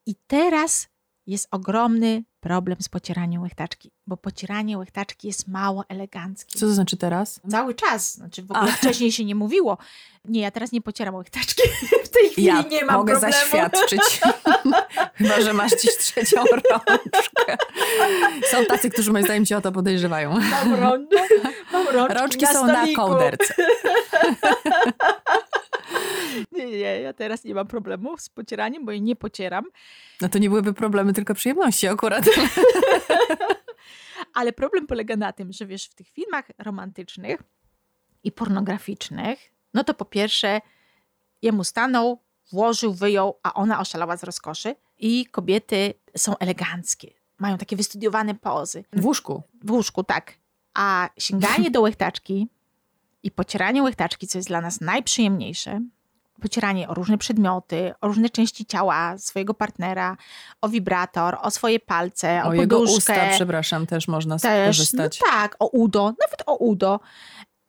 I 0.05 0.15
teraz 0.15 0.89
jest 1.31 1.47
ogromny 1.51 2.23
problem 2.39 2.77
z 2.81 2.89
pocieraniem 2.89 3.41
łechtaczki, 3.41 3.91
bo 4.07 4.17
pocieranie 4.17 4.77
łechtaczki 4.77 5.27
jest 5.27 5.47
mało 5.47 5.83
eleganckie. 5.89 6.59
Co 6.59 6.65
to 6.65 6.73
znaczy 6.73 6.97
teraz? 6.97 7.41
Cały 7.51 7.73
czas, 7.73 8.13
znaczy 8.15 8.43
w 8.43 8.51
ogóle 8.51 8.71
A. 8.73 8.75
wcześniej 8.75 9.11
się 9.11 9.25
nie 9.25 9.35
mówiło. 9.35 9.77
Nie, 10.25 10.41
ja 10.41 10.51
teraz 10.51 10.71
nie 10.71 10.81
pocieram 10.81 11.15
łechtaczki. 11.15 11.61
W 12.05 12.09
tej 12.09 12.29
chwili 12.29 12.47
Ja 12.47 12.61
nie 12.61 12.85
mam 12.85 12.95
mogę 12.95 13.13
problemu. 13.13 13.33
zaświadczyć. 13.33 14.21
Chyba, 15.15 15.41
że 15.41 15.53
masz 15.53 15.71
dziś 15.71 15.97
trzecią 15.97 16.43
rączkę. 16.51 17.57
Są 18.51 18.65
tacy, 18.65 18.89
którzy 18.89 19.11
moim 19.11 19.25
zdaniem 19.25 19.45
cię 19.45 19.57
o 19.57 19.61
to 19.61 19.71
podejrzewają. 19.71 20.39
Mam, 20.39 20.73
rączki, 20.73 21.15
mam 21.73 21.87
rączki, 21.87 22.13
Rączki 22.19 22.45
na 22.45 22.53
są 22.53 22.67
na 22.67 22.73
stoliku. 22.81 23.01
kołderce. 23.01 23.53
Nie, 26.51 26.65
nie, 26.65 26.77
ja 26.77 27.13
teraz 27.13 27.43
nie 27.43 27.55
mam 27.55 27.67
problemu 27.67 28.17
z 28.17 28.29
pocieraniem, 28.29 28.85
bo 28.85 28.91
jej 28.91 29.01
nie 29.01 29.15
pocieram. 29.15 29.65
No 30.21 30.29
to 30.29 30.39
nie 30.39 30.49
byłyby 30.49 30.73
problemy, 30.73 31.13
tylko 31.13 31.33
przyjemności 31.33 31.87
akurat. 31.87 32.25
Ale 34.33 34.53
problem 34.53 34.87
polega 34.87 35.15
na 35.15 35.33
tym, 35.33 35.53
że 35.53 35.65
wiesz, 35.65 35.85
w 35.85 35.95
tych 35.95 36.09
filmach 36.09 36.45
romantycznych 36.57 37.43
i 38.23 38.31
pornograficznych, 38.31 39.39
no 39.73 39.83
to 39.83 39.93
po 39.93 40.05
pierwsze 40.05 40.61
jemu 41.41 41.63
stanął, 41.63 42.21
włożył, 42.51 42.93
wyjął, 42.93 43.39
a 43.43 43.53
ona 43.53 43.79
oszalała 43.79 44.17
z 44.17 44.23
rozkoszy 44.23 44.75
i 44.97 45.25
kobiety 45.25 45.93
są 46.17 46.37
eleganckie. 46.37 47.13
Mają 47.37 47.57
takie 47.57 47.75
wystudiowane 47.75 48.35
pozy. 48.35 48.83
W 48.93 49.05
łóżku. 49.05 49.43
W 49.63 49.71
łóżku, 49.71 50.03
tak. 50.03 50.33
A 50.73 51.09
sięganie 51.17 51.71
do 51.75 51.81
łechtaczki 51.81 52.47
i 53.23 53.31
pocieranie 53.31 53.83
łechtaczki, 53.83 54.27
co 54.27 54.37
jest 54.37 54.47
dla 54.47 54.61
nas 54.61 54.81
najprzyjemniejsze, 54.81 55.81
pocieranie 56.39 56.87
o 56.89 56.93
różne 56.93 57.17
przedmioty, 57.17 57.93
o 58.01 58.07
różne 58.07 58.29
części 58.29 58.65
ciała 58.65 59.17
swojego 59.17 59.53
partnera, 59.53 60.17
o 60.61 60.69
wibrator, 60.69 61.37
o 61.41 61.51
swoje 61.51 61.79
palce, 61.79 62.41
o, 62.43 62.47
O 62.47 62.53
jego 62.53 62.79
poduszkę. 62.79 62.97
usta, 62.97 63.27
przepraszam, 63.35 63.87
też 63.87 64.07
można 64.07 64.39
też, 64.39 64.67
no 64.67 64.83
skorzystać. 64.83 65.19
tak, 65.31 65.55
o 65.59 65.67
udo, 65.67 66.03
nawet 66.05 66.43
o 66.45 66.55
udo. 66.55 66.99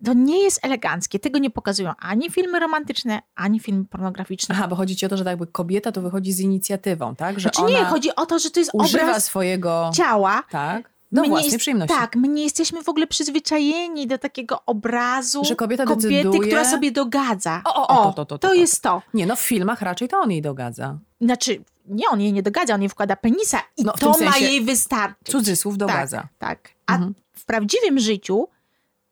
to 0.04 0.12
nie 0.12 0.42
jest 0.44 0.64
eleganckie. 0.64 1.18
Tego 1.18 1.38
nie 1.38 1.50
pokazują 1.50 1.92
ani 1.98 2.30
filmy 2.30 2.60
romantyczne, 2.60 3.20
ani 3.34 3.60
filmy 3.60 3.84
pornograficzne. 3.84 4.54
Aha, 4.58 4.68
bo 4.68 4.76
chodzi 4.76 4.96
ci 4.96 5.06
o 5.06 5.08
to, 5.08 5.16
że 5.16 5.24
tak 5.24 5.30
jakby 5.30 5.46
kobieta 5.46 5.92
to 5.92 6.00
wychodzi 6.02 6.32
z 6.32 6.40
inicjatywą, 6.40 7.16
tak? 7.16 7.34
Że 7.40 7.42
znaczy 7.42 7.60
ona 7.60 7.68
nie, 7.78 7.84
chodzi 7.84 8.14
o 8.16 8.26
to, 8.26 8.38
że 8.38 8.50
to 8.50 8.60
jest 8.60 8.70
używa 8.74 9.04
obraz 9.04 9.24
swojego 9.24 9.90
ciała. 9.94 10.42
Tak. 10.50 10.90
Do 11.12 11.20
My 11.20 11.26
nie 11.26 11.30
własnej 11.30 11.52
jest- 11.52 11.58
przyjemności. 11.58 11.96
Tak, 11.96 12.16
my 12.16 12.28
nie 12.28 12.42
jesteśmy 12.42 12.82
w 12.84 12.88
ogóle 12.88 13.06
przyzwyczajeni 13.06 14.06
do 14.06 14.18
takiego 14.18 14.62
obrazu 14.66 15.44
Że 15.44 15.56
kobieta 15.56 15.84
kobiety, 15.84 16.08
decyduje- 16.28 16.46
która 16.46 16.64
sobie 16.64 16.92
dogadza. 16.92 17.62
O, 17.64 17.74
o, 17.74 17.88
o, 17.88 18.04
to, 18.04 18.12
to, 18.12 18.24
to, 18.24 18.38
to, 18.38 18.48
to. 18.48 18.54
jest 18.54 18.82
to. 18.82 19.02
Nie, 19.14 19.26
no 19.26 19.36
w 19.36 19.40
filmach 19.40 19.82
raczej 19.82 20.08
to 20.08 20.18
on 20.18 20.30
jej 20.30 20.42
dogadza. 20.42 20.98
Znaczy, 21.20 21.64
nie, 21.86 22.08
on 22.08 22.20
jej 22.20 22.32
nie 22.32 22.42
dogadza, 22.42 22.74
on 22.74 22.80
jej 22.82 22.88
wkłada 22.88 23.16
penisa 23.16 23.60
i 23.76 23.84
No, 23.84 23.92
to 23.92 24.14
ma 24.24 24.38
jej 24.38 24.60
wystarczyć. 24.64 25.28
Cudzysłów 25.32 25.78
dogadza. 25.78 26.20
Tak, 26.20 26.28
tak. 26.38 26.70
A 26.86 26.92
Mhm. 26.94 27.14
w 27.32 27.44
prawdziwym 27.44 27.98
życiu, 27.98 28.48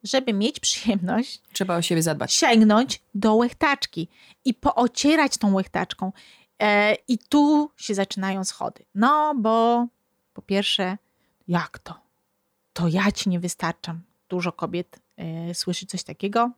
żeby 0.03 0.33
mieć 0.33 0.61
przyjemność, 0.61 1.43
Trzeba 1.53 1.77
o 1.77 1.83
siebie 1.83 2.03
zadbać. 2.03 2.33
sięgnąć 2.33 3.03
do 3.15 3.35
łechtaczki 3.35 4.09
i 4.45 4.55
poocierać 4.55 5.37
tą 5.39 5.55
łechtaczką. 5.55 6.13
E, 6.63 6.95
I 7.09 7.19
tu 7.19 7.71
się 7.77 7.95
zaczynają 7.95 8.45
schody. 8.45 8.85
No, 8.95 9.35
bo 9.37 9.87
po 10.35 10.43
pierwsze, 10.43 10.99
jak 11.49 11.79
to? 11.79 12.01
To 12.73 12.89
ja 12.89 13.13
ci 13.13 13.29
nie 13.29 13.41
wystarczam. 13.41 14.01
Dużo 14.29 14.53
kobiet 14.53 14.99
e, 15.17 15.55
słyszy 15.55 15.87
coś 15.87 16.03
takiego, 16.03 16.51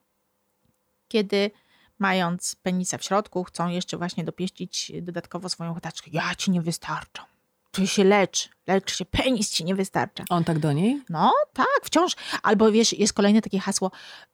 kiedy 1.09 1.51
mając 1.99 2.57
penisa 2.63 2.99
w 2.99 3.05
środku, 3.05 3.45
chcą 3.45 3.69
jeszcze 3.69 3.97
właśnie 3.97 4.25
dopieścić 4.25 4.93
dodatkowo 5.03 5.49
swoją 5.49 5.73
łechtaczkę. 5.73 6.11
Ja 6.13 6.35
ci 6.35 6.51
nie 6.51 6.63
wystarczam. 6.63 7.25
Ty 7.71 7.87
się 7.87 8.05
lecz, 8.05 8.49
lecz 8.67 8.97
się, 8.97 9.05
penis 9.05 9.51
ci 9.51 9.65
nie 9.65 9.75
wystarcza. 9.75 10.25
On 10.31 10.45
tak 10.45 10.59
do 10.59 10.73
niej? 10.73 11.03
No, 11.09 11.33
tak, 11.53 11.81
wciąż. 11.83 12.17
Albo 12.43 12.73
wiesz, 12.73 12.93
jest 12.93 13.13
kolejne 13.13 13.43
takie 13.43 13.59
hasło, 13.59 13.91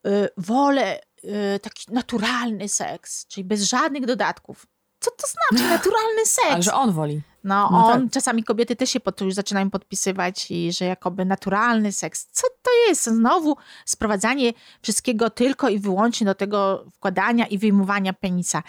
y, 0.07 0.29
wolę 0.37 1.01
y, 1.25 1.61
taki 1.63 1.93
naturalny 1.93 2.69
seks, 2.69 3.27
czyli 3.27 3.45
bez 3.45 3.63
żadnych 3.63 4.07
dodatków. 4.07 4.67
Co 5.01 5.11
to 5.11 5.27
znaczy 5.27 5.69
naturalny 5.71 6.27
seks? 6.37 6.51
Ale 6.51 6.63
że 6.63 6.75
on 6.75 6.93
woli. 6.93 7.23
No, 7.45 7.69
No 7.73 7.87
on, 7.87 8.03
tak. 8.03 8.13
czasami 8.13 8.45
kobiety 8.45 8.77
też 8.77 8.91
się 8.91 9.01
pod 9.01 9.17
to 9.17 9.25
już 9.25 9.35
zaczynają 9.35 9.71
podpisywać 9.71 10.51
i 10.51 10.73
że 10.73 10.85
jakoby 10.85 11.25
naturalny 11.25 11.93
seks. 11.93 12.27
Co 12.33 12.47
to 12.63 12.71
jest? 12.89 13.05
Znowu 13.05 13.57
sprowadzanie 13.85 14.53
wszystkiego 14.83 15.31
tylko 15.31 15.69
i 15.69 15.79
wyłącznie 15.79 16.25
do 16.25 16.35
tego 16.35 16.85
wkładania 16.95 17.47
i 17.47 17.59
wyjmowania 17.59 18.13
penisa. 18.13 18.63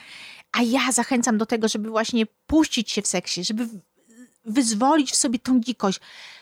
A 0.52 0.62
ja 0.62 0.92
zachęcam 0.92 1.38
do 1.38 1.46
tego, 1.46 1.68
żeby 1.68 1.90
właśnie 1.90 2.26
puścić 2.48 2.92
się 2.92 3.02
w 3.02 3.08
seksie, 3.08 3.44
żeby 3.44 3.68
wyzwolić 4.46 5.12
w 5.12 5.16
sobie 5.16 5.40
tą 5.40 5.60
dzikość, 5.60 6.00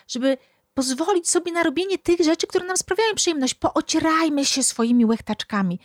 żeby 0.08 0.38
pozwolić 0.76 1.30
sobie 1.30 1.52
na 1.52 1.62
robienie 1.62 1.98
tych 1.98 2.20
rzeczy, 2.20 2.46
które 2.46 2.66
nam 2.66 2.76
sprawiają 2.76 3.14
przyjemność. 3.14 3.54
Poocierajmy 3.54 4.44
się 4.44 4.62
swoimi 4.62 5.04
łechtaczkami. 5.04 5.78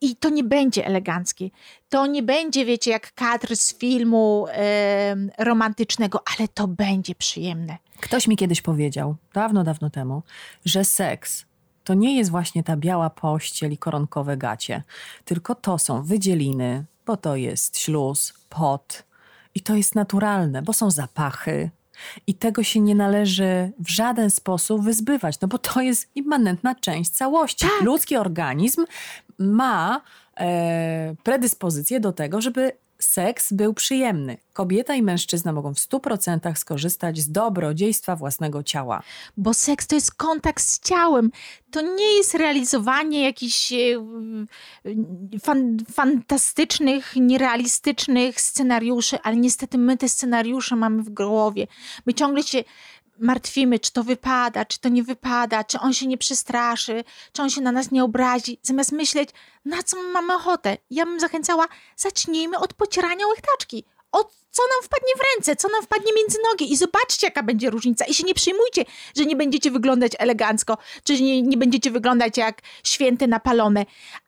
I 0.00 0.16
to 0.16 0.28
nie 0.28 0.44
będzie 0.44 0.86
eleganckie. 0.86 1.50
To 1.88 2.06
nie 2.06 2.22
będzie, 2.22 2.64
wiecie, 2.64 2.90
jak 2.90 3.14
kadr 3.14 3.56
z 3.56 3.78
filmu 3.78 4.46
em, 4.48 5.30
romantycznego, 5.38 6.22
ale 6.36 6.48
to 6.48 6.68
będzie 6.68 7.14
przyjemne. 7.14 7.76
Ktoś 8.00 8.28
mi 8.28 8.36
kiedyś 8.36 8.62
powiedział, 8.62 9.16
dawno, 9.34 9.64
dawno 9.64 9.90
temu, 9.90 10.22
że 10.64 10.84
seks 10.84 11.44
to 11.84 11.94
nie 11.94 12.16
jest 12.16 12.30
właśnie 12.30 12.64
ta 12.64 12.76
biała 12.76 13.10
pościel 13.10 13.72
i 13.72 13.78
koronkowe 13.78 14.36
gacie, 14.36 14.82
tylko 15.24 15.54
to 15.54 15.78
są 15.78 16.02
wydzieliny, 16.02 16.84
bo 17.06 17.16
to 17.16 17.36
jest 17.36 17.78
śluz, 17.78 18.34
pot 18.48 19.04
i 19.54 19.60
to 19.60 19.74
jest 19.74 19.94
naturalne, 19.94 20.62
bo 20.62 20.72
są 20.72 20.90
zapachy. 20.90 21.70
I 22.26 22.34
tego 22.34 22.62
się 22.62 22.80
nie 22.80 22.94
należy 22.94 23.72
w 23.78 23.90
żaden 23.90 24.30
sposób 24.30 24.84
wyzbywać, 24.84 25.40
no 25.40 25.48
bo 25.48 25.58
to 25.58 25.80
jest 25.80 26.10
immanentna 26.14 26.74
część 26.74 27.10
całości. 27.10 27.66
Tak. 27.66 27.82
Ludzki 27.82 28.16
organizm 28.16 28.84
ma 29.38 30.00
e, 30.40 31.14
predyspozycję 31.22 32.00
do 32.00 32.12
tego, 32.12 32.40
żeby 32.40 32.72
seks 32.98 33.52
był 33.52 33.74
przyjemny. 33.74 34.36
Kobieta 34.52 34.94
i 34.94 35.02
mężczyzna 35.02 35.52
mogą 35.52 35.74
w 35.74 35.78
100% 35.78 36.54
skorzystać 36.54 37.20
z 37.20 37.30
dobrodziejstwa 37.30 38.16
własnego 38.16 38.62
ciała. 38.62 39.02
Bo 39.36 39.54
seks 39.54 39.86
to 39.86 39.94
jest 39.94 40.14
kontakt 40.14 40.62
z 40.62 40.80
ciałem. 40.80 41.30
To 41.70 41.80
nie 41.80 42.16
jest 42.16 42.34
realizowanie 42.34 43.24
jakichś 43.24 43.72
e, 43.72 43.76
fan, 45.42 45.78
fantastycznych, 45.92 47.16
nierealistycznych 47.16 48.40
scenariuszy, 48.40 49.18
ale 49.22 49.36
niestety 49.36 49.78
my 49.78 49.96
te 49.96 50.08
scenariusze 50.08 50.76
mamy 50.76 51.02
w 51.02 51.10
głowie. 51.10 51.66
My 52.06 52.14
ciągle 52.14 52.42
się 52.42 52.64
martwimy, 53.18 53.78
czy 53.78 53.92
to 53.92 54.04
wypada, 54.04 54.64
czy 54.64 54.80
to 54.80 54.88
nie 54.88 55.02
wypada, 55.02 55.64
czy 55.64 55.78
on 55.80 55.92
się 55.92 56.06
nie 56.06 56.18
przestraszy, 56.18 57.04
czy 57.32 57.42
on 57.42 57.50
się 57.50 57.60
na 57.60 57.72
nas 57.72 57.90
nie 57.90 58.04
obrazi, 58.04 58.58
zamiast 58.62 58.92
myśleć, 58.92 59.30
na 59.64 59.82
co 59.82 59.96
my 59.96 60.08
mamy 60.08 60.34
ochotę. 60.34 60.76
Ja 60.90 61.04
bym 61.04 61.20
zachęcała, 61.20 61.68
zacznijmy 61.96 62.58
od 62.58 62.74
pocierania 62.74 63.26
łechtaczki. 63.26 63.84
Od 64.12 64.34
co 64.50 64.62
nam 64.62 64.82
wpadnie 64.82 65.14
w 65.16 65.34
ręce, 65.34 65.56
co 65.56 65.68
nam 65.68 65.82
wpadnie 65.82 66.12
między 66.16 66.38
nogi 66.50 66.72
i 66.72 66.76
zobaczcie, 66.76 67.26
jaka 67.26 67.42
będzie 67.42 67.70
różnica. 67.70 68.04
I 68.04 68.14
się 68.14 68.24
nie 68.24 68.34
przejmujcie, 68.34 68.84
że 69.16 69.24
nie 69.26 69.36
będziecie 69.36 69.70
wyglądać 69.70 70.12
elegancko, 70.18 70.78
czy 71.04 71.22
nie, 71.22 71.42
nie 71.42 71.56
będziecie 71.56 71.90
wyglądać 71.90 72.36
jak 72.36 72.62
święte 72.84 73.26
napalone, 73.26 73.86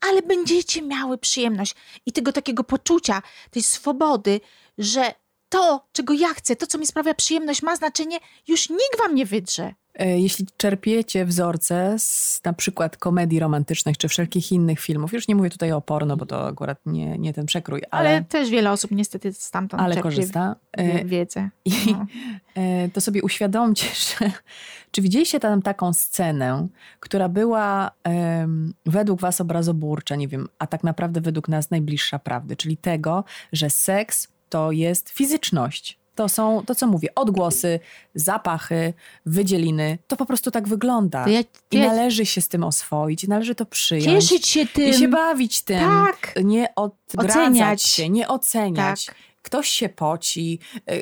ale 0.08 0.22
będziecie 0.22 0.82
miały 0.82 1.18
przyjemność 1.18 1.74
i 2.06 2.12
tego 2.12 2.32
takiego 2.32 2.64
poczucia, 2.64 3.22
tej 3.50 3.62
swobody, 3.62 4.40
że 4.78 5.14
to, 5.56 5.84
czego 5.92 6.14
ja 6.14 6.28
chcę, 6.28 6.56
to, 6.56 6.66
co 6.66 6.78
mi 6.78 6.86
sprawia 6.86 7.14
przyjemność, 7.14 7.62
ma 7.62 7.76
znaczenie, 7.76 8.18
już 8.48 8.70
nikt 8.70 8.98
wam 8.98 9.14
nie 9.14 9.26
wydrze. 9.26 9.74
E, 9.94 10.20
Jeśli 10.20 10.46
czerpiecie 10.56 11.24
wzorce 11.24 11.94
z 11.98 12.40
na 12.44 12.52
przykład 12.52 12.96
komedii 12.96 13.40
romantycznych 13.40 13.98
czy 13.98 14.08
wszelkich 14.08 14.52
innych 14.52 14.80
filmów, 14.80 15.12
już 15.12 15.28
nie 15.28 15.34
mówię 15.36 15.50
tutaj 15.50 15.72
o 15.72 15.80
porno, 15.80 16.16
bo 16.16 16.26
to 16.26 16.46
akurat 16.46 16.78
nie, 16.86 17.18
nie 17.18 17.32
ten 17.32 17.46
przekrój, 17.46 17.82
Ale, 17.90 18.08
ale, 18.08 18.24
też 18.24 18.50
wiele 18.50 18.70
osób 18.70 18.90
niestety 18.90 19.32
stamtąd 19.32 19.82
ale 19.82 19.96
korzysta. 19.96 20.56
E, 20.72 21.04
wiedzę. 21.04 21.48
I 21.64 21.72
No. 21.92 22.06
e, 22.54 22.88
to 22.88 23.00
sobie 23.00 23.22
uświadomcie, 23.22 23.86
że 24.18 24.30
czy 24.90 25.02
widzieliście 25.02 25.40
tam 25.40 25.62
taką 25.62 25.92
scenę, 25.92 26.68
która 27.00 27.28
była 27.28 27.90
em, 28.04 28.74
według 28.86 29.20
was 29.20 29.40
obrazoburcza, 29.40 30.16
nie 30.16 30.28
wiem, 30.28 30.48
a 30.58 30.66
tak 30.66 30.84
naprawdę 30.84 31.20
według 31.20 31.48
nas 31.48 31.70
najbliższa 31.70 32.18
prawdy, 32.18 32.56
czyli 32.56 32.76
tego, 32.76 33.24
że 33.52 33.70
seks 33.70 34.28
to 34.56 34.72
jest 34.72 35.08
fizyczność. 35.10 35.98
To 36.14 36.28
są, 36.28 36.62
to 36.66 36.74
co 36.74 36.86
mówię, 36.86 37.08
odgłosy, 37.14 37.80
zapachy, 38.14 38.92
wydzieliny. 39.26 39.98
To 40.08 40.16
po 40.16 40.26
prostu 40.26 40.50
tak 40.50 40.68
wygląda. 40.68 41.24
To 41.24 41.30
ja, 41.30 41.44
to 41.44 41.50
I 41.70 41.78
ja 41.78 41.86
należy 41.86 42.26
się 42.26 42.40
z 42.40 42.48
tym 42.48 42.64
oswoić, 42.64 43.28
należy 43.28 43.54
to 43.54 43.66
przyjąć. 43.66 44.04
cieszyć 44.24 44.46
się 44.48 44.66
tym. 44.66 44.90
I 44.90 44.94
się 44.94 45.08
bawić 45.08 45.62
tym. 45.62 45.78
Tak. 45.80 46.34
Nie 46.44 46.74
odgradzać 46.74 47.36
Oceniać. 47.36 47.82
się, 47.82 48.08
nie 48.08 48.28
oceniać. 48.28 49.06
Tak. 49.06 49.14
Ktoś 49.46 49.68
się 49.68 49.88
poci, 49.88 50.58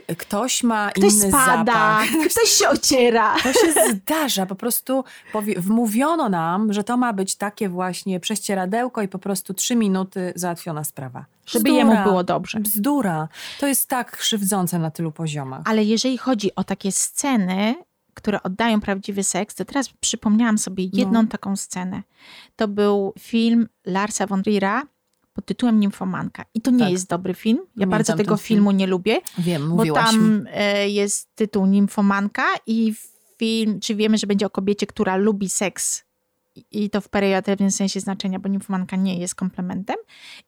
y, 0.09 0.17
ktoś 0.17 0.63
ma 0.63 0.91
Ktoś 0.91 1.13
inny 1.13 1.29
spada, 1.29 1.65
zapach. 1.65 2.05
ktoś 2.31 2.51
się 2.51 2.69
ociera. 2.69 3.35
To 3.43 3.53
się 3.53 3.73
zdarza, 3.95 4.47
po 4.47 4.55
prostu 4.55 5.05
powie, 5.33 5.61
wmówiono 5.61 6.29
nam, 6.29 6.73
że 6.73 6.85
to 6.85 6.97
ma 6.97 7.13
być 7.13 7.37
takie 7.37 7.69
właśnie 7.69 8.21
prześcieradełko 8.21 9.03
i 9.03 9.09
po 9.09 9.19
prostu 9.19 9.55
trzy 9.55 9.77
minuty 9.77 10.33
załatwiona 10.37 10.85
sprawa. 10.85 11.25
Żeby 11.47 11.71
jemu 11.71 12.03
było 12.05 12.25
dobrze. 12.25 12.61
Bzdura. 12.61 13.29
To 13.61 13.67
jest 13.67 13.89
tak 13.89 14.17
krzywdzące 14.17 14.79
na 14.79 14.91
tylu 14.91 15.13
poziomach. 15.13 15.63
Ale 15.65 15.85
jeżeli 15.85 16.19
chodzi 16.19 16.55
o 16.55 16.65
takie 16.65 16.93
sceny, 16.93 17.75
które 18.15 18.43
oddają 18.43 18.81
prawdziwy 18.81 19.25
seks, 19.25 19.55
to 19.55 19.65
teraz 19.65 19.89
przypomniałam 20.01 20.59
sobie 20.59 20.85
jedną 20.93 21.23
No. 21.23 21.29
taką 21.29 21.57
scenę. 21.57 22.03
To 22.57 22.69
był 22.69 23.13
film 23.19 23.69
Larsa 23.87 24.27
von 24.27 24.43
Trier'a 24.43 24.81
pod 25.35 25.47
tytułem 25.47 25.81
Nimfomanka. 25.81 26.45
I 26.55 26.61
to 26.61 26.71
nie 26.71 26.79
Tak. 26.79 26.91
jest 26.91 27.09
dobry 27.09 27.35
film. 27.35 27.59
Ja 27.59 27.65
Pamiętam 27.73 27.91
bardzo 27.91 28.17
tego 28.17 28.37
film. 28.37 28.47
filmu 28.59 28.71
nie 28.71 28.87
lubię, 28.87 29.21
Wiem, 29.39 29.69
bo 29.69 29.75
mówiłaś 29.77 30.13
mi. 30.13 30.19
tam 30.19 30.47
e, 30.53 30.89
jest 30.89 31.29
tytuł 31.35 31.67
Nimfomanka 31.67 32.45
i 32.67 32.95
film, 33.39 33.81
czy 33.81 33.95
wiemy, 33.95 34.19
że 34.19 34.27
będzie 34.27 34.47
o 34.47 34.51
kobiecie, 34.51 34.87
która 34.87 35.17
lubi 35.17 35.49
seks 35.49 36.05
i- 36.71 36.91
to 36.91 37.01
w 37.01 37.09
pejoratywnym 37.09 37.71
sensie 37.71 38.01
znaczenia, 38.01 38.39
bo 38.39 38.49
nimfomanka 38.49 38.97
nie 38.97 39.19
jest 39.19 39.35
komplementem. 39.35 39.97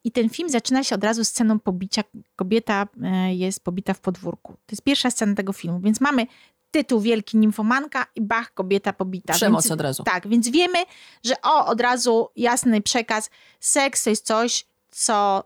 I 0.04 0.12
ten 0.12 0.28
film 0.30 0.48
zaczyna 0.50 0.84
się 0.84 0.94
od 0.94 1.04
razu 1.04 1.24
sceną 1.24 1.58
pobicia. 1.60 2.02
Kobieta 2.36 2.86
e, 3.02 3.34
jest 3.34 3.64
pobita 3.64 3.94
w 3.94 4.00
podwórku. 4.00 4.52
To 4.52 4.72
jest 4.72 4.82
pierwsza 4.82 5.10
scena 5.10 5.34
tego 5.34 5.52
filmu, 5.52 5.80
więc 5.80 6.00
mamy 6.00 6.26
tytuł 6.70 7.00
Wielki 7.00 7.36
Nimfomanka 7.36 8.06
i 8.14 8.20
bach, 8.22 8.54
kobieta 8.54 8.92
pobita. 8.92 9.32
Przemoc 9.34 9.64
więc, 9.64 9.72
od 9.72 9.80
razu. 9.80 10.02
Tak, 10.02 10.28
więc 10.28 10.48
wiemy, 10.48 10.78
że 11.24 11.34
o, 11.42 11.66
od 11.66 11.80
razu 11.80 12.28
jasny 12.36 12.80
przekaz, 12.82 13.30
seks 13.60 14.04
to 14.04 14.10
jest 14.10 14.26
coś, 14.26 14.66
co 14.96 15.44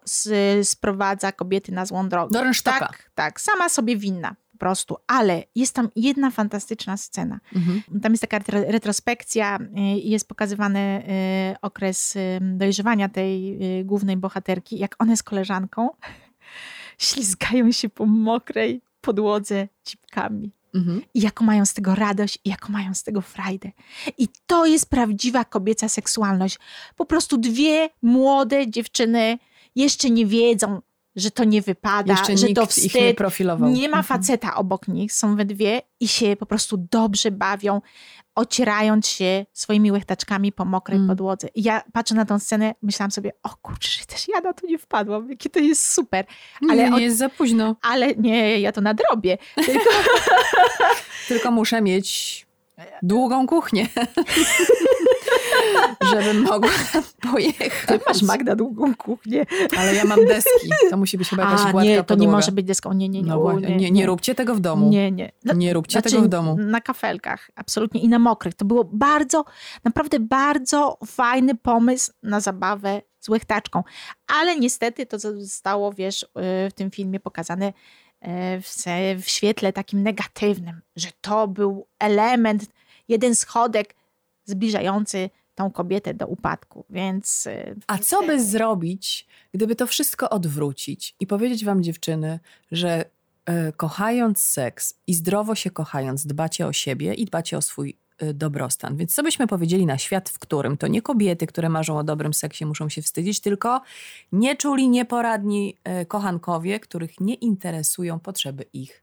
sprowadza 0.62 1.32
kobiety 1.32 1.72
na 1.72 1.86
złą 1.86 2.08
drogę. 2.08 2.32
Do 2.32 2.44
rynsztoka. 2.44 2.78
Tak, 2.78 3.10
tak, 3.14 3.40
sama 3.40 3.68
sobie 3.68 3.96
winna 3.96 4.36
po 4.52 4.58
prostu. 4.58 4.96
Ale 5.06 5.42
jest 5.54 5.74
tam 5.74 5.88
jedna 5.96 6.30
fantastyczna 6.30 6.96
scena. 6.96 7.40
Mhm. 7.56 8.00
Tam 8.00 8.12
jest 8.12 8.20
taka 8.20 8.38
retro- 8.38 8.70
retrospekcja 8.70 9.58
y, 9.60 9.80
i 9.80 10.10
jest 10.10 10.28
pokazywany 10.28 11.02
y, 11.52 11.60
okres 11.60 12.16
y, 12.16 12.38
dojrzewania 12.42 13.08
tej 13.08 13.58
y, 13.80 13.84
głównej 13.84 14.16
bohaterki, 14.16 14.78
jak 14.78 14.94
one 14.98 15.16
z 15.16 15.22
koleżanką 15.22 15.90
ślizgają 16.98 17.72
się 17.72 17.88
po 17.88 18.06
mokrej 18.06 18.82
podłodze 19.00 19.68
cipkami. 19.84 20.52
Mhm. 20.74 21.02
i 21.14 21.20
jaką 21.20 21.44
mają 21.44 21.66
z 21.66 21.74
tego 21.74 21.94
radość, 21.94 22.38
i 22.44 22.48
jaką 22.48 22.72
mają 22.72 22.94
z 22.94 23.02
tego 23.02 23.20
frajdę. 23.20 23.70
I 24.18 24.28
to 24.46 24.66
jest 24.66 24.90
prawdziwa 24.90 25.44
kobieca 25.44 25.88
seksualność. 25.88 26.58
Po 26.96 27.06
prostu 27.06 27.38
dwie 27.38 27.88
młode 28.02 28.70
dziewczyny 28.70 29.38
jeszcze 29.76 30.10
nie 30.10 30.26
wiedzą, 30.26 30.80
że 31.16 31.30
to 31.30 31.44
nie 31.44 31.62
wypada, 31.62 32.12
Jeszcze 32.12 32.36
że 32.36 32.46
nikt 32.46 32.56
to 32.60 32.62
ich 32.62 32.94
nie 32.94 33.00
wstyd. 33.00 33.16
profilował. 33.16 33.70
Nie 33.70 33.88
ma 33.88 33.98
Mhm. 33.98 34.04
faceta 34.04 34.54
obok 34.54 34.88
nich, 34.88 35.12
są 35.12 35.36
we 35.36 35.44
dwie 35.44 35.82
i 36.00 36.08
się 36.08 36.36
po 36.36 36.46
prostu 36.46 36.86
dobrze 36.90 37.30
bawią, 37.30 37.80
ocierając 38.34 39.08
się 39.08 39.46
swoimi 39.52 39.92
łechtaczkami 39.92 40.52
po 40.52 40.64
mokrej 40.64 40.96
Mm. 40.96 41.08
podłodze. 41.08 41.48
I 41.54 41.62
ja 41.62 41.82
patrzę 41.92 42.14
na 42.14 42.24
tą 42.24 42.38
scenę, 42.38 42.74
myślałam 42.82 43.10
sobie, 43.10 43.30
o 43.42 43.48
kurczę, 43.62 44.06
też 44.06 44.28
ja 44.28 44.40
na 44.40 44.52
to 44.52 44.66
nie 44.66 44.78
wpadłam, 44.78 45.30
jakie 45.30 45.50
to 45.50 45.58
jest 45.58 45.88
super. 45.92 46.24
Ale 46.62 46.72
ale 46.72 46.90
nie 46.90 46.96
od- 46.96 47.02
jest 47.02 47.18
za 47.18 47.28
późno. 47.28 47.76
Ale 47.82 48.14
nie, 48.14 48.60
ja 48.60 48.72
to 48.72 48.80
nadrobię. 48.80 49.38
Tylko 49.66 49.90
Tylko 51.28 51.50
muszę 51.50 51.82
mieć 51.82 52.46
długą 53.02 53.46
kuchnię, 53.46 53.88
żebym 56.10 56.42
mogła 56.42 56.70
pojechać. 57.32 57.70
ty 57.86 58.00
masz 58.06 58.22
Magda 58.22 58.56
długą 58.56 58.94
kuchnię. 58.94 59.46
Ale 59.78 59.94
ja 59.94 60.04
mam 60.04 60.24
deski. 60.24 60.70
To 60.90 60.96
musi 60.96 61.18
być 61.18 61.28
chyba 61.28 61.42
jakaś 61.42 61.60
A, 61.60 61.72
gładka 61.72 61.82
nie, 61.90 61.96
to 61.96 62.00
nie 62.00 62.04
podłoga. 62.04 62.32
może 62.32 62.52
być 62.52 62.66
deską. 62.66 62.92
Nie, 62.92 63.08
nie, 63.08 63.22
nie. 63.22 63.28
No 63.28 63.40
właśnie, 63.40 63.76
nie, 63.76 63.90
nie 63.90 64.06
róbcie 64.06 64.34
tego 64.34 64.54
w 64.54 64.60
domu. 64.60 64.88
Nie, 64.88 65.10
nie. 65.10 65.32
No, 65.44 65.54
Nie 65.54 65.72
róbcie 65.72 65.92
znaczy, 65.92 66.10
tego 66.10 66.22
w 66.22 66.28
domu. 66.28 66.56
Na 66.58 66.80
kafelkach, 66.80 67.50
absolutnie. 67.54 68.00
I 68.00 68.08
na 68.08 68.18
mokrych. 68.18 68.54
To 68.54 68.64
było 68.64 68.84
bardzo, 68.84 69.44
naprawdę 69.84 70.20
bardzo 70.20 70.98
fajny 71.06 71.54
pomysł 71.54 72.12
na 72.22 72.40
zabawę 72.40 73.02
z 73.20 73.28
łechtaczką. 73.28 73.82
Ale 74.40 74.56
niestety 74.56 75.06
to 75.06 75.18
zostało, 75.18 75.92
wiesz, 75.92 76.22
yy, 76.36 76.70
w 76.70 76.72
tym 76.74 76.90
filmie 76.90 77.20
pokazane 77.20 77.66
yy, 77.66 78.30
w, 78.62 78.84
w 79.24 79.28
świetle 79.28 79.72
takim 79.72 80.02
negatywnym, 80.02 80.80
że 80.96 81.08
to 81.20 81.48
był 81.48 81.86
element, 81.98 82.66
jeden 83.08 83.34
schodek 83.34 83.94
zbliżający 84.44 85.30
tą 85.60 85.70
kobietę 85.70 86.14
do 86.14 86.26
upadku. 86.26 86.84
Więc 86.90 87.44
yy, 87.44 87.76
A 87.86 87.98
co 87.98 88.22
by 88.22 88.40
zrobić, 88.44 89.26
gdyby 89.54 89.76
to 89.76 89.86
wszystko 89.86 90.30
odwrócić 90.30 91.14
i 91.20 91.26
powiedzieć 91.26 91.64
wam, 91.64 91.82
dziewczyny, 91.82 92.40
że 92.72 93.04
e, 93.46 93.72
kochając 93.72 94.44
seks 94.44 94.94
i 95.06 95.14
zdrowo 95.14 95.54
się 95.54 95.70
kochając, 95.70 96.26
dbacie 96.26 96.66
o 96.66 96.72
siebie 96.72 97.14
i 97.14 97.24
dbacie 97.24 97.56
o 97.56 97.62
swój 97.62 97.96
e, 98.18 98.34
dobrostan. 98.34 98.96
Więc 98.96 99.14
co 99.14 99.22
byśmy 99.22 99.46
powiedzieli 99.46 99.86
na 99.86 99.98
świat, 99.98 100.28
w 100.30 100.38
którym 100.38 100.76
to 100.76 100.86
nie 100.86 101.02
kobiety, 101.02 101.46
które 101.46 101.68
marzą 101.68 101.98
o 101.98 102.04
dobrym 102.04 102.34
seksie, 102.34 102.66
muszą 102.66 102.88
się 102.88 103.02
wstydzić, 103.02 103.40
tylko 103.40 103.82
nieczuli, 104.32 104.88
nieporadni 104.88 105.76
e, 105.84 106.06
kochankowie, 106.06 106.80
których 106.80 107.20
nie 107.20 107.34
interesują 107.34 108.20
potrzeby 108.20 108.64
ich 108.72 109.02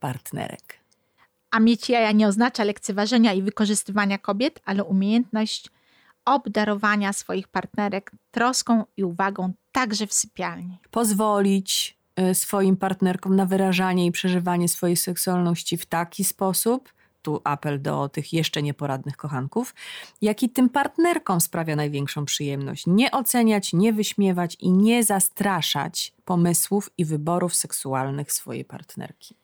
partnerek. 0.00 0.78
A 1.50 1.60
mieć 1.60 1.88
jaja 1.88 2.12
nie 2.12 2.28
oznacza 2.28 2.64
lekceważenia 2.64 3.32
i 3.32 3.42
wykorzystywania 3.42 4.18
kobiet, 4.18 4.60
ale 4.64 4.84
umiejętność 4.84 5.70
obdarowania 6.34 7.12
swoich 7.12 7.48
partnerek 7.48 8.10
troską 8.30 8.84
i 8.96 9.04
uwagą 9.04 9.52
także 9.72 10.06
w 10.06 10.12
sypialni. 10.14 10.78
pozwolić 10.90 11.98
y, 12.20 12.34
swoim 12.34 12.76
partnerkom 12.76 13.36
na 13.36 13.46
wyrażanie 13.46 14.06
i 14.06 14.12
przeżywanie 14.12 14.68
swojej 14.68 14.96
seksualności 14.96 15.76
w 15.76 15.86
taki 15.86 16.24
sposób, 16.24 16.92
tu 17.22 17.40
apel 17.44 17.82
do 17.82 18.08
tych 18.08 18.32
jeszcze 18.32 18.62
nieporadnych 18.62 19.16
kochanków, 19.16 19.74
jaki 20.22 20.50
tym 20.50 20.68
partnerkom 20.68 21.40
sprawia 21.40 21.76
największą 21.76 22.24
przyjemność. 22.24 22.84
Nie 22.86 23.10
oceniać, 23.10 23.72
nie 23.72 23.92
wyśmiewać 23.92 24.56
i 24.60 24.70
nie 24.72 25.04
zastraszać 25.04 26.12
pomysłów 26.24 26.90
i 26.98 27.04
wyborów 27.04 27.54
seksualnych 27.54 28.32
swojej 28.32 28.64
partnerki. 28.64 29.34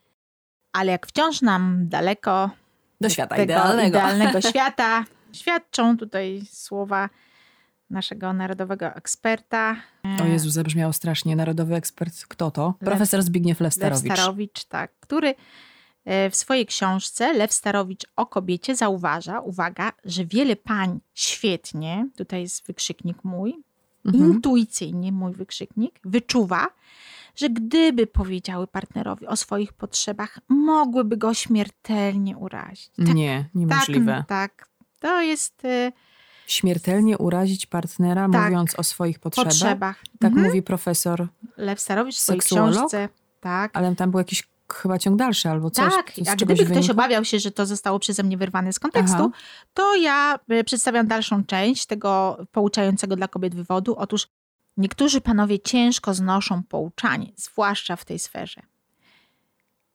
Ale 0.73 0.93
jak 0.93 1.07
wciąż 1.07 1.43
nam 1.43 1.89
daleko 1.89 2.51
Do 3.01 3.09
świata 3.09 3.37
tego 3.37 3.45
idealnego. 3.53 3.89
idealnego 3.89 4.41
świata, 4.51 5.05
świadczą 5.35 5.97
tutaj 5.97 6.43
słowa 6.51 7.11
naszego 7.91 8.33
narodowego 8.33 8.87
eksperta. 8.87 9.77
O 10.23 10.25
Jezu, 10.25 10.51
zabrzmiało 10.51 10.93
strasznie. 10.93 11.37
Narodowy 11.37 11.75
ekspert, 11.75 12.27
kto 12.29 12.51
to? 12.51 12.75
Lew- 12.81 12.85
Profesor 12.85 13.23
Zbigniew 13.23 13.61
Lew 13.61 13.65
Lestarowicz. 13.65 14.13
Starowicz, 14.13 14.65
tak, 14.65 14.93
który 15.01 15.35
e, 16.05 16.31
w 16.31 16.37
swojej 16.37 16.67
książce 16.67 17.33
Lew 17.33 17.53
Starowicz 17.53 18.03
o 18.17 18.27
kobiecie 18.27 18.77
zauważa, 18.77 19.41
uwaga, 19.41 19.93
że 20.05 20.25
wiele 20.25 20.57
pań 20.57 21.01
świetnie, 21.15 22.09
tutaj 22.17 22.41
jest 22.41 22.67
wykrzyknik 22.67 23.25
mój, 23.25 23.55
Mhm. 24.07 24.25
intuicyjnie 24.33 25.13
mój 25.13 25.33
wykrzyknik, 25.33 26.01
wyczuwa, 26.05 26.67
że 27.37 27.51
gdyby 27.51 28.07
powiedziały 28.07 28.67
partnerowi 28.67 29.27
o 29.27 29.37
swoich 29.37 29.73
potrzebach, 29.73 30.39
mogłyby 30.49 31.17
go 31.17 31.35
śmiertelnie 31.35 32.37
urazić. 32.37 32.91
Tak, 32.97 33.15
Nie, 33.15 33.49
niemożliwe. 33.55 34.25
tak, 34.29 34.55
tak. 34.57 34.69
To 35.05 35.21
jest 35.21 35.65
e, 35.65 35.93
Śmiertelnie 36.47 37.19
urazić 37.19 37.67
partnera, 37.67 38.29
Tak. 38.33 38.45
mówiąc 38.45 38.79
o 38.79 38.83
swoich 38.83 39.19
potrzebach. 39.19 39.53
potrzebach. 39.53 39.97
Tak 40.21 40.31
Mhm. 40.31 40.47
mówi 40.47 40.63
profesor, 40.63 41.27
Lew 41.57 41.81
Starowicz 41.81 42.17
w 42.17 42.19
swojej 42.21 42.41
książce. 42.41 43.09
Tak. 43.41 43.71
ale 43.77 43.95
tam 43.97 44.11
był 44.11 44.19
jakiś 44.19 44.43
chyba 44.73 44.99
ciąg 44.99 45.17
dalszy 45.19 45.49
albo 45.49 45.71
coś. 45.71 45.95
Tak, 45.95 46.13
a 46.31 46.37
gdyby 46.37 46.55
ktoś 46.55 46.69
wynika? 46.69 46.93
obawiał 46.93 47.25
się, 47.25 47.39
że 47.39 47.51
to 47.51 47.67
zostało 47.67 47.99
przeze 47.99 48.23
mnie 48.23 48.37
wyrwane 48.37 48.73
z 48.73 48.79
kontekstu, 48.79 49.31
Aha. 49.35 49.45
to 49.75 49.95
ja 49.95 50.39
y, 50.53 50.65
przedstawiam 50.65 51.07
dalszą 51.07 51.45
część 51.45 51.87
tego 51.87 52.39
pouczającego 52.53 53.17
dla 53.17 53.29
kobiet 53.29 53.55
wywodu. 53.55 53.95
Otóż 53.99 54.29
niektórzy 54.77 55.21
panowie 55.21 55.61
ciężko 55.61 56.15
znoszą 56.15 56.63
pouczanie, 56.63 57.33
zwłaszcza 57.37 57.97
w 57.97 58.05
tej 58.05 58.19
sferze. 58.19 58.61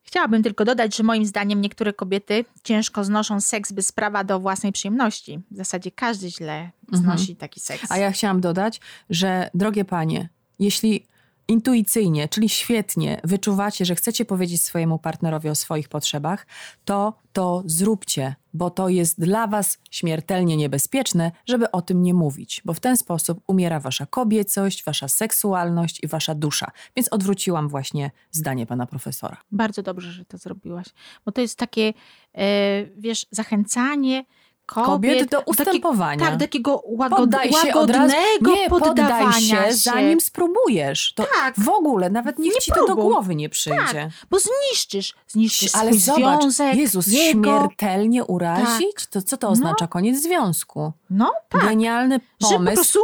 Chciałabym 0.10 0.44
tylko 0.44 0.66
dodać, 0.66 0.98
że 0.98 1.04
moim 1.04 1.26
zdaniem 1.26 1.62
niektóre 1.62 1.94
kobiety 1.94 2.46
ciężko 2.64 3.04
znoszą 3.04 3.42
seks 3.42 3.72
bez 3.72 3.92
prawa 3.92 4.24
do 4.24 4.40
własnej 4.40 4.72
przyjemności. 4.72 5.40
W 5.52 5.58
zasadzie 5.58 5.92
każdy 5.92 6.32
źle 6.32 6.72
znosi 6.92 7.36
taki 7.36 7.60
seks. 7.60 7.82
Mhm. 7.82 8.00
A 8.00 8.04
ja 8.04 8.12
chciałam 8.12 8.42
dodać, 8.42 8.82
że 9.10 9.50
drogie 9.54 9.86
panie, 9.86 10.30
jeśli 10.60 11.06
intuicyjnie, 11.50 12.28
czyli 12.28 12.50
świetnie 12.50 13.22
wyczuwacie, 13.24 13.86
że 13.86 13.96
chcecie 13.96 14.26
powiedzieć 14.26 14.62
swojemu 14.62 15.00
partnerowi 15.00 15.50
o 15.50 15.56
swoich 15.56 15.90
potrzebach, 15.90 16.48
to 16.86 17.14
to 17.34 17.64
zróbcie, 17.66 18.36
bo 18.54 18.70
to 18.70 18.90
jest 18.90 19.20
dla 19.20 19.48
was 19.48 19.78
śmiertelnie 19.92 20.58
niebezpieczne, 20.58 21.32
żeby 21.46 21.72
o 21.72 21.82
tym 21.82 22.02
nie 22.02 22.14
mówić, 22.14 22.62
bo 22.66 22.74
w 22.74 22.80
ten 22.80 22.98
sposób 22.98 23.42
umiera 23.48 23.80
wasza 23.80 24.06
kobiecość, 24.06 24.84
wasza 24.84 25.08
seksualność 25.08 26.04
i 26.04 26.08
wasza 26.08 26.36
dusza. 26.36 26.72
Więc 26.96 27.08
odwróciłam 27.08 27.70
właśnie 27.70 28.12
zdanie 28.32 28.66
pana 28.66 28.86
profesora. 28.86 29.38
Bardzo 29.52 29.84
dobrze, 29.84 30.12
że 30.12 30.26
to 30.26 30.38
zrobiłaś. 30.38 30.88
Bo 31.26 31.32
to 31.32 31.42
jest 31.42 31.58
takie, 31.58 31.94
e, 32.34 32.86
wiesz, 32.98 33.26
zachęcanie 33.32 34.26
kobiet, 34.70 34.86
Kobiet 35.14 35.30
do 35.32 35.42
ustępowania. 35.42 36.26
tak, 36.26 36.34
do 36.38 36.46
takiego 36.46 36.82
łagod, 36.86 37.20
Poddaj 37.20 37.52
się 37.52 37.58
łagodnego 37.68 38.52
Nie, 38.52 38.70
poddaj 38.70 38.90
poddawania 38.90 39.32
się, 39.40 39.64
zanim 39.72 40.22
spróbujesz. 40.22 41.14
To 41.16 41.24
Tak. 41.42 41.54
w 41.60 41.70
ogóle, 41.70 42.10
nawet 42.10 42.40
niech 42.40 42.54
Nie 42.54 42.62
ci 42.62 42.72
to 42.72 42.80
do 42.80 42.86
próbuj. 42.86 43.04
głowy 43.06 43.36
nie 43.36 43.50
przyjdzie. 43.50 44.10
Bo 44.30 44.38
zniszczysz, 44.40 45.16
zniszczysz 45.28 45.76
Ale 45.76 45.94
zobacz, 45.94 46.42
związek, 46.42 46.76
Jezus, 46.76 47.08
jego... 47.08 47.44
śmiertelnie 47.60 48.24
urazić? 48.26 49.08
To 49.10 49.22
co 49.22 49.38
to 49.38 49.48
No. 49.48 49.54
oznacza? 49.54 49.88
Koniec 49.88 50.24
związku. 50.24 50.92
No 51.10 51.32
tak, 51.50 51.62
Genialny 51.62 52.16
że 52.16 52.48
po 52.48 52.54
pomysł. 52.54 52.76
prostu, 52.76 53.00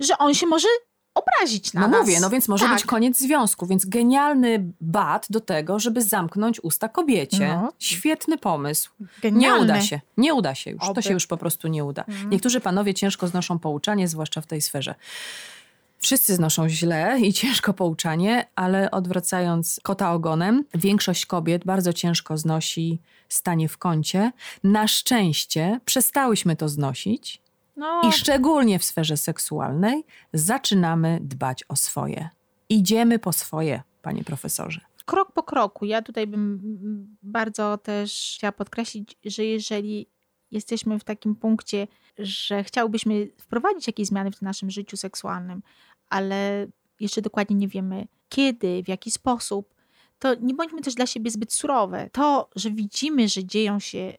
że 0.00 0.18
on 0.18 0.34
się 0.34 0.46
może 0.46 0.68
obrazić 1.14 1.72
na 1.72 1.80
no 1.80 1.88
nas. 1.88 2.00
mówię, 2.00 2.20
no 2.20 2.30
więc 2.30 2.48
może 2.48 2.64
tak. 2.64 2.74
być 2.74 2.84
koniec 2.84 3.18
związku, 3.18 3.66
więc 3.66 3.86
genialny 3.86 4.72
bat 4.80 5.26
do 5.30 5.40
tego, 5.40 5.78
żeby 5.78 6.02
zamknąć 6.02 6.60
usta 6.64 6.88
kobiecie. 6.88 7.48
No. 7.48 7.72
Świetny 7.78 8.38
pomysł. 8.38 8.90
Nie 9.00 9.06
Genialne. 9.22 9.64
uda 9.64 9.80
się. 9.80 10.00
Nie 10.16 10.34
uda 10.34 10.54
się 10.54 10.70
już. 10.70 10.80
To 10.80 10.90
Oby. 10.90 11.02
się 11.02 11.12
już 11.12 11.26
po 11.26 11.36
prostu 11.36 11.68
nie 11.68 11.84
uda. 11.84 12.04
Mhm. 12.08 12.30
Niektórzy 12.30 12.60
panowie 12.60 12.94
ciężko 12.94 13.28
znoszą 13.28 13.58
pouczanie, 13.58 14.08
zwłaszcza 14.08 14.40
w 14.40 14.46
tej 14.46 14.62
sferze. 14.62 14.94
Wszyscy 15.98 16.34
znoszą 16.34 16.68
źle 16.68 17.20
i 17.20 17.32
ciężko 17.32 17.74
pouczanie, 17.74 18.46
ale 18.54 18.90
odwracając 18.90 19.80
kota 19.82 20.12
ogonem, 20.12 20.64
większość 20.74 21.26
kobiet 21.26 21.64
bardzo 21.64 21.92
ciężko 21.92 22.38
znosi 22.38 23.00
stanie 23.28 23.68
w 23.68 23.78
kącie. 23.78 24.32
Na 24.64 24.88
szczęście 24.88 25.80
przestałyśmy 25.84 26.56
to 26.56 26.68
znosić 26.68 27.43
No, 27.76 28.02
i 28.08 28.12
szczególnie 28.12 28.78
w 28.78 28.84
sferze 28.84 29.16
seksualnej 29.16 30.04
zaczynamy 30.32 31.18
dbać 31.22 31.64
o 31.68 31.76
swoje. 31.76 32.28
Idziemy 32.68 33.18
po 33.18 33.32
swoje, 33.32 33.82
panie 34.02 34.24
profesorze. 34.24 34.80
krok 35.04 35.32
po 35.32 35.42
kroku. 35.42 35.84
Ja 35.84 36.02
tutaj 36.02 36.26
bym 36.26 36.60
bardzo 37.22 37.78
też 37.78 38.34
chciała 38.36 38.52
podkreślić, 38.52 39.16
że 39.24 39.44
jeżeli 39.44 40.06
jesteśmy 40.50 40.98
w 40.98 41.04
takim 41.04 41.36
punkcie, 41.36 41.86
że 42.18 42.64
chciałbyśmy 42.64 43.28
wprowadzić 43.38 43.86
jakieś 43.86 44.06
zmiany 44.06 44.30
w 44.30 44.42
naszym 44.42 44.70
życiu 44.70 44.96
seksualnym, 44.96 45.62
ale 46.08 46.66
jeszcze 47.00 47.22
dokładnie 47.22 47.56
nie 47.56 47.68
wiemy 47.68 48.06
kiedy, 48.28 48.82
w 48.82 48.88
jaki 48.88 49.10
sposób, 49.10 49.74
to 50.18 50.34
nie 50.34 50.54
bądźmy 50.54 50.80
też 50.80 50.94
dla 50.94 51.06
siebie 51.06 51.30
zbyt 51.30 51.52
surowe. 51.52 52.10
To, 52.12 52.50
że 52.56 52.70
widzimy, 52.70 53.28
że 53.28 53.44
dzieją 53.44 53.80
się 53.80 54.14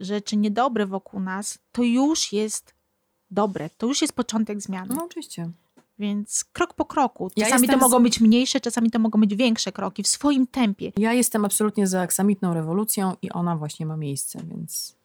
rzeczy 0.00 0.36
niedobre 0.36 0.86
wokół 0.86 1.20
nas, 1.20 1.58
to 1.72 1.82
już 1.82 2.32
jest 2.32 2.74
dobre. 3.30 3.70
To 3.78 3.86
już 3.86 4.02
jest 4.02 4.12
początek 4.12 4.60
zmiany. 4.60 4.94
No 4.94 5.04
oczywiście. 5.04 5.50
Więc 5.98 6.44
krok 6.52 6.74
po 6.74 6.84
kroku. 6.84 7.30
Ja 7.36 7.44
Czasami 7.46 7.66
to 7.66 7.72
jestem 7.72 7.80
z- 7.80 7.92
mogą 7.92 8.02
być 8.02 8.20
mniejsze, 8.20 8.60
czasami 8.60 8.90
to 8.90 8.98
mogą 8.98 9.20
być 9.20 9.34
większe 9.34 9.72
kroki 9.72 10.02
w 10.02 10.08
swoim 10.08 10.46
tempie. 10.46 10.92
Ja 10.96 11.12
jestem 11.12 11.44
absolutnie 11.44 11.86
za 11.86 12.00
aksamitną 12.00 12.54
rewolucją 12.54 13.16
i 13.22 13.30
ona 13.30 13.56
właśnie 13.56 13.86
ma 13.86 13.96
miejsce, 13.96 14.38
więc, 14.44 14.96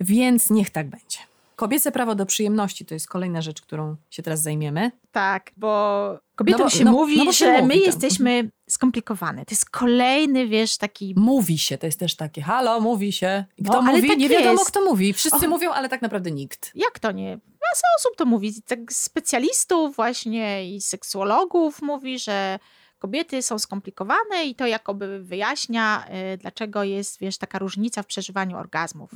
więc 0.00 0.50
niech 0.50 0.70
tak 0.70 0.88
będzie. 0.88 1.18
Kobiece 1.56 1.92
prawo 1.92 2.14
do 2.14 2.26
przyjemności 2.26 2.84
to 2.84 2.94
jest 2.94 3.08
kolejna 3.08 3.42
rzecz, 3.42 3.62
którą 3.62 3.96
się 4.10 4.22
teraz 4.22 4.42
zajmiemy. 4.42 4.90
Tak, 5.12 5.50
bo 5.56 6.18
kobietom 6.36 6.58
No 6.60 6.64
bo- 6.66 6.70
się 6.70 6.84
no- 6.84 6.92
mówi, 6.92 7.24
no 7.24 7.32
że 7.32 7.52
my 7.62 7.68
tam. 7.74 7.78
jesteśmy 7.78 8.50
skomplikowane. 8.74 9.44
To 9.44 9.52
jest 9.52 9.70
kolejny, 9.70 10.46
wiesz, 10.46 10.76
taki... 10.76 11.14
Mówi 11.16 11.58
się, 11.58 11.78
to 11.78 11.86
jest 11.86 11.98
też 11.98 12.16
takie, 12.16 12.42
halo, 12.42 12.80
mówi 12.80 13.12
się. 13.12 13.44
No, 13.58 13.70
kto 13.70 13.78
ale 13.82 13.92
mówi? 13.92 14.08
tak 14.08 14.18
nie 14.18 14.28
wiadomo, 14.28 14.52
jest. 14.52 14.70
kto 14.70 14.84
mówi. 14.84 15.12
Wszyscy 15.12 15.48
mówią, 15.48 15.72
ale 15.72 15.88
tak 15.88 16.02
naprawdę 16.02 16.30
nikt. 16.30 16.72
Jak 16.74 16.98
to 16.98 17.12
nie? 17.12 17.30
Masa 17.36 17.86
osób 17.98 18.16
to 18.16 18.24
mówi. 18.24 18.62
Tak 18.66 18.92
specjalistów 18.92 19.96
właśnie 19.96 20.74
i 20.74 20.80
seksuologów 20.80 21.82
mówi, 21.82 22.18
że 22.18 22.58
kobiety 23.04 23.42
są 23.42 23.58
skomplikowane 23.58 24.44
i 24.44 24.54
to 24.54 24.66
jakoby 24.66 25.24
wyjaśnia, 25.24 26.04
y, 26.34 26.36
dlaczego 26.36 26.84
jest, 26.84 27.20
wiesz, 27.20 27.38
taka 27.38 27.58
różnica 27.58 28.02
w 28.02 28.06
przeżywaniu 28.06 28.56
orgazmów. 28.56 29.10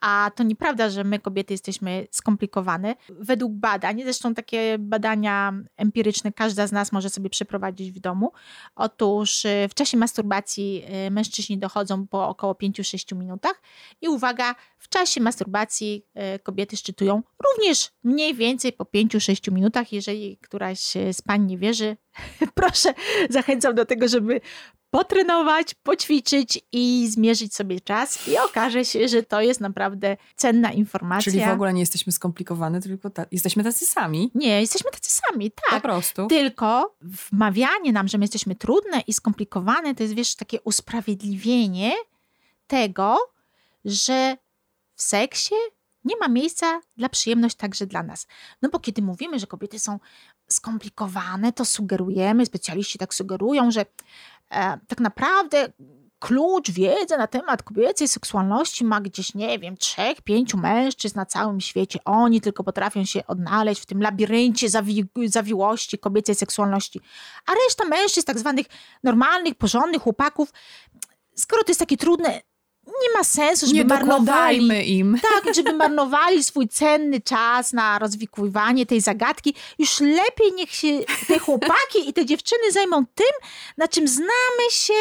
A 0.00 0.30
to 0.34 0.42
nieprawda, 0.42 0.90
że 0.90 1.04
my 1.04 1.18
kobiety 1.18 1.54
jesteśmy 1.54 2.06
skomplikowane. 2.10 2.94
Według 3.08 3.52
badań, 3.52 4.02
zresztą 4.02 4.34
takie 4.34 4.76
badania 4.78 5.52
empiryczne 5.76 6.32
każda 6.32 6.66
z 6.66 6.72
nas 6.72 6.92
może 6.92 7.10
sobie 7.10 7.30
przeprowadzić 7.30 7.92
w 7.92 8.00
domu. 8.00 8.32
Otóż 8.76 9.44
y, 9.44 9.68
w 9.70 9.74
czasie 9.74 9.96
masturbacji 9.96 10.84
y, 11.06 11.10
mężczyźni 11.10 11.58
dochodzą 11.58 12.06
po 12.06 12.28
około 12.28 12.52
5-6 12.52 13.16
minutach 13.16 13.62
i 14.00 14.08
uwaga, 14.08 14.54
w 14.78 14.88
czasie 14.88 15.20
masturbacji 15.20 16.06
y, 16.34 16.38
kobiety 16.38 16.76
szczytują 16.76 17.22
również 17.46 17.90
mniej 18.04 18.34
więcej 18.34 18.72
po 18.72 18.84
5-6 18.84 19.52
minutach. 19.52 19.92
Jeżeli 19.92 20.36
któraś 20.36 20.80
z 21.12 21.22
pań 21.22 21.46
nie 21.46 21.58
wierzy, 21.58 21.96
proszę, 22.54 22.94
zachęcam 23.30 23.74
do 23.74 23.86
tego, 23.86 24.08
żeby 24.08 24.40
potrenować, 24.90 25.74
poćwiczyć 25.74 26.60
i 26.72 27.08
zmierzyć 27.10 27.54
sobie 27.54 27.80
czas 27.80 28.28
i 28.28 28.38
okaże 28.38 28.84
się, 28.84 29.08
że 29.08 29.22
to 29.22 29.40
jest 29.40 29.60
naprawdę 29.60 30.16
cenna 30.36 30.72
informacja. 30.72 31.32
Czyli 31.32 31.44
w 31.44 31.48
ogóle 31.48 31.72
nie 31.72 31.80
jesteśmy 31.80 32.12
skomplikowane, 32.12 32.80
tylko 32.80 33.10
ta, 33.10 33.26
jesteśmy 33.32 33.64
tacy 33.64 33.86
sami. 33.86 34.30
Nie, 34.34 34.60
jesteśmy 34.60 34.90
tacy 34.90 35.12
sami, 35.12 35.50
Po 35.50 35.70
tak. 35.70 35.82
prostu. 35.82 36.26
Tylko 36.26 36.96
wmawianie 37.02 37.92
nam, 37.92 38.08
że 38.08 38.18
my 38.18 38.24
jesteśmy 38.24 38.54
trudne 38.54 39.00
i 39.06 39.12
skomplikowane, 39.12 39.94
to 39.94 40.02
jest 40.02 40.14
wiesz, 40.14 40.34
takie 40.34 40.60
usprawiedliwienie 40.60 41.92
tego, 42.66 43.18
że 43.84 44.36
w 44.98 45.02
seksie 45.02 45.54
nie 46.04 46.16
ma 46.16 46.28
miejsca 46.28 46.80
dla 46.96 47.08
przyjemności 47.08 47.58
także 47.58 47.86
dla 47.86 48.02
nas. 48.02 48.26
No 48.62 48.68
bo 48.68 48.80
kiedy 48.80 49.02
mówimy, 49.02 49.38
że 49.38 49.46
kobiety 49.46 49.78
są 49.78 49.98
skomplikowane, 50.48 51.52
to 51.52 51.64
sugerujemy, 51.64 52.46
specjaliści 52.46 52.98
tak 52.98 53.14
sugerują, 53.14 53.70
że 53.70 53.86
e, 54.50 54.78
tak 54.88 55.00
naprawdę 55.00 55.72
klucz 56.18 56.70
wiedzy 56.70 57.16
na 57.16 57.26
temat 57.26 57.62
kobiecej 57.62 58.08
seksualności 58.08 58.84
ma 58.84 59.00
gdzieś, 59.00 59.34
nie 59.34 59.58
wiem, 59.58 59.76
trzech, 59.76 60.22
pięciu 60.22 60.56
mężczyzn 60.56 61.18
na 61.18 61.26
całym 61.26 61.60
świecie. 61.60 61.98
Oni 62.04 62.40
tylko 62.40 62.64
potrafią 62.64 63.04
się 63.04 63.26
odnaleźć 63.26 63.82
w 63.82 63.86
tym 63.86 64.02
labiryncie 64.02 64.68
zawi 64.68 65.04
zawiłości 65.26 65.98
kobiecej 65.98 66.34
seksualności. 66.34 67.00
A 67.46 67.52
reszta 67.54 67.84
mężczyzn, 67.84 68.26
tak 68.26 68.38
zwanych 68.38 68.66
normalnych, 69.04 69.54
porządnych 69.54 70.02
chłopaków, 70.02 70.52
skoro 71.36 71.64
to 71.64 71.70
jest 71.70 71.80
takie 71.80 71.96
trudne, 71.96 72.40
nie 73.02 73.18
ma 73.18 73.24
sensu, 73.24 73.66
żeby 73.66 73.78
Nie 73.78 73.84
marnowali 73.84 74.98
im. 74.98 75.18
tak, 75.44 75.54
żeby 75.54 75.72
marnowali 75.72 76.44
swój 76.44 76.68
cenny 76.68 77.20
czas 77.20 77.72
na 77.72 77.98
rozwikływanie 77.98 78.86
tej 78.86 79.00
zagadki. 79.00 79.54
Już 79.78 80.00
lepiej 80.00 80.52
niech 80.54 80.74
się 80.74 81.00
te 81.28 81.38
chłopaki 81.44 82.08
i 82.08 82.12
te 82.12 82.26
dziewczyny 82.26 82.72
zajmą 82.72 83.06
tym, 83.14 83.50
na 83.76 83.88
czym 83.88 84.08
znamy 84.08 84.70
się 84.70 84.94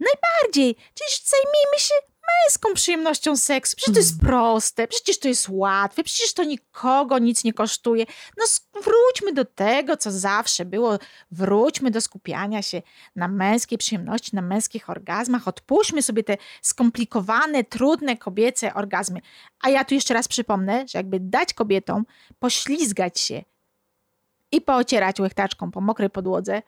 najbardziej. 0.00 0.76
Przecież 0.94 1.20
zajmijmy 1.24 1.78
się 1.78 2.13
męską 2.42 2.74
przyjemnością 2.74 3.36
seksu. 3.36 3.76
Przecież 3.76 3.94
to 3.94 4.00
jest 4.00 4.20
proste, 4.20 4.88
przecież 4.88 5.18
to 5.18 5.28
jest 5.28 5.48
łatwe, 5.48 6.04
przecież 6.04 6.34
to 6.34 6.44
nikogo 6.44 7.18
nic 7.18 7.44
nie 7.44 7.52
kosztuje. 7.52 8.06
No 8.38 8.44
wróćmy 8.74 9.32
do 9.32 9.44
tego, 9.44 9.96
co 9.96 10.12
zawsze 10.12 10.64
było. 10.64 10.98
Wróćmy 11.30 11.90
do 11.90 12.00
skupiania 12.00 12.62
się 12.62 12.82
na 13.16 13.28
męskiej 13.28 13.78
przyjemności, 13.78 14.36
na 14.36 14.42
męskich 14.42 14.90
orgazmach. 14.90 15.48
Odpuśćmy 15.48 16.02
sobie 16.02 16.24
te 16.24 16.36
skomplikowane, 16.62 17.64
trudne 17.64 18.16
kobiece 18.16 18.74
orgazmy. 18.74 19.20
A 19.60 19.68
ja 19.68 19.84
tu 19.84 19.94
jeszcze 19.94 20.14
raz 20.14 20.28
przypomnę, 20.28 20.84
że 20.88 20.98
jakby 20.98 21.20
dać 21.20 21.54
kobietom 21.54 22.06
poślizgać 22.38 23.20
się 23.20 23.42
i 24.52 24.60
poocierać 24.60 25.20
łechtaczką 25.20 25.70
po 25.70 25.80
mokrej 25.80 26.10
podłodze, 26.10 26.62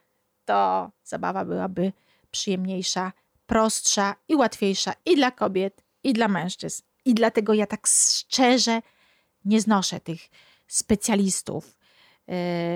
to 0.45 0.91
zabawa 1.05 1.45
byłaby 1.45 1.93
przyjemniejsza, 2.31 3.13
prostsza 3.47 4.15
i 4.29 4.35
łatwiejsza 4.35 4.93
i 5.05 5.17
dla 5.17 5.31
kobiet, 5.31 5.85
i 6.05 6.13
dla 6.13 6.29
mężczyzn. 6.29 6.83
I 7.05 7.15
dlatego 7.15 7.55
ja 7.55 7.67
tak 7.67 7.87
szczerze 7.87 8.83
nie 9.45 9.61
znoszę 9.61 10.01
tych 10.01 10.21
specjalistów, 10.69 11.79
e, 12.29 12.33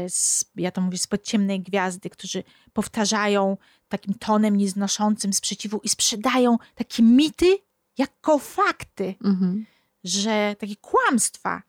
z, 0.09 0.45
ja 0.57 0.71
to 0.71 0.81
mówię, 0.81 0.99
spod 0.99 1.23
ciemnej 1.23 1.61
gwiazdy, 1.61 2.11
którzy 2.11 2.45
powtarzają 2.73 3.57
takim 3.89 4.14
tonem 4.14 4.57
nieznoszącym 4.57 5.33
sprzeciwu 5.33 5.81
i 5.85 5.89
sprzedają 5.89 6.57
takie 6.75 7.03
mity 7.03 7.59
jako 7.99 8.39
fakty 8.39 9.14
Mhm. 9.25 9.66
że 10.05 10.57
takie 10.59 10.77
kłamstwa, 10.77 11.62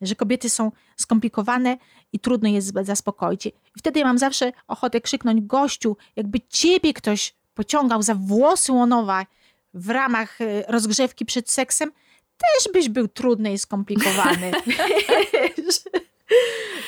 że 0.00 0.14
kobiety 0.14 0.50
są 0.50 0.72
skomplikowane 0.96 1.78
i 2.12 2.20
trudno 2.20 2.48
je 2.48 2.62
zaspokoić. 2.62 3.46
I 3.46 3.52
wtedy 3.78 4.00
ja 4.00 4.06
mam 4.06 4.18
zawsze 4.18 4.52
ochotę 4.68 5.00
krzyknąć 5.00 5.40
gościu, 5.40 5.96
jakby 6.16 6.40
ciebie 6.40 6.92
ktoś 6.92 7.34
pociągał 7.54 8.02
za 8.02 8.14
włosy 8.14 8.72
łonowa 8.72 9.26
w 9.74 9.90
ramach 9.90 10.40
e, 10.40 10.44
rozgrzewki 10.68 11.24
przed 11.24 11.50
seksem, 11.50 11.92
też 12.38 12.72
byś 12.72 12.88
był 12.88 13.08
trudny 13.08 13.52
i 13.52 13.58
skomplikowany. 13.58 14.52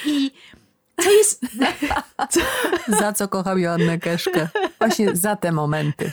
I 0.07 0.31
co 1.01 1.11
jest... 1.11 1.47
Za 3.01 3.13
co 3.13 3.29
kocham 3.29 3.59
Joannę 3.59 3.99
Keszkę. 3.99 4.49
Właśnie 4.79 5.17
za 5.17 5.37
te 5.37 5.53
momenty. 5.53 6.13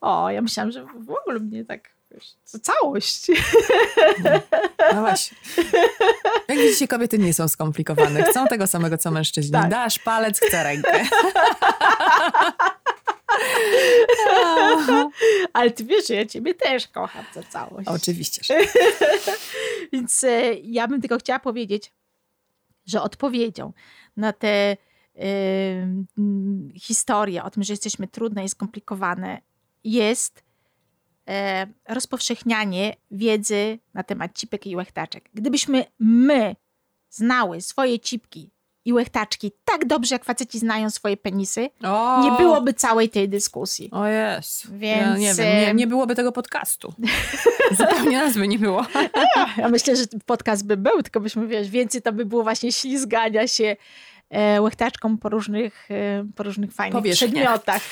O, 0.00 0.30
ja 0.30 0.42
myślałam, 0.42 0.72
że 0.72 0.84
w 0.84 1.10
ogóle 1.10 1.40
mnie 1.40 1.64
tak... 1.64 1.93
Całość. 2.62 3.26
No 4.94 5.00
właśnie. 5.00 5.36
Jak 6.48 6.58
widzicie, 6.58 6.88
kobiety 6.88 7.18
nie 7.18 7.34
są 7.34 7.48
skomplikowane. 7.48 8.22
Chcą 8.22 8.46
tego 8.46 8.66
samego, 8.66 8.98
co 8.98 9.10
mężczyźni. 9.10 9.52
Tak. 9.52 9.70
Dasz 9.70 9.98
palec, 9.98 10.40
chce 10.40 10.62
rękę. 10.62 11.04
Ale 15.52 15.70
ty 15.70 15.84
wiesz, 15.84 16.06
że 16.06 16.14
ja 16.14 16.26
ciebie 16.26 16.54
też 16.54 16.88
kocham 16.88 17.24
za 17.34 17.42
całość. 17.42 17.88
Oczywiście, 17.88 18.40
że 18.44 18.60
Więc 19.92 20.24
e, 20.24 20.54
ja 20.54 20.88
bym 20.88 21.00
tylko 21.00 21.18
chciała 21.18 21.38
powiedzieć, 21.38 21.92
że 22.86 23.02
odpowiedzią 23.02 23.72
na 24.16 24.32
te 24.32 24.76
mm, 25.14 26.06
historie 26.76 27.44
o 27.44 27.50
tym, 27.50 27.62
że 27.62 27.72
jesteśmy 27.72 28.08
trudne 28.08 28.44
i 28.44 28.48
skomplikowane, 28.48 29.40
jest 29.84 30.43
rozpowszechnianie 31.88 32.96
wiedzy 33.10 33.78
na 33.94 34.02
temat 34.02 34.38
cipek 34.38 34.66
i 34.66 34.76
łechtaczek. 34.76 35.30
Gdybyśmy 35.34 35.84
my 35.98 36.56
znały 37.10 37.60
swoje 37.60 38.00
cipki 38.00 38.50
i 38.84 38.92
łechtaczki 38.92 39.52
tak 39.64 39.84
dobrze, 39.84 40.14
jak 40.14 40.24
faceci 40.24 40.58
znają 40.58 40.90
swoje 40.90 41.16
penisy, 41.16 41.70
O, 41.84 42.22
nie 42.24 42.32
byłoby 42.32 42.74
całej 42.74 43.08
tej 43.08 43.28
dyskusji. 43.28 43.90
O 43.92 44.06
jest. 44.06 44.64
Ja 44.64 44.78
Więc, 44.78 45.18
nie 45.18 45.34
wiem, 45.34 45.66
nie, 45.66 45.74
nie 45.74 45.86
byłoby 45.86 46.14
tego 46.14 46.32
podcastu. 46.32 46.94
Zupełnie 47.78 48.18
nazwy 48.18 48.48
nie 48.48 48.58
było. 48.58 48.86
Ja 49.56 49.68
myślę, 49.68 49.96
że 49.96 50.04
podcast 50.26 50.66
by 50.66 50.76
był, 50.76 51.02
tylko 51.02 51.20
byśmy, 51.20 51.46
wiesz, 51.46 51.70
więcej 51.70 52.02
to 52.02 52.12
by 52.12 52.24
było 52.24 52.42
właśnie 52.42 52.72
ślizgania 52.72 53.48
się 53.48 53.64
e, 53.64 53.76
łechtaczką 54.60 55.18
po 55.18 55.28
różnych, 55.28 55.90
e, 55.90 56.24
po 56.36 56.42
różnych 56.42 56.72
fajnych 56.72 56.92
Powierzchniach. 57.02 57.30
przedmiotach. 57.30 57.82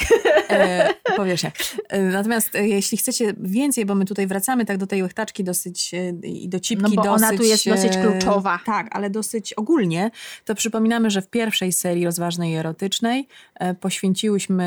E, 0.51 0.95
powierzchnia. 1.16 1.53
E, 1.88 2.03
Natomiast 2.03 2.55
e, 2.55 2.68
jeśli 2.68 2.99
chcecie 2.99 3.34
więcej, 3.40 3.86
bo 3.86 3.95
my 3.95 4.05
tutaj 4.05 4.26
wracamy 4.26 4.64
tak 4.64 4.78
do 4.78 4.86
tej 4.86 5.03
łechtaczki 5.03 5.45
dosyć 5.45 5.95
e, 5.95 6.09
i 6.26 6.49
do 6.49 6.61
cipki 6.61 6.82
No 6.82 7.03
bo 7.03 7.03
dosyć... 7.03 7.24
ona 7.24 7.36
tu 7.36 7.43
jest 7.43 7.68
dosyć 7.68 7.97
e, 7.97 8.03
kluczowa. 8.03 8.61
Tak, 8.66 8.97
ale 8.97 9.11
dosyć 9.11 9.53
ogólnie, 9.53 10.11
to 10.45 10.55
przypominamy, 10.55 11.11
że 11.11 11.22
w 11.22 11.28
pierwszej 11.28 11.72
serii 11.72 12.05
rozważnej 12.05 12.53
i 12.53 12.57
erotycznej 12.57 13.28
e, 13.55 13.74
poświęciłyśmy 13.74 14.64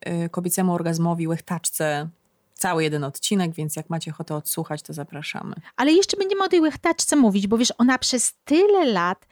e, 0.00 0.28
kobiecemu 0.28 0.74
orgazmowi 0.74 1.28
łechtaczce 1.28 2.08
cały 2.54 2.82
jeden 2.82 3.04
odcinek, 3.04 3.54
więc 3.54 3.76
jak 3.76 3.90
macie 3.90 4.10
ochotę 4.10 4.34
odsłuchać, 4.34 4.82
to 4.82 4.92
zapraszamy. 4.92 5.54
Ale 5.76 5.92
jeszcze 5.92 6.16
będziemy 6.16 6.44
o 6.44 6.48
tej 6.48 6.60
łechtaczce 6.60 7.16
mówić, 7.16 7.46
bo 7.46 7.58
wiesz, 7.58 7.72
ona 7.78 7.98
przez 7.98 8.34
tyle 8.44 8.84
lat 8.84 9.26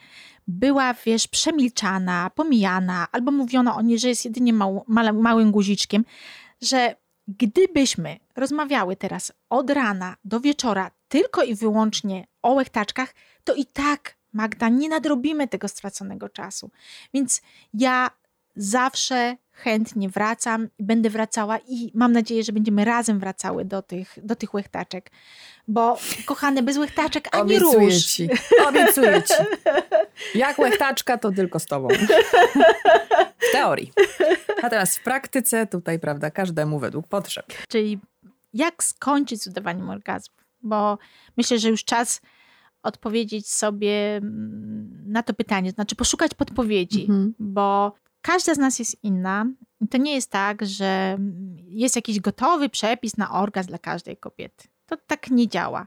była, 0.47 0.95
wiesz, 0.95 1.28
przemilczana, 1.28 2.30
pomijana, 2.30 3.07
albo 3.12 3.32
mówiono 3.32 3.76
o 3.76 3.82
niej, 3.82 3.99
że 3.99 4.09
jest 4.09 4.24
jedynie 4.24 4.53
mał, 4.53 4.84
male- 4.88 5.12
małym 5.12 5.53
guziczkiem, 5.53 6.05
że 6.62 6.97
gdybyśmy 7.28 8.18
rozmawiały 8.36 8.97
teraz 8.97 9.32
od 9.51 9.70
rana 9.70 10.16
do 10.24 10.40
wieczora 10.40 10.90
tylko 11.09 11.43
i 11.43 11.55
wyłącznie 11.55 12.26
o 12.43 12.53
łechtaczkach, 12.53 13.14
to 13.45 13.55
i 13.55 13.66
tak 13.66 14.16
Magda, 14.32 14.68
nie 14.68 14.88
nadrobimy 14.88 15.49
tego 15.49 15.68
straconego 15.68 16.28
czasu. 16.28 16.70
Więc 17.14 17.43
ja 17.74 18.11
zawsze 18.57 19.36
chętnie 19.53 20.09
wracam 20.09 20.68
i 20.78 20.84
będę 20.84 21.11
wracała 21.11 21.59
i 21.68 21.90
mam 21.94 22.12
nadzieję, 22.12 22.42
że 22.44 22.53
będziemy 22.53 22.84
razem 22.84 23.18
wracały 23.18 23.64
do 23.64 23.82
tych, 23.82 24.18
do 24.22 24.36
tych 24.36 24.55
łechtaczek. 24.55 25.11
Bo 25.68 25.98
kochane, 26.26 26.62
bez 26.62 26.76
łechtaczek 26.78 27.28
ani 27.32 27.42
Obiecuję 27.42 27.86
róż. 27.86 28.05
ci. 28.05 28.28
Obiecuję 28.68 29.22
ci. 29.22 29.34
Jak 30.34 30.59
łechtaczka, 30.59 31.18
to 31.18 31.32
tylko 31.32 31.59
z 31.59 31.66
tobą. 31.66 31.88
W 33.38 33.53
teorii. 33.53 33.92
Natomiast 34.62 34.98
w 34.98 35.03
praktyce 35.03 35.66
tutaj, 35.66 35.98
prawda, 35.98 36.30
każdemu 36.30 36.78
według 36.78 37.07
potrzeb. 37.09 37.46
Czyli 37.68 38.00
jak 38.55 38.84
skończyć 38.84 39.42
z 39.42 39.46
udawaniem 39.46 39.90
orgazmu? 39.90 40.34
Bo 40.62 40.98
myślę, 41.36 41.59
że 41.59 41.68
już 41.68 41.84
czas 41.84 42.20
odpowiedzieć 42.82 43.50
sobie 43.50 44.16
mm, 44.16 45.03
na 45.07 45.22
to 45.22 45.34
pytanie, 45.34 45.70
znaczy 45.70 45.96
poszukać 45.96 46.34
podpowiedzi, 46.34 47.00
Mhm. 47.03 47.34
bo 47.38 47.92
każda 48.22 48.54
z 48.54 48.58
nas 48.58 48.78
jest 48.78 49.04
inna. 49.04 49.46
I 49.80 49.88
to 49.88 49.98
nie 49.98 50.14
jest 50.14 50.30
tak, 50.30 50.66
że 50.66 51.18
jest 51.68 51.96
jakiś 51.96 52.20
gotowy 52.20 52.68
przepis 52.68 53.16
na 53.16 53.30
orgazm 53.32 53.68
dla 53.68 53.78
każdej 53.78 54.16
kobiety. 54.16 54.68
To 54.86 54.96
tak 54.96 55.30
nie 55.30 55.48
działa. 55.48 55.86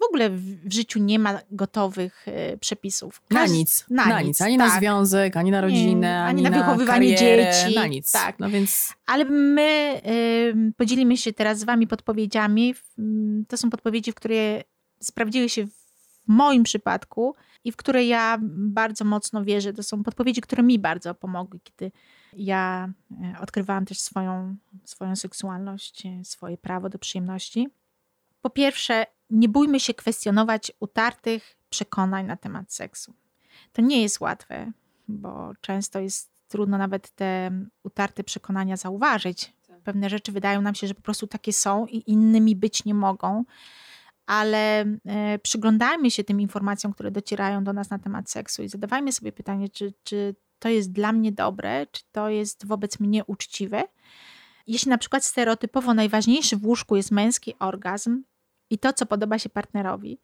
W 0.00 0.04
ogóle 0.04 0.30
w, 0.30 0.68
w 0.68 0.72
życiu 0.72 0.98
nie 0.98 1.18
ma 1.18 1.40
gotowych 1.50 2.26
e, 2.28 2.56
przepisów. 2.56 3.22
Na 3.30 3.40
Każd- 3.40 3.52
nic. 3.52 3.84
Na, 3.90 4.22
nic. 4.22 4.40
Ani 4.40 4.56
na 4.56 4.68
tak. 4.68 4.78
związek, 4.80 5.36
ani 5.36 5.50
na 5.50 5.60
rodzinę, 5.60 6.24
ani 6.24 6.46
ani, 6.46 6.56
na 6.56 6.62
wychowywanie 6.64 7.14
karierę, 7.14 7.52
dzieci. 7.52 7.74
Na 7.74 7.86
nic. 7.86 8.12
Tak. 8.12 8.38
No 8.38 8.50
więc 8.50 8.94
Ale 9.06 9.24
my 9.24 10.00
y, 10.06 10.72
podzielimy 10.76 11.16
się 11.16 11.32
teraz 11.32 11.58
z 11.58 11.64
Wami 11.64 11.86
podpowiedziami. 11.86 12.74
To 13.48 13.56
są 13.56 13.70
podpowiedzi, 13.70 14.12
które 14.14 14.64
sprawdziły 15.00 15.48
się 15.48 15.66
w 15.66 15.70
moim 16.26 16.62
przypadku 16.62 17.34
i 17.64 17.72
w 17.72 17.76
które 17.76 18.04
ja 18.04 18.38
bardzo 18.42 19.04
mocno 19.04 19.44
wierzę. 19.44 19.72
To 19.72 19.82
są 19.82 20.02
podpowiedzi, 20.02 20.40
które 20.40 20.62
mi 20.62 20.78
bardzo 20.78 21.14
pomogły, 21.14 21.60
kiedy 21.64 21.92
ja 22.32 22.88
e, 23.10 23.40
odkrywałam 23.40 23.84
też 23.84 24.00
swoją, 24.00 24.56
swoją 24.84 25.16
seksualność, 25.16 26.06
e, 26.06 26.24
swoje 26.24 26.58
prawo 26.58 26.88
do 26.88 26.98
przyjemności. 26.98 27.68
Po 28.42 28.50
pierwsze, 28.50 29.06
nie 29.30 29.48
bójmy 29.48 29.80
się 29.80 29.94
kwestionować 29.94 30.72
utartych 30.80 31.56
przekonań 31.68 32.26
na 32.26 32.36
temat 32.36 32.72
seksu. 32.72 33.14
To 33.72 33.82
nie 33.82 34.02
jest 34.02 34.20
łatwe, 34.20 34.72
bo 35.08 35.52
często 35.60 36.00
jest 36.00 36.30
trudno 36.48 36.78
nawet 36.78 37.10
te 37.10 37.50
utarte 37.82 38.24
przekonania 38.24 38.76
zauważyć. 38.76 39.54
Pewne 39.84 40.10
rzeczy 40.10 40.32
wydają 40.32 40.62
nam 40.62 40.74
się, 40.74 40.86
że 40.86 40.94
po 40.94 41.02
prostu 41.02 41.26
takie 41.26 41.52
są 41.52 41.86
i 41.86 42.10
innymi 42.10 42.56
być 42.56 42.84
nie 42.84 42.94
mogą, 42.94 43.44
ale 44.26 44.80
e, 45.06 45.38
przyglądajmy 45.38 46.10
się 46.10 46.24
tym 46.24 46.40
informacjom, 46.40 46.92
które 46.92 47.10
docierają 47.10 47.64
do 47.64 47.72
nas 47.72 47.90
na 47.90 47.98
temat 47.98 48.30
seksu 48.30 48.62
i 48.62 48.68
zadawajmy 48.68 49.12
sobie 49.12 49.32
pytanie, 49.32 49.68
czy, 49.68 49.94
czy 50.04 50.34
to 50.58 50.68
jest 50.68 50.92
dla 50.92 51.12
mnie 51.12 51.32
dobre, 51.32 51.86
czy 51.86 52.02
to 52.12 52.28
jest 52.28 52.66
wobec 52.66 53.00
mnie 53.00 53.24
uczciwe. 53.24 53.82
Jeśli 54.66 54.90
na 54.90 54.98
przykład 54.98 55.24
stereotypowo 55.24 55.94
najważniejszy 55.94 56.56
w 56.56 56.66
łóżku 56.66 56.96
jest 56.96 57.10
męski 57.10 57.54
orgazm 57.58 58.22
i 58.70 58.78
to, 58.78 58.92
co 58.92 59.06
podoba 59.06 59.38
się 59.38 59.48
partnerowi, 59.48 60.20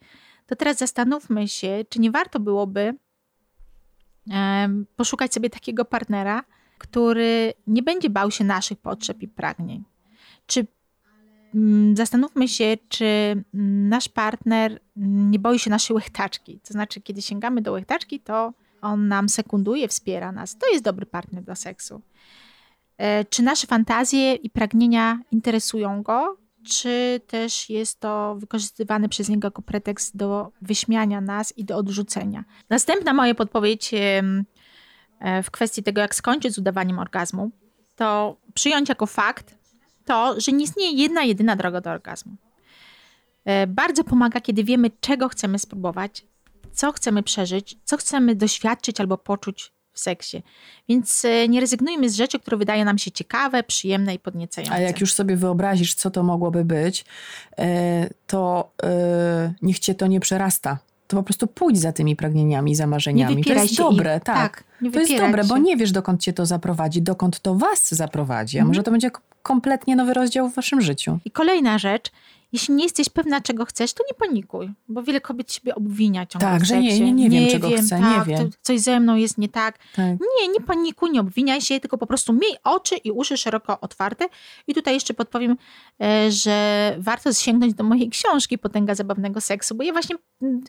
to 0.46 0.56
teraz 0.56 0.78
zastanówmy 0.78 1.48
się, 1.48 1.84
czy 1.88 2.00
nie 2.00 2.10
warto 2.10 2.40
byłoby 2.40 2.94
poszukać 4.96 5.34
sobie 5.34 5.50
takiego 5.50 5.84
partnera, 5.84 6.44
który 6.78 7.52
nie 7.66 7.82
będzie 7.82 8.10
bał 8.10 8.30
się 8.30 8.44
naszych 8.44 8.78
potrzeb 8.78 9.22
i 9.22 9.28
pragnień. 9.28 9.84
Czy 10.46 10.66
zastanówmy 11.94 12.48
się, 12.48 12.76
czy 12.88 13.04
mm, 13.54 13.88
nasz 13.88 14.08
partner 14.08 14.80
mm, 14.96 15.30
nie 15.30 15.38
boi 15.38 15.58
się 15.58 15.70
naszej 15.70 15.94
łechtaczki. 15.94 16.60
To 16.60 16.72
znaczy, 16.72 17.00
kiedy 17.00 17.22
sięgamy 17.22 17.62
do 17.62 17.72
łechtaczki, 17.72 18.20
to 18.20 18.52
on 18.80 19.08
nam 19.08 19.28
sekunduje, 19.28 19.88
wspiera 19.88 20.32
nas. 20.32 20.58
To 20.58 20.68
jest 20.72 20.84
dobry 20.84 21.06
partner 21.06 21.44
do 21.44 21.56
seksu. 21.56 22.02
E, 22.98 23.24
Czy 23.24 23.42
nasze 23.42 23.66
fantazje 23.66 24.34
i 24.34 24.50
pragnienia 24.50 25.20
interesują 25.30 26.02
go, 26.02 26.36
czy 26.64 27.20
też 27.26 27.70
jest 27.70 28.00
to 28.00 28.36
wykorzystywane 28.38 29.08
przez 29.08 29.28
niego 29.28 29.46
jako 29.46 29.62
pretekst 29.62 30.16
do 30.16 30.52
wyśmiania 30.62 31.20
nas 31.20 31.58
i 31.58 31.64
do 31.64 31.76
odrzucenia. 31.76 32.44
Następna 32.70 33.12
moja 33.12 33.34
podpowiedź 33.34 33.94
e, 33.94 34.22
w 35.42 35.50
kwestii 35.50 35.82
tego, 35.82 36.00
jak 36.00 36.14
skończyć 36.14 36.54
z 36.54 36.58
udawaniem 36.58 36.98
orgazmu, 36.98 37.50
to 37.96 38.36
przyjąć 38.54 38.88
jako 38.88 39.06
fakt 39.06 39.59
to, 40.10 40.40
że 40.40 40.52
nie 40.52 40.64
istnieje 40.64 40.92
jedna, 40.92 41.22
jedyna 41.22 41.56
droga 41.56 41.80
do 41.80 41.90
orgazmu. 41.90 42.32
E, 43.44 43.66
Bardzo 43.66 44.04
pomaga, 44.04 44.40
kiedy 44.40 44.64
wiemy, 44.64 44.90
czego 45.00 45.28
chcemy 45.28 45.58
spróbować, 45.58 46.24
co 46.72 46.92
chcemy 46.92 47.22
przeżyć, 47.22 47.76
co 47.84 47.96
chcemy 47.96 48.34
doświadczyć 48.34 49.00
albo 49.00 49.18
poczuć 49.18 49.72
w 49.92 50.00
seksie. 50.00 50.42
Więc 50.88 51.24
e, 51.24 51.48
nie 51.48 51.60
rezygnujmy 51.60 52.10
z 52.10 52.14
rzeczy, 52.14 52.38
które 52.38 52.56
wydają 52.56 52.84
nam 52.84 52.98
się 52.98 53.10
ciekawe, 53.10 53.62
przyjemne 53.62 54.14
i 54.14 54.18
podniecające. 54.18 54.74
A 54.74 54.78
jak 54.78 55.00
już 55.00 55.14
sobie 55.14 55.36
wyobrazisz, 55.36 55.94
co 55.94 56.10
to 56.10 56.22
mogłoby 56.22 56.64
być, 56.64 57.04
e, 57.58 58.10
to 58.26 58.72
niech 59.62 59.78
cię 59.78 59.94
to 59.94 60.06
nie 60.06 60.20
przerasta. 60.20 60.78
To 61.10 61.16
po 61.16 61.22
prostu 61.22 61.46
pójdź 61.46 61.78
za 61.78 61.92
tymi 61.92 62.16
pragnieniami, 62.16 62.74
za 62.74 62.86
marzeniami. 62.86 63.44
To 63.44 63.52
jest 63.52 63.76
dobre, 63.76 64.16
ich. 64.16 64.22
tak. 64.24 64.64
nie 64.82 64.90
To 64.92 65.00
jest 65.00 65.16
dobre, 65.18 65.44
bo 65.44 65.56
się. 65.56 65.62
nie 65.62 65.76
wiesz, 65.76 65.92
dokąd 65.92 66.20
cię 66.22 66.32
to 66.32 66.46
zaprowadzi, 66.46 67.02
dokąd 67.02 67.40
to 67.40 67.54
was 67.54 67.88
zaprowadzi. 67.94 68.58
A 68.58 68.60
Mhm. 68.60 68.68
może 68.68 68.82
to 68.82 68.90
będzie 68.90 69.10
kompletnie 69.42 69.96
nowy 69.96 70.14
rozdział 70.14 70.48
w 70.48 70.54
waszym 70.54 70.80
życiu. 70.80 71.18
I 71.24 71.30
kolejna 71.30 71.78
rzecz, 71.78 72.10
jeśli 72.52 72.74
nie 72.74 72.84
jesteś 72.84 73.08
pewna, 73.08 73.40
czego 73.40 73.64
chcesz, 73.64 73.92
to 73.92 74.04
nie 74.08 74.14
panikuj, 74.14 74.70
bo 74.88 75.02
wiele 75.02 75.20
kobiet 75.20 75.52
siebie 75.52 75.74
obwinia 75.74 76.26
ciągle 76.26 76.48
Tak, 76.48 76.64
że 76.64 76.80
nie, 76.80 77.00
nie, 77.00 77.12
nie 77.12 77.30
wiem, 77.30 77.50
czego 77.50 77.68
chcę, 77.68 78.00
nie 78.00 78.04
tak, 78.04 78.26
wiem. 78.26 78.50
to 78.50 78.56
Coś 78.62 78.80
ze 78.80 79.00
mną 79.00 79.16
jest 79.16 79.38
nie 79.38 79.48
tak. 79.48 79.78
Tak. 79.96 80.18
Nie, 80.40 80.48
nie 80.48 80.60
panikuj, 80.60 81.10
nie 81.10 81.20
obwiniaj 81.20 81.60
się, 81.60 81.80
tylko 81.80 81.98
po 81.98 82.06
prostu 82.06 82.32
miej 82.32 82.56
oczy 82.64 82.96
i 82.96 83.10
uszy 83.10 83.36
szeroko 83.36 83.80
otwarte. 83.80 84.28
I 84.66 84.74
tutaj 84.74 84.94
jeszcze 84.94 85.14
podpowiem, 85.14 85.56
e, 86.02 86.30
że 86.30 86.96
warto 86.98 87.32
sięgnąć 87.32 87.74
do 87.74 87.84
mojej 87.84 88.10
książki 88.10 88.58
Potęga 88.58 88.94
zabawnego 88.94 89.40
seksu, 89.40 89.74
bo 89.74 89.82
ja 89.82 89.92
właśnie 89.92 90.16
mm, 90.42 90.60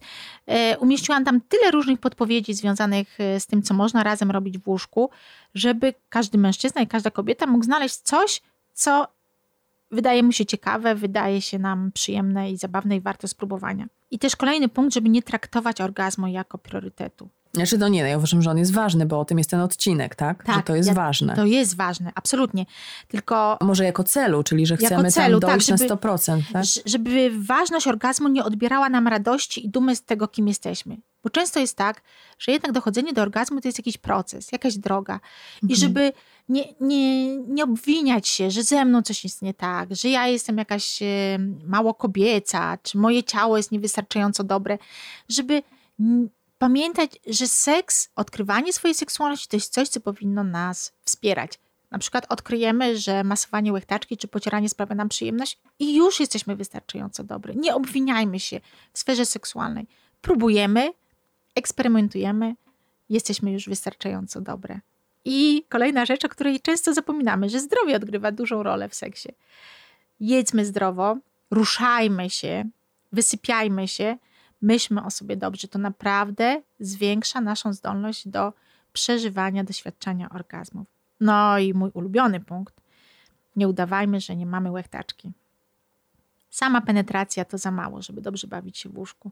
e, 0.48 0.78
umieściłam 0.78 1.26
tam 1.26 1.42
tyle 1.42 1.72
różnych 1.72 2.00
podpowiedzi 2.00 2.54
związanych 2.54 3.20
e, 3.20 3.40
z 3.40 3.48
tym, 3.48 3.64
co 3.64 3.74
można 3.74 4.04
razem 4.04 4.32
robić 4.32 4.58
w 4.58 4.68
łóżku, 4.68 5.10
żeby 5.56 5.94
każdy 6.10 6.38
mężczyzna 6.38 6.82
i 6.82 6.88
każda 6.88 7.12
kobieta 7.12 7.48
mógł 7.48 7.66
znaleźć 7.66 7.96
coś, 7.96 8.42
co 8.74 9.08
wydaje 9.92 10.24
mu 10.24 10.32
się 10.32 10.46
ciekawe, 10.46 10.96
wydaje 10.96 11.42
się 11.42 11.60
nam 11.60 11.92
przyjemne 11.94 12.52
i 12.52 12.58
zabawne 12.58 12.96
i 12.96 13.02
warte 13.02 13.28
spróbowania. 13.28 13.88
I 14.12 14.20
też 14.20 14.36
kolejny 14.36 14.70
punkt, 14.70 14.94
żeby 14.94 15.10
nie 15.10 15.24
traktować 15.24 15.82
orgazmu 15.82 16.28
jako 16.28 16.58
priorytetu. 16.58 17.30
Znaczy, 17.54 17.78
no 17.78 17.88
nie, 17.88 18.02
no 18.02 18.08
ja 18.08 18.18
uważam, 18.18 18.42
że 18.42 18.52
on 18.52 18.58
jest 18.58 18.74
ważny, 18.74 19.06
bo 19.06 19.20
o 19.20 19.26
tym 19.26 19.38
jest 19.38 19.50
ten 19.50 19.60
odcinek, 19.60 20.16
tak? 20.16 20.44
Tak, 20.44 20.56
że 20.56 20.64
to 20.64 20.76
jest 20.76 20.90
ja- 20.90 20.96
ważne. 20.96 21.36
To 21.36 21.46
jest 21.46 21.76
ważne, 21.78 22.12
absolutnie. 22.16 22.66
Tylko 23.08 23.58
Może 23.62 23.84
jako 23.84 24.04
celu, 24.04 24.44
czyli 24.44 24.66
że 24.66 24.78
chcemy 24.78 25.12
celu, 25.12 25.40
tam 25.40 25.50
tak, 25.50 25.58
dojść 25.58 25.68
żeby- 25.68 25.80
na 25.90 25.96
100%, 25.96 26.42
tak? 26.54 26.64
żeby 26.86 27.32
ważność 27.40 27.88
orgazmu 27.88 28.28
nie 28.28 28.44
odbierała 28.44 28.90
nam 28.90 29.08
radości 29.08 29.66
i 29.66 29.70
dumy 29.70 29.96
z 29.96 30.04
tego, 30.04 30.28
kim 30.28 30.48
jesteśmy. 30.48 30.98
Bo 31.24 31.30
często 31.30 31.60
jest 31.60 31.78
tak, 31.78 32.02
że 32.40 32.52
jednak 32.52 32.72
dochodzenie 32.72 33.14
do 33.14 33.22
orgazmu 33.22 33.62
to 33.62 33.68
jest 33.68 33.80
jakiś 33.80 33.98
proces, 33.98 34.52
jakaś 34.52 34.78
droga. 34.78 35.20
I 35.62 35.66
Mhm. 35.66 35.80
żeby 35.80 36.14
nie, 36.50 36.64
nie, 36.82 37.38
nie 37.38 37.64
obwiniać 37.64 38.28
się, 38.28 38.52
że 38.52 38.64
ze 38.64 38.86
mną 38.86 39.02
coś 39.02 39.24
jest 39.24 39.42
nie 39.42 39.54
tak, 39.54 39.96
że 39.96 40.10
ja 40.10 40.28
jestem 40.28 40.58
jakaś 40.58 41.02
e, 41.02 41.06
mało 41.68 41.94
kobieca, 41.94 42.78
czy 42.84 42.98
moje 42.98 43.24
ciało 43.24 43.58
jest 43.58 43.72
niewystarczająco 43.72 44.44
dobre, 44.44 44.78
żeby 45.30 45.64
pamiętać, 46.58 47.20
że 47.28 47.48
seks, 47.48 48.10
odkrywanie 48.16 48.74
swojej 48.74 48.96
seksualności 48.96 49.48
to 49.48 49.56
jest 49.58 49.74
coś, 49.74 49.90
co 49.90 50.00
powinno 50.00 50.44
nas 50.44 50.94
wspierać. 51.06 51.60
Na 51.92 52.00
przykład 52.00 52.26
odkryjemy, 52.30 52.98
że 52.98 53.24
masowanie 53.24 53.74
łechtaczki 53.74 54.18
czy 54.18 54.28
pocieranie 54.28 54.70
sprawia 54.70 54.96
nam 54.96 55.10
przyjemność 55.10 55.60
i 55.80 55.96
już 55.96 56.20
jesteśmy 56.20 56.56
wystarczająco 56.56 57.24
dobry. 57.24 57.56
Nie 57.56 57.76
obwiniajmy 57.76 58.40
się 58.40 58.62
w 58.94 59.00
sferze 59.00 59.26
seksualnej. 59.26 59.88
Próbujemy, 60.22 60.90
eksperymentujemy, 61.56 62.56
jesteśmy 63.10 63.52
już 63.52 63.70
wystarczająco 63.70 64.42
dobre. 64.42 64.80
I 65.26 65.66
kolejna 65.70 66.06
rzecz, 66.06 66.26
o 66.26 66.30
której 66.30 66.60
często 66.60 66.94
zapominamy, 66.94 67.50
że 67.50 67.60
zdrowie 67.60 67.96
odgrywa 67.96 68.32
dużą 68.32 68.64
rolę 68.64 68.90
w 68.90 68.96
seksie. 68.96 69.30
Jedzmy 70.20 70.66
zdrowo, 70.66 71.18
ruszajmy 71.52 72.30
się, 72.30 72.64
wysypiajmy 73.12 73.88
się, 73.88 74.18
myślmy 74.62 75.06
o 75.06 75.12
sobie 75.12 75.38
dobrze. 75.38 75.68
To 75.68 75.80
naprawdę 75.80 76.62
zwiększa 76.80 77.42
naszą 77.42 77.74
zdolność 77.74 78.28
do 78.28 78.54
przeżywania, 78.94 79.64
doświadczenia 79.64 80.30
orgazmów. 80.30 80.88
No 81.20 81.60
i 81.60 81.74
mój 81.74 81.92
ulubiony 81.94 82.40
punkt. 82.40 82.82
Nie 83.56 83.68
udawajmy, 83.68 84.22
że 84.22 84.36
nie 84.36 84.46
mamy 84.46 84.72
łechtaczki. 84.72 85.32
Sama 86.52 86.82
penetracja 86.82 87.46
to 87.46 87.58
za 87.58 87.72
mało, 87.72 88.02
żeby 88.02 88.22
dobrze 88.22 88.48
bawić 88.48 88.78
się 88.78 88.90
w 88.90 88.98
łóżku. 88.98 89.32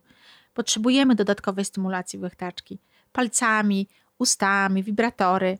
Potrzebujemy 0.54 1.16
dodatkowej 1.16 1.66
stymulacji 1.66 2.20
łechtaczki. 2.20 2.80
Palcami, 3.12 3.88
ustami, 4.18 4.84
wibratory. 4.84 5.58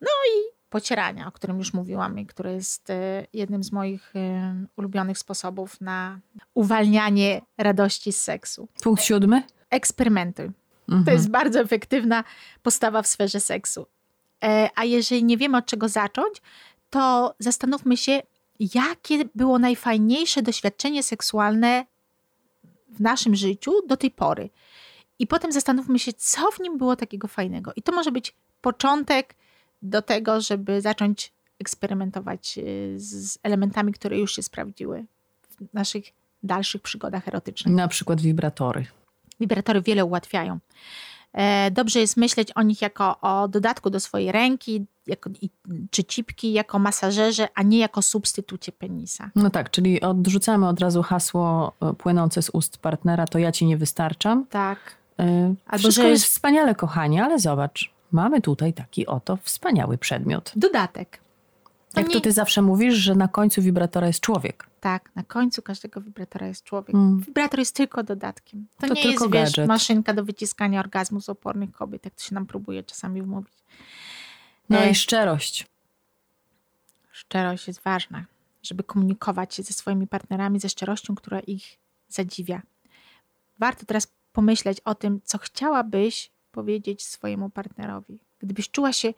No 0.00 0.08
i 0.08 0.60
pocierania, 0.70 1.26
o 1.28 1.32
którym 1.32 1.58
już 1.58 1.74
mówiłam 1.74 2.18
i 2.18 2.26
które 2.26 2.54
jest 2.54 2.90
e, 2.90 3.26
jednym 3.32 3.64
z 3.64 3.72
moich 3.72 4.16
e, 4.16 4.54
ulubionych 4.76 5.18
sposobów 5.18 5.80
na 5.80 6.20
uwalnianie 6.54 7.40
radości 7.58 8.12
z 8.12 8.22
seksu. 8.22 8.68
Punkt 8.82 9.02
siódmy? 9.02 9.42
Eksperymentuj. 9.70 10.50
Mhm. 10.88 11.04
To 11.04 11.10
jest 11.10 11.30
bardzo 11.30 11.60
efektywna 11.60 12.24
postawa 12.62 13.02
w 13.02 13.06
sferze 13.06 13.40
seksu. 13.40 13.86
E, 14.44 14.70
a 14.74 14.84
jeżeli 14.84 15.24
nie 15.24 15.36
wiemy 15.36 15.56
od 15.56 15.66
czego 15.66 15.88
zacząć, 15.88 16.42
to 16.90 17.34
zastanówmy 17.38 17.96
się, 17.96 18.22
jakie 18.74 19.24
było 19.34 19.58
najfajniejsze 19.58 20.42
doświadczenie 20.42 21.02
seksualne 21.02 21.86
w 22.88 23.00
naszym 23.00 23.34
życiu 23.34 23.72
do 23.86 23.96
tej 23.96 24.10
pory. 24.10 24.50
I 25.18 25.26
potem 25.26 25.52
zastanówmy 25.52 25.98
się, 25.98 26.12
co 26.12 26.50
w 26.50 26.60
nim 26.60 26.78
było 26.78 26.96
takiego 26.96 27.28
fajnego. 27.28 27.72
I 27.76 27.82
to 27.82 27.92
może 27.92 28.12
być 28.12 28.34
początek 28.60 29.34
do 29.82 30.02
tego, 30.02 30.40
żeby 30.40 30.80
zacząć 30.80 31.32
eksperymentować 31.58 32.58
y, 32.58 32.94
z 32.96 33.38
elementami, 33.42 33.92
które 33.92 34.18
już 34.18 34.36
się 34.36 34.42
sprawdziły 34.42 35.04
w 35.60 35.74
naszych 35.74 36.04
dalszych 36.42 36.82
przygodach 36.82 37.28
erotycznych. 37.28 37.74
Na 37.74 37.88
przykład 37.88 38.20
wibratory. 38.20 38.86
Wibratory 39.40 39.82
wiele 39.82 40.04
ułatwiają. 40.04 40.58
E, 41.32 41.70
dobrze 41.70 42.00
jest 42.00 42.16
myśleć 42.16 42.52
o 42.54 42.62
nich 42.62 42.82
jako 42.82 43.20
o 43.20 43.48
dodatku 43.48 43.90
do 43.90 44.00
swojej 44.00 44.32
ręki, 44.32 44.86
jako, 45.06 45.30
czy 45.90 46.04
cipki, 46.04 46.52
jako 46.52 46.78
masażerze, 46.78 47.48
a 47.54 47.62
nie 47.62 47.78
jako 47.78 48.02
substytucie 48.02 48.72
penisa. 48.72 49.30
No 49.36 49.50
tak, 49.50 49.70
czyli 49.70 50.00
odrzucamy 50.00 50.68
od 50.68 50.80
razu 50.80 51.02
hasło 51.02 51.72
e, 51.82 51.92
płynące 51.94 52.42
z 52.42 52.50
ust 52.50 52.78
partnera, 52.78 53.26
to 53.26 53.38
ja 53.38 53.52
ci 53.52 53.66
nie 53.66 53.76
wystarczam. 53.76 54.46
Tak. 54.46 54.78
Yy, 55.18 55.54
Albo 55.66 55.90
że 55.90 56.08
jest 56.08 56.24
wspaniale, 56.24 56.74
kochanie, 56.74 57.24
ale 57.24 57.38
zobacz, 57.38 57.90
mamy 58.12 58.40
tutaj 58.40 58.72
taki 58.72 59.06
oto 59.06 59.38
wspaniały 59.42 59.98
przedmiot. 59.98 60.52
Dodatek. 60.56 61.20
To 61.92 62.00
Jak 62.00 62.08
nie... 62.08 62.14
to 62.14 62.20
ty 62.20 62.32
zawsze 62.32 62.62
mówisz, 62.62 62.94
że 62.94 63.14
na 63.14 63.28
końcu 63.28 63.62
wibratora 63.62 64.06
jest 64.06 64.20
człowiek. 64.20 64.69
Tak, 64.80 65.10
na 65.14 65.22
końcu 65.22 65.62
każdego 65.62 66.00
wibratora 66.00 66.46
jest 66.46 66.64
człowiek. 66.64 66.94
Mm. 66.94 67.20
Wibrator 67.20 67.58
jest 67.58 67.76
tylko 67.76 68.02
dodatkiem. 68.02 68.66
To, 68.78 68.88
to 68.88 68.94
nie 68.94 69.02
jest, 69.02 69.30
wiesz, 69.30 69.66
maszynka 69.66 70.14
do 70.14 70.24
wyciskania 70.24 70.80
orgazmu 70.80 71.20
z 71.20 71.28
opornych 71.28 71.72
kobiet, 71.72 72.04
jak 72.04 72.14
to 72.14 72.22
się 72.22 72.34
nam 72.34 72.46
próbuje 72.46 72.82
czasami 72.82 73.22
wmówić. 73.22 73.54
No 74.68 74.78
e... 74.78 74.90
i 74.90 74.94
szczerość. 74.94 75.66
Szczerość 77.10 77.68
jest 77.68 77.82
ważna, 77.82 78.24
żeby 78.62 78.84
komunikować 78.84 79.54
się 79.54 79.62
ze 79.62 79.74
swoimi 79.74 80.06
partnerami 80.06 80.60
ze 80.60 80.68
szczerością, 80.68 81.14
która 81.14 81.40
ich 81.40 81.78
zadziwia. 82.08 82.62
Warto 83.58 83.86
teraz 83.86 84.12
pomyśleć 84.32 84.80
o 84.80 84.94
tym, 84.94 85.20
co 85.24 85.38
chciałabyś 85.38 86.30
powiedzieć 86.52 87.06
swojemu 87.06 87.50
partnerowi. 87.50 88.18
Gdybyś 88.38 88.70
czuła 88.70 88.92
się 88.92 89.14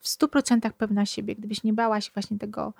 w 0.00 0.08
stu 0.08 0.28
procentach 0.28 0.72
pewna 0.72 1.06
siebie, 1.06 1.36
gdybyś 1.36 1.62
nie 1.62 1.72
bała 1.72 2.00
się 2.00 2.10
właśnie 2.14 2.38
tego 2.38 2.72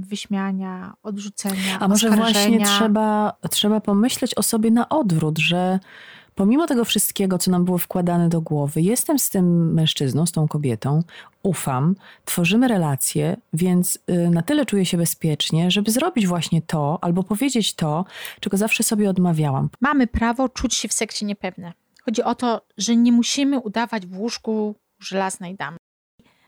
wyśmiania, 0.00 0.94
odrzucenia. 1.02 1.78
A 1.80 1.88
może 1.88 2.10
właśnie 2.10 2.64
trzeba, 2.64 3.32
trzeba 3.50 3.80
pomyśleć 3.80 4.34
o 4.34 4.42
sobie 4.42 4.70
na 4.70 4.88
odwrót, 4.88 5.38
że 5.38 5.78
pomimo 6.34 6.66
tego 6.66 6.84
wszystkiego, 6.84 7.38
co 7.38 7.50
nam 7.50 7.64
było 7.64 7.78
wkładane 7.78 8.28
do 8.28 8.40
głowy, 8.40 8.82
jestem 8.82 9.18
z 9.18 9.30
tym 9.30 9.74
mężczyzną, 9.74 10.26
z 10.26 10.32
tą 10.32 10.48
kobietą, 10.48 11.02
ufam, 11.42 11.94
tworzymy 12.24 12.68
relacje, 12.68 13.36
więc 13.52 13.98
y, 14.10 14.30
na 14.30 14.42
tyle 14.42 14.66
czuję 14.66 14.86
się 14.86 14.96
bezpiecznie, 14.96 15.70
żeby 15.70 15.90
zrobić 15.90 16.26
właśnie 16.26 16.62
to 16.62 16.98
albo 17.00 17.22
powiedzieć 17.22 17.74
to, 17.74 18.04
czego 18.40 18.56
zawsze 18.56 18.82
sobie 18.82 19.10
odmawiałam. 19.10 19.68
Mamy 19.80 20.06
prawo 20.06 20.48
czuć 20.48 20.74
się 20.74 20.88
w 20.88 20.92
seksie 20.92 21.24
niepewne. 21.24 21.72
Chodzi 22.04 22.22
o 22.22 22.34
to, 22.34 22.66
że 22.78 22.96
nie 22.96 23.12
musimy 23.12 23.58
udawać 23.58 24.06
w 24.06 24.18
łóżku 24.18 24.74
żelaznej 25.00 25.56
damy. 25.56 25.76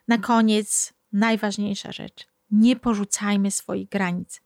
Na 0.09 0.19
koniec 0.19 0.93
najważniejsza 1.13 1.93
rzecz. 1.93 2.34
Nie 2.55 2.77
porzucajmy 2.77 3.51
swoich 3.51 3.89
granic. 3.89 4.41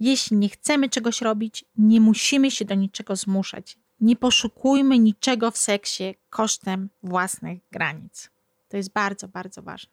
Jeśli 0.00 0.36
nie 0.36 0.48
chcemy 0.48 0.88
czegoś 0.88 1.20
robić, 1.20 1.64
nie 1.76 2.00
musimy 2.00 2.50
się 2.50 2.64
do 2.64 2.74
niczego 2.74 3.16
zmuszać. 3.16 3.78
Nie 4.00 4.16
poszukujmy 4.16 4.98
niczego 4.98 5.50
w 5.50 5.58
seksie 5.58 6.14
kosztem 6.30 6.88
własnych 7.02 7.58
granic. 7.72 8.30
To 8.68 8.76
jest 8.76 8.92
bardzo, 8.92 9.28
bardzo 9.28 9.62
ważne. 9.62 9.92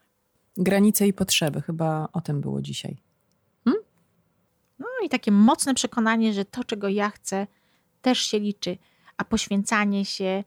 Granice 0.57 1.07
i 1.07 1.13
potrzeby, 1.13 1.61
chyba 1.61 2.09
o 2.13 2.21
tym 2.21 2.41
było 2.41 2.61
dzisiaj. 2.61 2.97
Hmm? 3.63 3.83
No 4.79 4.87
i 5.05 5.09
takie 5.09 5.31
mocne 5.31 5.73
przekonanie, 5.73 6.33
że 6.33 6.45
to, 6.45 6.63
czego 6.63 6.89
ja 6.89 7.09
chcę, 7.09 7.47
też 8.01 8.19
się 8.19 8.39
liczy, 8.39 8.77
a 9.17 9.23
poświęcanie 9.25 10.05
się 10.05 10.43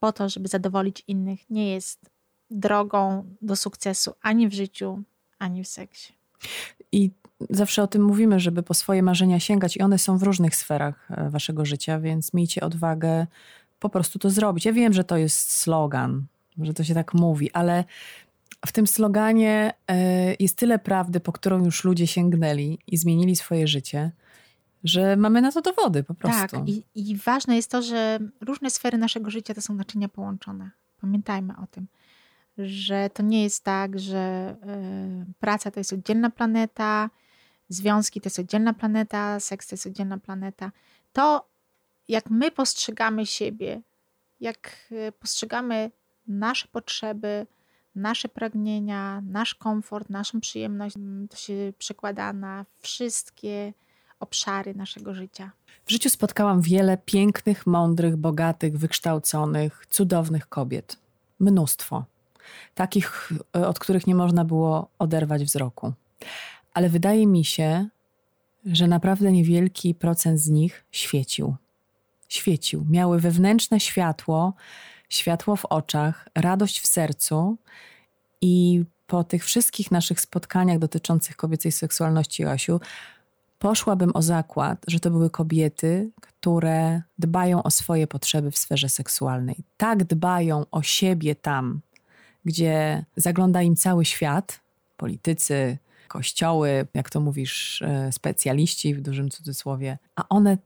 po 0.00 0.12
to, 0.12 0.28
żeby 0.28 0.48
zadowolić 0.48 1.04
innych, 1.08 1.50
nie 1.50 1.70
jest 1.72 2.10
drogą 2.50 3.24
do 3.42 3.56
sukcesu 3.56 4.14
ani 4.22 4.48
w 4.48 4.54
życiu, 4.54 5.02
ani 5.38 5.64
w 5.64 5.68
seksie. 5.68 6.12
I 6.92 7.10
zawsze 7.50 7.82
o 7.82 7.86
tym 7.86 8.02
mówimy, 8.04 8.40
żeby 8.40 8.62
po 8.62 8.74
swoje 8.74 9.02
marzenia 9.02 9.40
sięgać, 9.40 9.76
i 9.76 9.80
one 9.80 9.98
są 9.98 10.18
w 10.18 10.22
różnych 10.22 10.56
sferach 10.56 11.08
e, 11.10 11.30
waszego 11.30 11.64
życia, 11.64 12.00
więc 12.00 12.34
miejcie 12.34 12.60
odwagę 12.60 13.26
po 13.78 13.88
prostu 13.88 14.18
to 14.18 14.30
zrobić. 14.30 14.64
Ja 14.64 14.72
wiem, 14.72 14.92
że 14.92 15.04
to 15.04 15.16
jest 15.16 15.50
slogan, 15.50 16.26
że 16.58 16.74
to 16.74 16.84
się 16.84 16.94
tak 16.94 17.14
mówi, 17.14 17.52
ale 17.52 17.84
w 18.66 18.72
tym 18.72 18.86
sloganie 18.86 19.72
e, 19.88 20.34
jest 20.40 20.56
tyle 20.56 20.78
prawdy, 20.78 21.20
po 21.20 21.32
którą 21.32 21.64
już 21.64 21.84
ludzie 21.84 22.06
sięgnęli 22.06 22.78
i 22.86 22.96
zmienili 22.96 23.36
swoje 23.36 23.66
życie, 23.66 24.10
że 24.84 25.16
mamy 25.16 25.40
na 25.40 25.52
to 25.52 25.62
dowody 25.62 26.02
po 26.02 26.14
prostu. 26.14 26.56
Tak, 26.56 26.68
i, 26.68 26.84
i 26.94 27.16
ważne 27.16 27.56
jest 27.56 27.70
to, 27.70 27.82
że 27.82 28.18
różne 28.40 28.70
sfery 28.70 28.98
naszego 28.98 29.30
życia 29.30 29.54
to 29.54 29.60
są 29.60 29.74
naczynia 29.74 30.08
połączone. 30.08 30.70
Pamiętajmy 31.00 31.54
o 31.62 31.66
tym 31.66 31.86
że 32.58 33.10
to 33.10 33.22
nie 33.22 33.42
jest 33.42 33.64
tak, 33.64 33.98
że 33.98 34.56
y, 35.30 35.32
praca 35.40 35.70
to 35.70 35.80
jest 35.80 35.92
oddzielna 35.92 36.30
planeta, 36.30 37.10
związki 37.68 38.20
to 38.20 38.26
jest 38.26 38.38
oddzielna 38.38 38.74
planeta, 38.74 39.40
seks 39.40 39.66
to 39.66 39.74
jest 39.74 39.86
oddzielna 39.86 40.18
planeta. 40.18 40.72
To, 41.12 41.48
jak 42.08 42.30
my 42.30 42.50
postrzegamy 42.50 43.26
siebie, 43.26 43.80
jak 44.40 44.88
y, 44.92 45.12
postrzegamy 45.12 45.90
nasze 46.26 46.68
potrzeby, 46.68 47.46
nasze 47.94 48.28
pragnienia, 48.28 49.22
nasz 49.26 49.54
komfort, 49.54 50.10
naszą 50.10 50.40
przyjemność, 50.40 50.96
mm, 50.96 51.28
to 51.28 51.36
się 51.36 51.72
przekłada 51.78 52.32
na 52.32 52.66
wszystkie 52.80 53.72
obszary 54.20 54.74
naszego 54.74 55.14
życia. 55.14 55.50
W 55.86 55.90
życiu 55.90 56.10
spotkałam 56.10 56.60
wiele 56.60 56.98
pięknych, 56.98 57.66
mądrych, 57.66 58.16
bogatych, 58.16 58.78
wykształconych, 58.78 59.86
cudownych 59.90 60.48
kobiet. 60.48 60.96
Mnóstwo 61.40 62.04
takich, 62.74 63.32
e, 63.56 63.68
od 63.68 63.78
których 63.78 64.06
nie 64.06 64.14
można 64.14 64.44
było 64.44 64.88
oderwać 64.98 65.44
wzroku. 65.44 65.92
Ale 66.74 66.88
wydaje 66.88 67.26
mi 67.26 67.44
się, 67.44 67.88
że 68.66 68.86
naprawdę 68.86 69.32
niewielki 69.32 69.94
procent 69.94 70.40
z 70.40 70.48
nich 70.48 70.84
świecił. 70.90 71.56
Świecił. 72.28 72.86
Miały 72.90 73.20
wewnętrzne 73.20 73.80
światło, 73.80 74.54
światło 75.08 75.56
w 75.56 75.64
oczach, 75.64 76.28
radość 76.34 76.80
w 76.80 76.86
sercu 76.86 77.56
i 78.40 78.84
po 79.06 79.24
tych 79.24 79.44
wszystkich 79.44 79.90
naszych 79.90 80.20
spotkaniach 80.20 80.78
dotyczących 80.78 81.36
kobiecej 81.36 81.72
seksualności, 81.72 82.42
Jasiu, 82.42 82.80
poszłabym 83.58 84.10
o 84.14 84.22
zakład, 84.22 84.84
że 84.88 85.00
to 85.00 85.10
były 85.10 85.30
kobiety, 85.30 86.10
które 86.20 87.02
dbają 87.18 87.62
o 87.62 87.70
swoje 87.70 88.06
potrzeby 88.06 88.50
w 88.50 88.58
sferze 88.58 88.88
seksualnej. 88.88 89.56
Tak 89.76 90.04
dbają 90.04 90.66
o 90.70 90.82
siebie 90.82 91.34
tam, 91.34 91.80
gdzie 92.46 93.04
zagląda 93.16 93.62
im 93.62 93.76
cały 93.76 94.04
świat, 94.04 94.60
politycy, 94.96 95.78
kościoły, 96.08 96.86
jak 96.94 97.10
to 97.10 97.20
mówisz, 97.20 97.82
e, 97.82 98.12
specjaliści 98.12 98.94
w 98.94 99.00
dużym 99.00 99.30
cudzysłowie, 99.30 99.98
a 100.16 100.28
one 100.28 100.58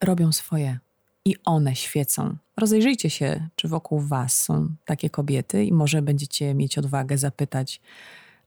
robią 0.00 0.32
swoje 0.32 0.78
i 1.24 1.36
one 1.44 1.76
świecą. 1.76 2.36
Rozejrzyjcie 2.56 3.10
się, 3.10 3.48
czy 3.56 3.68
wokół 3.68 4.00
Was 4.00 4.42
są 4.42 4.68
takie 4.84 5.10
kobiety, 5.10 5.64
i 5.64 5.72
może 5.72 6.02
będziecie 6.02 6.54
mieć 6.54 6.78
odwagę 6.78 7.18
zapytać, 7.18 7.80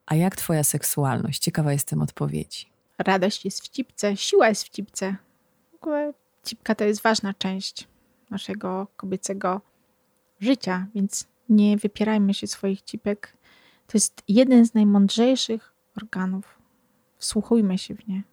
a 0.05 0.15
jak 0.15 0.35
Twoja 0.35 0.63
seksualność? 0.63 1.39
Ciekawa 1.39 1.73
jestem 1.73 2.01
odpowiedzi. 2.01 2.65
Radość 2.97 3.45
jest 3.45 3.61
w 3.61 3.69
cipce, 3.69 4.17
siła 4.17 4.49
jest 4.49 4.63
w 4.63 4.69
cipce. 4.69 5.15
W 5.71 5.75
ogóle 5.75 6.13
cipka 6.43 6.75
to 6.75 6.83
jest 6.83 7.01
ważna 7.01 7.33
część 7.33 7.87
naszego 8.29 8.87
kobiecego 8.97 9.61
życia, 10.39 10.87
więc 10.95 11.27
nie 11.49 11.77
wypierajmy 11.77 12.33
się 12.33 12.47
swoich 12.47 12.81
cipek. 12.81 13.33
To 13.87 13.91
jest 13.93 14.23
jeden 14.27 14.65
z 14.65 14.73
najmądrzejszych 14.73 15.73
organów. 15.97 16.45
Wsłuchujmy 17.17 17.77
się 17.77 17.95
w 17.95 18.07
nie. 18.07 18.23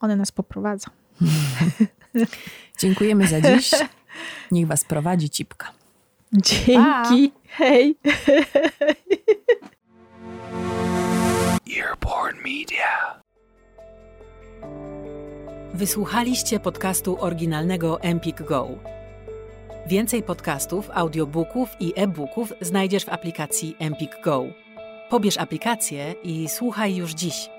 One 0.00 0.16
nas 0.16 0.32
poprowadzą. 0.32 0.90
Dziękujemy 2.80 3.26
za 3.26 3.40
dziś. 3.40 3.70
Niech 4.50 4.66
was 4.66 4.84
prowadzi 4.84 5.30
cipka. 5.30 5.72
Dzięki. 6.32 6.74
Pa. 6.74 7.40
Hej. 7.48 7.96
Earborn 11.78 12.36
Media. 12.36 13.20
Wysłuchaliście 15.74 16.60
podcastu 16.60 17.16
oryginalnego 17.20 18.00
Empik 18.00 18.42
Go. 18.42 18.68
Więcej 19.86 20.22
podcastów, 20.22 20.90
audiobooków 20.94 21.76
i 21.80 21.92
e-booków 21.96 22.52
znajdziesz 22.60 23.04
w 23.04 23.08
aplikacji 23.08 23.76
Empik 23.78 24.20
Go. 24.24 24.44
Pobierz 25.10 25.38
aplikację 25.38 26.14
i 26.22 26.48
słuchaj 26.48 26.96
już 26.96 27.12
dziś. 27.12 27.50